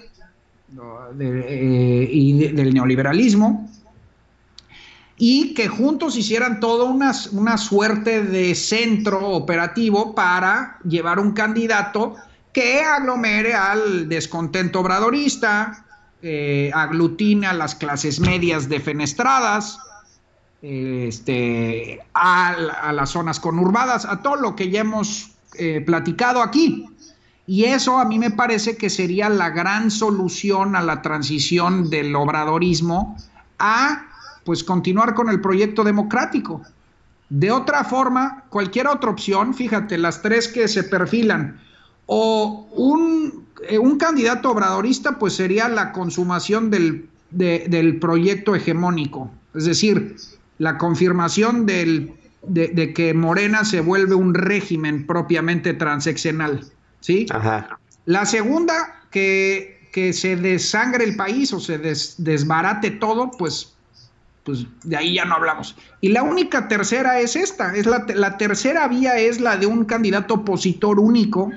eh, 1.20 2.10
y 2.12 2.48
del 2.48 2.74
neoliberalismo, 2.74 3.70
y 5.18 5.54
que 5.54 5.68
juntos 5.68 6.16
hicieran 6.16 6.60
toda 6.60 6.86
una, 6.86 7.14
una 7.34 7.58
suerte 7.58 8.24
de 8.24 8.56
centro 8.56 9.30
operativo 9.30 10.16
para 10.16 10.80
llevar 10.86 11.20
un 11.20 11.34
candidato 11.34 12.16
que 12.54 12.82
aglomere 12.82 13.54
al 13.54 14.10
descontento 14.10 14.80
obradorista, 14.80 15.86
eh, 16.22 16.72
aglutina 16.74 17.54
las 17.54 17.76
clases 17.76 18.20
medias 18.20 18.68
defenestradas 18.70 19.80
este, 20.62 22.02
a, 22.14 22.92
las 22.92 23.12
zonas 23.12 23.40
conurbadas, 23.40 24.06
a 24.06 24.22
todo 24.22 24.36
lo 24.36 24.56
que 24.56 24.70
ya 24.70 24.82
hemos 24.82 25.32
eh, 25.58 25.82
platicado 25.86 26.42
aquí. 26.42 26.86
Y 27.48 27.66
eso 27.66 27.98
a 27.98 28.06
mí 28.06 28.20
me 28.20 28.32
parece 28.32 28.78
que 28.78 28.90
sería 28.90 29.30
la 29.30 29.50
gran 29.50 29.90
solución 29.90 30.76
a 30.76 30.82
la 30.82 31.02
transición 31.02 31.90
del 31.90 32.16
obradorismo 32.16 33.18
a 33.58 34.06
pues 34.44 34.64
continuar 34.64 35.16
con 35.16 35.30
el 35.30 35.42
proyecto 35.42 35.84
democrático. 35.84 36.62
De 37.30 37.52
otra 37.52 37.84
forma, 37.84 38.44
cualquier 38.50 38.88
otra 38.88 39.12
opción, 39.12 39.54
fíjate, 39.54 39.98
las 39.98 40.22
tres 40.22 40.48
que 40.48 40.68
se 40.68 40.84
perfilan, 40.84 41.60
o 42.08 42.68
un, 42.72 43.46
un 43.80 43.98
candidato 43.98 44.52
obradorista, 44.52 45.20
pues 45.20 45.34
sería 45.34 45.68
la 45.68 45.92
consumación 45.92 46.70
del, 46.70 47.10
del 47.32 48.00
proyecto 48.00 48.56
hegemónico, 48.56 49.32
es 49.56 49.66
decir, 49.66 50.16
la 50.58 50.78
confirmación 50.78 51.66
del, 51.66 52.14
de, 52.44 52.94
que 52.94 53.14
Morena 53.14 53.66
se 53.66 53.82
vuelve 53.82 54.16
un 54.16 54.34
régimen 54.34 55.06
propiamente 55.06 55.74
transeccional, 55.74 56.66
¿sí? 57.00 57.28
La 58.06 58.26
segunda, 58.26 59.04
que, 59.12 59.90
que, 59.92 60.14
se 60.14 60.36
desangre 60.36 61.04
el 61.04 61.16
país 61.16 61.54
o 61.54 61.60
se 61.60 61.78
desbarate 61.78 62.92
todo, 62.92 63.32
pues 63.32 63.76
pues 64.46 64.66
de 64.84 64.98
ahí 64.98 65.16
ya 65.16 65.26
no 65.26 65.36
hablamos. 65.36 65.76
Y 66.02 66.10
la 66.10 66.24
única 66.24 66.68
tercera 66.68 67.20
es 67.20 67.36
esta, 67.36 67.76
es 67.76 67.86
la, 67.86 68.06
la, 68.16 68.38
tercera 68.38 68.88
vía 68.88 69.20
es 69.20 69.40
la 69.40 69.58
de 69.58 69.68
un 69.68 69.86
candidato 69.86 70.36
opositor 70.36 71.00
único 71.00 71.52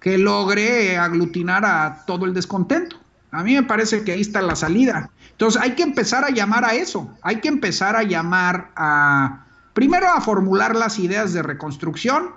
que 0.00 0.18
logre 0.18 0.96
aglutinar 0.96 1.64
a 1.64 2.04
todo 2.06 2.24
el 2.24 2.34
descontento. 2.34 2.96
A 3.30 3.44
mí 3.44 3.54
me 3.54 3.62
parece 3.62 4.02
que 4.02 4.12
ahí 4.12 4.22
está 4.22 4.42
la 4.42 4.56
salida. 4.56 5.10
Entonces 5.30 5.60
hay 5.60 5.72
que 5.72 5.82
empezar 5.82 6.24
a 6.24 6.30
llamar 6.30 6.64
a 6.64 6.74
eso, 6.74 7.10
hay 7.22 7.36
que 7.36 7.48
empezar 7.48 7.96
a 7.96 8.02
llamar 8.02 8.70
a, 8.76 9.46
primero 9.72 10.08
a 10.08 10.20
formular 10.20 10.74
las 10.74 10.98
ideas 10.98 11.32
de 11.32 11.42
reconstrucción 11.42 12.30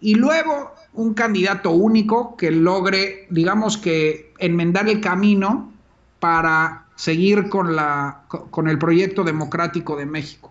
y 0.00 0.16
luego 0.16 0.74
un 0.92 1.14
candidato 1.14 1.70
único 1.70 2.36
que 2.36 2.50
logre, 2.50 3.26
digamos 3.30 3.78
que, 3.78 4.32
enmendar 4.38 4.88
el 4.88 5.00
camino 5.00 5.72
para 6.20 6.84
seguir 6.96 7.48
con, 7.48 7.74
la, 7.74 8.22
con 8.28 8.68
el 8.68 8.78
proyecto 8.78 9.24
democrático 9.24 9.96
de 9.96 10.06
México. 10.06 10.50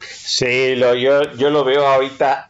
Sí, 0.00 0.74
lo, 0.76 0.94
yo, 0.94 1.32
yo 1.34 1.50
lo 1.50 1.64
veo 1.64 1.86
ahorita 1.86 2.47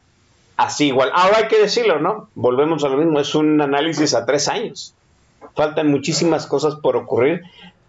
así 0.59 0.89
igual. 0.89 1.11
Ahora 1.15 1.39
hay 1.39 1.49
que 1.49 1.59
decirlo, 1.59 1.99
¿no? 1.99 2.29
Volvemos 2.35 2.85
a 2.85 2.89
lo 2.89 2.99
mismo, 2.99 3.19
es 3.19 3.35
un 3.35 3.59
análisis 3.63 4.15
a 4.15 4.27
tres 4.27 4.49
años. 4.49 4.95
Faltan 5.55 5.91
muchísimas 5.91 6.47
cosas 6.47 6.75
por 6.75 6.97
ocurrir, 6.97 7.43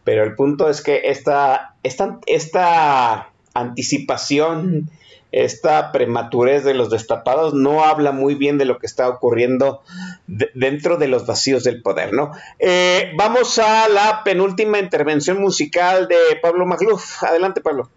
pero 0.06 0.24
el 0.24 0.36
punto 0.36 0.70
es 0.70 0.82
que 0.82 1.02
esta, 1.06 1.76
esta, 1.84 2.20
esta 2.26 3.30
anticipación 3.54 4.90
esta 5.32 5.92
prematurez 5.92 6.64
de 6.64 6.74
los 6.74 6.90
destapados 6.90 7.54
no 7.54 7.84
habla 7.84 8.12
muy 8.12 8.34
bien 8.34 8.58
de 8.58 8.66
lo 8.66 8.80
que 8.80 8.88
está 8.88 9.08
ocurriendo 9.10 9.84
dentro 10.28 10.98
de 10.98 11.08
los 11.08 11.28
vacíos 11.28 11.64
del 11.64 11.84
poder, 11.84 12.14
¿no? 12.14 12.32
Eh, 12.58 13.12
vamos 13.16 13.60
a 13.60 13.88
la 13.90 14.24
penúltima 14.24 14.80
intervención 14.80 15.40
musical 15.40 16.08
de 16.08 16.18
Pablo 16.42 16.66
Magluf. 16.66 17.24
Adelante, 17.24 17.62
Pablo. 17.62 17.90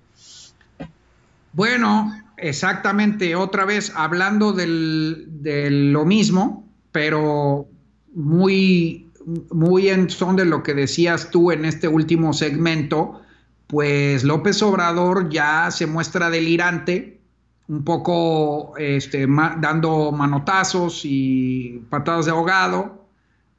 Bueno, 1.55 2.22
exactamente, 2.43 3.35
otra 3.37 3.65
vez 3.65 3.93
hablando 3.95 4.53
del, 4.53 5.27
de 5.29 5.71
lo 5.71 6.05
mismo, 6.05 6.69
pero 6.91 7.69
muy, 8.15 9.11
muy 9.51 9.89
en 9.89 10.11
son 10.11 10.37
de 10.37 10.45
lo 10.45 10.63
que 10.63 10.75
decías 10.75 11.31
tú 11.31 11.53
en 11.53 11.65
este 11.65 11.89
último 11.89 12.33
segmento, 12.33 13.23
pues 13.69 14.25
López 14.25 14.63
Obrador 14.63 15.31
ya 15.31 15.71
se 15.71 15.87
muestra 15.87 16.29
delirante 16.29 17.21
un 17.69 17.85
poco 17.85 18.77
este, 18.77 19.27
dando 19.27 20.13
manotazos 20.13 21.03
y 21.05 21.83
patadas 21.89 22.27
de 22.27 22.33
ahogado, 22.33 23.07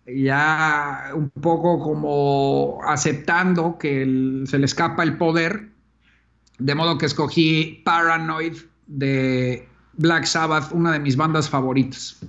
ya 0.05 1.11
un 1.15 1.29
poco 1.29 1.79
como 1.79 2.79
aceptando 2.85 3.77
que 3.77 4.43
se 4.45 4.59
le 4.59 4.65
escapa 4.65 5.03
el 5.03 5.17
poder, 5.17 5.69
de 6.59 6.75
modo 6.75 6.97
que 6.97 7.07
escogí 7.07 7.81
Paranoid 7.83 8.57
de 8.93 9.67
Black 9.97 10.25
Sabbath, 10.25 10.71
una 10.71 10.91
de 10.91 10.99
mis 10.99 11.15
bandas 11.15 11.49
favoritas. 11.49 12.19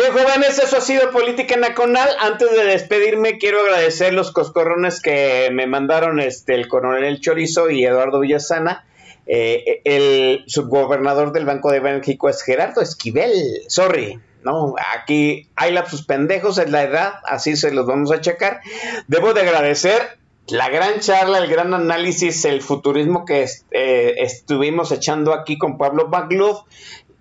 Bien, 0.00 0.14
jóvenes, 0.14 0.58
eso 0.58 0.78
ha 0.78 0.80
sido 0.80 1.10
Política 1.10 1.58
Nacional. 1.58 2.08
Antes 2.20 2.50
de 2.52 2.64
despedirme, 2.64 3.36
quiero 3.36 3.60
agradecer 3.60 4.14
los 4.14 4.32
coscorrones 4.32 5.02
que 5.02 5.50
me 5.52 5.66
mandaron 5.66 6.20
este, 6.20 6.54
el 6.54 6.68
coronel 6.68 7.20
Chorizo 7.20 7.68
y 7.68 7.84
Eduardo 7.84 8.20
Villasana. 8.20 8.86
Eh, 9.26 9.82
el 9.84 10.44
subgobernador 10.46 11.32
del 11.32 11.44
Banco 11.44 11.70
de 11.70 11.82
México 11.82 12.30
es 12.30 12.40
Gerardo 12.40 12.80
Esquivel. 12.80 13.30
Sorry, 13.68 14.18
no, 14.42 14.74
aquí 14.96 15.50
hay 15.54 15.74
lapsus 15.74 16.06
pendejos, 16.06 16.56
es 16.56 16.70
la 16.70 16.82
edad, 16.82 17.12
así 17.26 17.54
se 17.54 17.70
los 17.70 17.84
vamos 17.84 18.10
a 18.10 18.22
checar. 18.22 18.62
Debo 19.06 19.34
de 19.34 19.42
agradecer 19.42 20.16
la 20.48 20.70
gran 20.70 21.00
charla, 21.00 21.40
el 21.40 21.50
gran 21.50 21.74
análisis, 21.74 22.46
el 22.46 22.62
futurismo 22.62 23.26
que 23.26 23.46
eh, 23.70 24.14
estuvimos 24.16 24.92
echando 24.92 25.34
aquí 25.34 25.58
con 25.58 25.76
Pablo 25.76 26.08
Baglov 26.08 26.64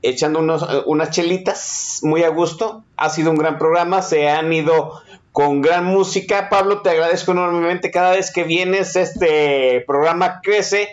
echando 0.01 0.39
unos, 0.39 0.65
unas 0.85 1.11
chelitas 1.11 1.99
muy 2.03 2.23
a 2.23 2.29
gusto. 2.29 2.83
Ha 2.97 3.09
sido 3.09 3.31
un 3.31 3.37
gran 3.37 3.57
programa, 3.57 4.01
se 4.01 4.29
han 4.29 4.51
ido 4.51 4.93
con 5.31 5.61
gran 5.61 5.85
música. 5.85 6.49
Pablo, 6.49 6.81
te 6.81 6.89
agradezco 6.89 7.31
enormemente. 7.31 7.91
Cada 7.91 8.11
vez 8.11 8.31
que 8.31 8.43
vienes, 8.43 8.95
este 8.95 9.83
programa 9.87 10.41
crece, 10.41 10.89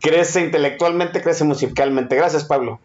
crece 0.00 0.44
intelectualmente, 0.44 1.22
crece 1.22 1.44
musicalmente. 1.44 2.16
Gracias, 2.16 2.44
Pablo. 2.44 2.80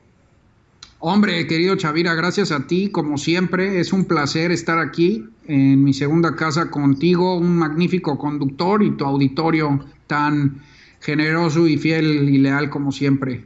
Hombre, 1.06 1.46
querido 1.48 1.76
Chavira, 1.76 2.14
gracias 2.14 2.54
a 2.54 2.66
ti, 2.66 2.90
como 2.90 3.18
siempre. 3.18 3.82
Es 3.82 3.92
un 3.92 4.06
placer 4.06 4.52
estar 4.52 4.80
aquí 4.80 5.26
en 5.48 5.84
mi 5.84 5.94
segunda 5.94 6.38
casa 6.38 6.72
contigo, 6.72 7.38
un 7.38 7.58
magnífico 7.58 8.18
conductor 8.18 8.82
y 8.82 8.92
tu 8.92 9.04
auditorio 9.04 9.84
tan 10.08 10.62
generoso 11.02 11.68
y 11.68 11.78
fiel 11.78 12.30
y 12.30 12.38
leal 12.38 12.70
como 12.70 12.94
siempre. 12.94 13.44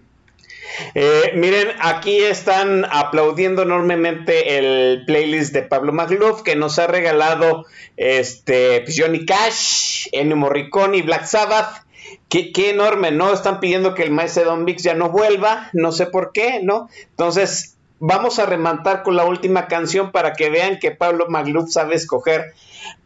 Eh, 0.96 1.32
miren, 1.36 1.70
aquí 1.80 2.20
están 2.20 2.86
aplaudiendo 2.90 3.64
enormemente 3.64 4.58
el 4.58 5.04
playlist 5.06 5.54
de 5.54 5.64
Pablo 5.64 5.94
Magluf 5.94 6.42
que 6.42 6.56
nos 6.56 6.80
ha 6.80 6.88
regalado 6.88 7.66
este 7.96 8.82
pues, 8.82 9.00
Johnny 9.00 9.26
Cash, 9.26 10.08
Ennio 10.12 10.38
Morricone 10.38 10.98
y 10.98 11.02
Black 11.02 11.26
Sabbath. 11.26 11.86
Qué, 12.30 12.52
enorme, 12.70 13.12
¿no? 13.12 13.34
Están 13.34 13.60
pidiendo 13.60 13.94
que 13.94 14.04
el 14.04 14.12
maestro 14.12 14.46
Don 14.46 14.66
Vix 14.66 14.84
ya 14.84 14.94
no 14.94 15.10
vuelva, 15.10 15.70
no 15.74 15.92
sé 15.92 16.08
por 16.08 16.32
qué, 16.34 16.60
¿no? 16.62 16.90
Entonces, 17.10 17.78
vamos 18.00 18.40
a 18.40 18.46
rematar 18.46 19.04
con 19.04 19.16
la 19.16 19.26
última 19.26 19.68
canción 19.68 20.12
para 20.12 20.34
que 20.34 20.50
vean 20.50 20.80
que 20.80 20.92
Pablo 20.92 21.28
Magluf 21.30 21.70
sabe 21.70 21.96
escoger 21.96 22.54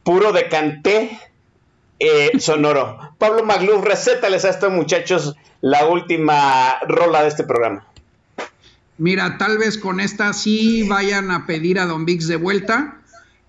puro 0.03 0.31
de 0.31 0.49
canté 0.49 1.19
eh, 2.01 2.31
sonoro. 2.39 2.97
Pablo 3.19 3.43
Magluf, 3.43 3.83
recétales 3.83 4.43
a 4.43 4.49
estos 4.49 4.71
muchachos 4.71 5.35
la 5.61 5.85
última 5.85 6.79
rola 6.87 7.21
de 7.21 7.27
este 7.27 7.43
programa. 7.43 7.85
Mira, 8.97 9.37
tal 9.37 9.59
vez 9.59 9.77
con 9.77 9.99
esta 9.99 10.33
sí 10.33 10.87
vayan 10.87 11.29
a 11.29 11.45
pedir 11.45 11.79
a 11.79 11.85
Don 11.85 12.05
Vix 12.05 12.27
de 12.27 12.37
vuelta, 12.37 12.97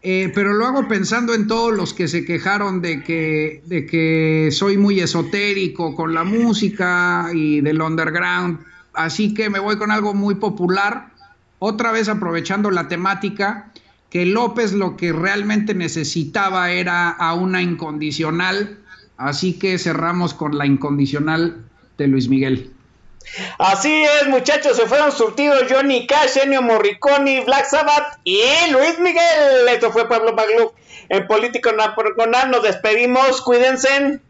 eh, 0.02 0.30
pero 0.34 0.52
lo 0.52 0.66
hago 0.66 0.86
pensando 0.86 1.32
en 1.32 1.46
todos 1.46 1.72
los 1.72 1.94
que 1.94 2.08
se 2.08 2.26
quejaron 2.26 2.82
de 2.82 3.02
que, 3.02 3.62
de 3.64 3.86
que 3.86 4.50
soy 4.52 4.76
muy 4.76 5.00
esotérico 5.00 5.94
con 5.94 6.12
la 6.12 6.24
música 6.24 7.30
y 7.32 7.62
del 7.62 7.80
underground, 7.80 8.60
así 8.92 9.32
que 9.32 9.48
me 9.48 9.60
voy 9.60 9.76
con 9.76 9.90
algo 9.90 10.12
muy 10.12 10.34
popular, 10.34 11.08
otra 11.58 11.90
vez 11.90 12.08
aprovechando 12.10 12.70
la 12.70 12.88
temática, 12.88 13.71
que 14.12 14.26
López 14.26 14.74
lo 14.74 14.98
que 14.98 15.10
realmente 15.10 15.72
necesitaba 15.72 16.70
era 16.70 17.08
a 17.08 17.32
una 17.32 17.62
incondicional, 17.62 18.78
así 19.16 19.58
que 19.58 19.78
cerramos 19.78 20.34
con 20.34 20.58
la 20.58 20.66
incondicional 20.66 21.64
de 21.96 22.08
Luis 22.08 22.28
Miguel. 22.28 22.70
Así 23.58 24.04
es, 24.20 24.28
muchachos, 24.28 24.76
se 24.76 24.86
fueron 24.86 25.12
surtidos 25.12 25.64
Johnny 25.70 26.06
Cash, 26.06 26.36
Ennio 26.36 26.60
Morricone, 26.60 27.42
Black 27.46 27.64
Sabbath 27.64 28.18
y 28.24 28.42
Luis 28.70 28.98
Miguel. 28.98 29.66
Esto 29.70 29.90
fue 29.90 30.06
Pablo 30.06 30.34
Magluk 30.34 30.74
en 31.08 31.26
Político 31.26 31.72
Nacional. 31.72 32.50
Nos 32.50 32.64
despedimos, 32.64 33.40
cuídense. 33.40 34.20